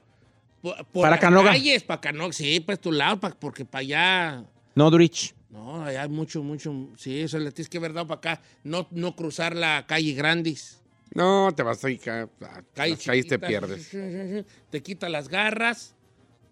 Por, 0.62 0.76
por 0.88 1.02
Para 1.04 1.12
las 1.12 1.20
Canoga. 1.20 1.52
calles, 1.52 1.84
para 1.84 2.02
Canoga, 2.02 2.34
sí, 2.34 2.60
para 2.60 2.74
estos 2.74 2.94
lados, 2.94 3.20
pa- 3.20 3.30
porque 3.40 3.64
para 3.66 3.82
allá, 3.82 4.44
No, 4.74 4.90
Durich. 4.90 5.34
no, 5.52 5.86
allá 5.86 6.02
hay 6.02 6.10
mucho, 6.10 6.42
mucho, 6.44 6.90
sí, 6.98 7.20
eso 7.22 7.38
le 7.40 7.52
tienes 7.52 7.70
que 7.70 7.80
ver 7.80 7.94
dado 7.94 8.08
para 8.08 8.18
acá, 8.34 8.42
no, 8.64 8.88
no 8.92 9.16
cruzar 9.16 9.56
la 9.56 9.86
calle 9.88 10.14
Grandis. 10.14 10.82
No, 11.14 11.54
te 11.56 11.62
vas 11.64 11.86
ahí, 11.86 11.98
ca- 12.00 12.24
a 12.42 12.62
Calles 12.74 12.98
las 12.98 13.06
calles 13.06 13.28
te 13.28 13.40
pierdes. 13.40 13.90
Te 14.72 14.82
quita 14.84 15.08
las 15.08 15.30
garras, 15.30 15.95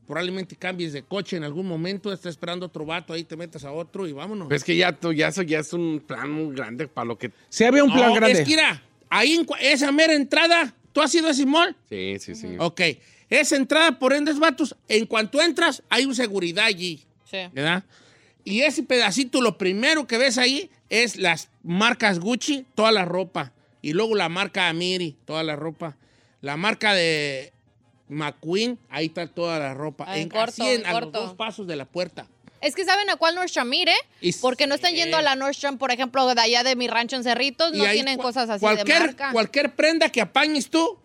probablemente 0.06 0.56
cambies 0.56 0.93
de 0.93 1.04
coche 1.04 1.38
en 1.38 1.43
algún 1.43 1.68
momento, 1.68 2.12
estás 2.12 2.32
esperando 2.32 2.66
otro 2.66 2.86
vato, 2.86 3.14
ahí 3.14 3.24
te 3.24 3.36
metas 3.36 3.64
a 3.64 3.72
otro 3.72 4.08
y 4.08 4.12
vámonos. 4.12 4.47
Pero 4.47 4.58
es 4.58 4.64
que 4.64 4.76
ya, 4.76 4.91
tú, 4.91 5.14
ya 5.14 5.30
eso 5.30 5.41
ya 5.41 5.60
es 5.60 5.74
un 5.74 6.04
plan 6.06 6.32
muy 6.32 6.56
grande 6.56 6.88
para 6.88 7.06
lo 7.06 7.18
que... 7.18 7.32
Sí 7.49 7.64
había 7.64 7.84
un 7.84 7.91
plan 7.91 8.10
No, 8.10 8.16
grande. 8.16 8.39
Es 8.39 8.47
que 8.47 8.51
mira, 8.51 8.84
ahí 9.10 9.34
en 9.34 9.47
esa 9.62 9.91
mera 9.91 10.14
entrada, 10.14 10.74
¿tú 10.91 11.01
has 11.01 11.14
ido 11.16 11.28
a 11.28 11.34
Simón? 11.34 11.76
Sí, 11.89 12.18
sí, 12.20 12.36
sí. 12.36 12.56
Ok. 12.60 12.82
Esa 13.30 13.56
entrada 13.56 13.97
por 13.97 14.14
Endes 14.14 14.39
Vatos, 14.39 14.76
en 14.88 15.06
cuanto 15.06 15.41
entras, 15.41 15.82
hay 15.89 16.06
un 16.06 16.16
seguridad 16.16 16.66
allí. 16.66 17.04
Sí. 17.30 17.38
¿Verdad? 17.51 17.84
Y 18.43 18.62
ese 18.62 18.84
pedacito, 18.84 19.41
lo 19.41 19.58
primero 19.58 20.06
que 20.06 20.18
ves 20.18 20.38
ahí 20.38 20.70
es 20.89 21.16
las 21.16 21.49
marcas 21.64 22.20
Gucci, 22.20 22.66
toda 22.76 22.91
la 22.91 23.06
ropa. 23.06 23.54
Y 23.82 23.93
luego 23.93 24.16
la 24.16 24.30
marca 24.30 24.70
Amiri, 24.70 25.16
toda 25.26 25.43
la 25.43 25.56
ropa. 25.56 25.97
La 26.41 26.58
marca 26.58 26.93
de 26.93 27.54
McQueen, 28.10 28.78
ahí 28.89 29.08
está 29.08 29.28
toda 29.28 29.60
la 29.60 29.74
ropa. 29.74 30.06
En 30.16 30.22
así 30.22 30.30
corto, 30.30 30.64
en- 30.68 30.82
en 30.82 30.86
a 30.86 30.91
los 30.91 31.01
corto. 31.01 31.22
dos 31.22 31.36
pasos 31.36 31.68
de 31.68 31.76
la 31.76 31.86
puerta. 31.86 32.28
Es 32.62 32.76
que 32.76 32.86
saben 32.86 33.10
a 33.10 33.18
cuál 33.18 33.36
Nordstrom 33.36 33.74
ir, 33.74 33.89
¿eh? 33.89 33.93
Y- 34.22 34.32
Porque 34.34 34.68
no 34.68 34.76
están 34.76 34.93
yendo 34.95 35.18
a 35.18 35.22
la 35.22 35.36
Nordstrom, 35.36 35.78
por 35.78 35.91
ejemplo, 35.91 36.26
de 36.34 36.39
allá 36.39 36.64
de 36.64 36.76
mi 36.78 36.88
rancho 36.88 37.16
en 37.18 37.24
Cerritos, 37.24 37.74
no 37.74 37.84
tienen 37.91 38.18
cosas 38.18 38.49
así 38.49 38.62
cualquier, 38.62 38.99
de 38.99 39.06
marca. 39.08 39.32
Cualquier 39.34 39.76
prenda 39.76 40.10
que 40.10 40.22
apañes 40.22 40.70
tú, 40.70 40.97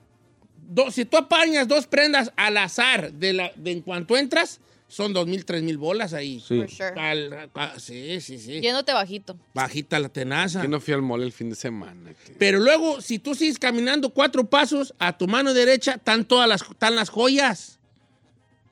do- 0.69 0.91
si 0.93 1.05
tú 1.05 1.17
apañas 1.17 1.67
dos 1.67 1.87
prendas 1.89 2.33
al 2.37 2.57
azar 2.59 3.13
de, 3.13 3.33
la, 3.33 3.53
de 3.57 3.73
en 3.73 3.81
cuanto 3.81 4.17
entras, 4.17 4.61
son 4.89 5.13
dos 5.13 5.27
mil, 5.27 5.45
tres 5.45 5.63
mil 5.63 5.77
bolas 5.79 6.15
ahí. 6.15 6.41
Sí. 6.41 6.57
For 6.59 6.71
sure. 6.71 7.01
Al- 7.01 7.51
a- 7.55 7.79
sí, 7.79 8.21
sí, 8.21 8.39
sí. 8.39 8.61
Yéndote 8.61 8.93
bajito. 8.93 9.39
Bajita 9.55 9.99
la 9.99 10.09
tenaza. 10.09 10.63
Yo 10.63 10.69
no 10.69 10.81
fui 10.81 10.95
al 10.95 11.03
mall 11.03 11.23
el 11.23 11.33
fin 11.33 11.51
de 11.51 11.57
semana. 11.57 12.15
que- 12.15 12.33
Pero 12.39 12.59
luego, 12.59 13.01
si 13.03 13.19
tú 13.19 13.35
sigues 13.35 13.59
caminando 13.59 14.11
cuatro 14.11 14.45
pasos, 14.49 14.95
a 14.99 15.17
tu 15.17 15.27
mano 15.29 15.53
derecha 15.55 15.93
están 15.97 16.25
todas 16.25 16.49
las, 16.49 16.63
están 16.63 16.97
las 16.97 17.11
joyas 17.11 17.79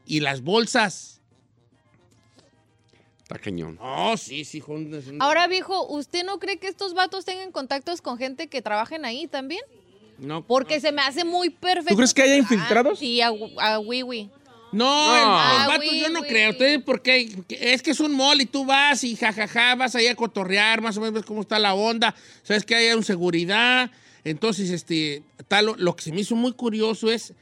y 0.06 0.20
las 0.20 0.40
bolsas. 0.42 1.20
Está 3.22 3.38
cañón. 3.38 3.76
Oh, 3.80 4.16
sí, 4.16 4.44
sí, 4.44 4.62
Honda. 4.64 5.00
Ahora, 5.18 5.48
viejo, 5.48 5.84
¿usted 5.88 6.24
no 6.24 6.38
cree 6.38 6.58
que 6.58 6.68
estos 6.68 6.94
vatos 6.94 7.24
tengan 7.24 7.50
contactos 7.50 8.00
con 8.00 8.18
gente 8.18 8.46
que 8.46 8.62
trabajen 8.62 9.04
ahí 9.04 9.26
también? 9.26 9.62
No, 10.18 10.46
Porque 10.46 10.80
se 10.80 10.92
me 10.92 11.02
hace 11.02 11.24
muy 11.24 11.50
perfecto. 11.50 11.90
¿Tú 11.90 11.96
crees 11.96 12.14
que 12.14 12.22
haya 12.22 12.34
Ah, 12.34 12.38
infiltrados? 12.38 12.98
Sí, 13.00 13.20
a, 13.20 13.32
a 13.58 13.78
Wiwi. 13.80 14.30
No, 14.72 15.14
el- 15.16 15.20
los 15.22 15.30
Ah, 15.30 15.64
vatos 15.68 15.86
güey, 15.86 16.00
yo 16.00 16.10
no 16.10 16.22
creo. 16.22 16.50
Ustedes, 16.50 16.82
porque 16.82 17.36
es 17.48 17.82
que 17.82 17.90
es 17.92 18.00
un 18.00 18.14
mall 18.16 18.40
y 18.40 18.46
tú 18.46 18.64
vas 18.66 19.04
y 19.04 19.16
jajaja, 19.16 19.74
vas 19.76 19.94
ahí 19.94 20.06
a 20.08 20.14
cotorrear, 20.16 20.80
más 20.82 20.96
o 20.96 21.00
menos 21.00 21.14
ves 21.14 21.24
cómo 21.24 21.40
está 21.42 21.58
la 21.58 21.74
onda. 21.74 22.14
Sabes 22.42 22.64
que 22.64 22.74
hay 22.74 22.92
un 22.94 23.04
seguridad. 23.04 23.90
Entonces, 24.24 24.70
este, 24.70 25.22
tal, 25.48 25.66
lo, 25.66 25.76
lo 25.76 25.94
que 25.96 26.02
se 26.04 26.12
me 26.12 26.20
hizo 26.20 26.34
muy 26.34 26.52
curioso 26.52 27.10
es 27.10 27.32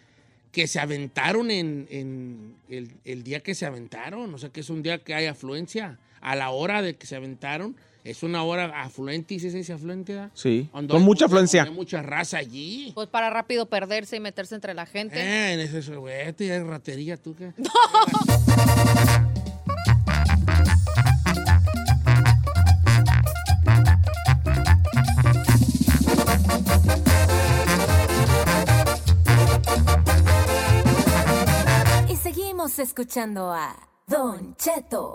que 0.53 0.67
se 0.69 0.79
aventaron 0.79 1.51
en, 1.51 1.89
en 1.91 2.55
el, 2.69 2.91
el 3.05 3.25
día 3.25 3.41
que 3.41 3.55
se 3.55 3.67
aventaron. 3.67 4.33
O 4.35 4.39
sea, 4.39 4.51
que 4.51 4.61
es 4.61 4.71
un 4.71 4.83
día 4.83 4.99
que 4.99 5.15
hay 5.15 5.27
afluencia. 5.27 5.99
A 6.21 6.37
la 6.37 6.51
hora 6.51 6.81
de 6.81 6.95
que 6.97 7.07
se 7.07 7.17
aventaron, 7.17 7.77
es 8.05 8.23
una 8.23 8.45
hora 8.45 8.83
afluente, 8.83 9.33
¿y 9.35 9.41
se 9.41 9.51
dice 9.51 9.73
afluente? 9.73 10.13
da? 10.13 10.31
Sí, 10.35 10.69
Donde 10.75 10.93
con 10.93 11.01
hay 11.01 11.07
mucha 11.07 11.25
afluencia. 11.25 11.63
Hay 11.63 11.71
mucha 11.71 12.03
raza 12.03 12.37
allí. 12.37 12.93
Pues 12.95 13.09
para 13.09 13.31
rápido 13.31 13.67
perderse 13.67 14.17
y 14.17 14.21
meterse 14.21 14.55
entre 14.55 14.75
la 14.75 14.85
gente. 14.85 15.19
Eh, 15.19 15.55
en 15.55 15.61
eso, 15.61 16.01
güey, 16.01 16.31
tú 16.35 16.45
ya 16.45 16.57
eres 16.57 16.67
ratería, 16.67 17.17
¿tú 17.17 17.35
qué? 17.35 17.53
Y 32.11 32.17
seguimos 32.17 32.79
escuchando 32.79 33.51
a 33.51 33.75
Don 34.07 34.55
Cheto. 34.57 35.15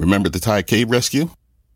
Remember 0.00 0.30
the 0.30 0.40
Thai 0.40 0.62
cave 0.62 0.90
rescue? 0.90 1.28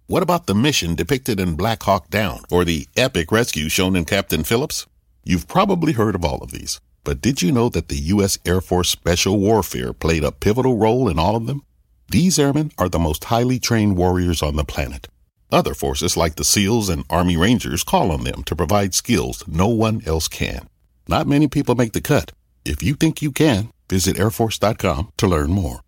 What 0.07 0.23
about 0.23 0.47
the 0.47 0.55
mission 0.55 0.95
depicted 0.95 1.39
in 1.39 1.57
Black 1.57 1.83
Hawk 1.83 2.09
Down 2.09 2.41
or 2.51 2.65
the 2.65 2.89
epic 2.97 3.31
rescue 3.31 3.69
shown 3.69 3.95
in 3.95 4.07
Captain 4.07 4.45
Phillips? 4.45 4.87
You've 5.25 5.47
probably 5.47 5.93
heard 5.93 6.15
of 6.15 6.25
all 6.25 6.39
of 6.39 6.51
these, 6.51 6.81
but 7.05 7.21
did 7.21 7.43
you 7.43 7.53
know 7.53 7.69
that 7.69 7.89
the 7.89 7.99
U.S. 8.15 8.39
Air 8.47 8.63
Force 8.63 8.89
Special 8.89 9.39
Warfare 9.39 9.93
played 9.93 10.25
a 10.25 10.33
pivotal 10.33 10.79
role 10.79 11.07
in 11.07 11.19
all 11.19 11.37
of 11.37 11.47
them? 11.47 11.67
These 12.09 12.39
airmen 12.39 12.73
are 12.79 12.89
the 12.89 12.99
most 12.99 13.25
highly 13.25 13.59
trained 13.59 13.99
warriors 13.99 14.41
on 14.41 14.57
the 14.57 14.65
planet. 14.65 15.07
Other 15.53 15.75
forces 15.75 16.17
like 16.17 16.37
the 16.37 16.45
SEALs 16.45 16.89
and 16.89 17.05
Army 17.11 17.37
Rangers 17.37 17.85
call 17.85 18.11
on 18.11 18.25
them 18.25 18.43
to 18.45 18.57
provide 18.57 18.95
skills 18.95 19.47
no 19.47 19.69
one 19.69 20.01
else 20.07 20.29
can. 20.29 20.71
Not 21.07 21.27
many 21.27 21.47
people 21.47 21.75
make 21.75 21.93
the 21.93 22.01
cut. 22.01 22.33
If 22.65 22.83
you 22.83 22.95
think 22.95 23.21
you 23.21 23.33
can, 23.33 23.71
visit 23.91 24.17
airforce.com 24.17 25.13
to 25.19 25.27
learn 25.27 25.51
more. 25.51 25.84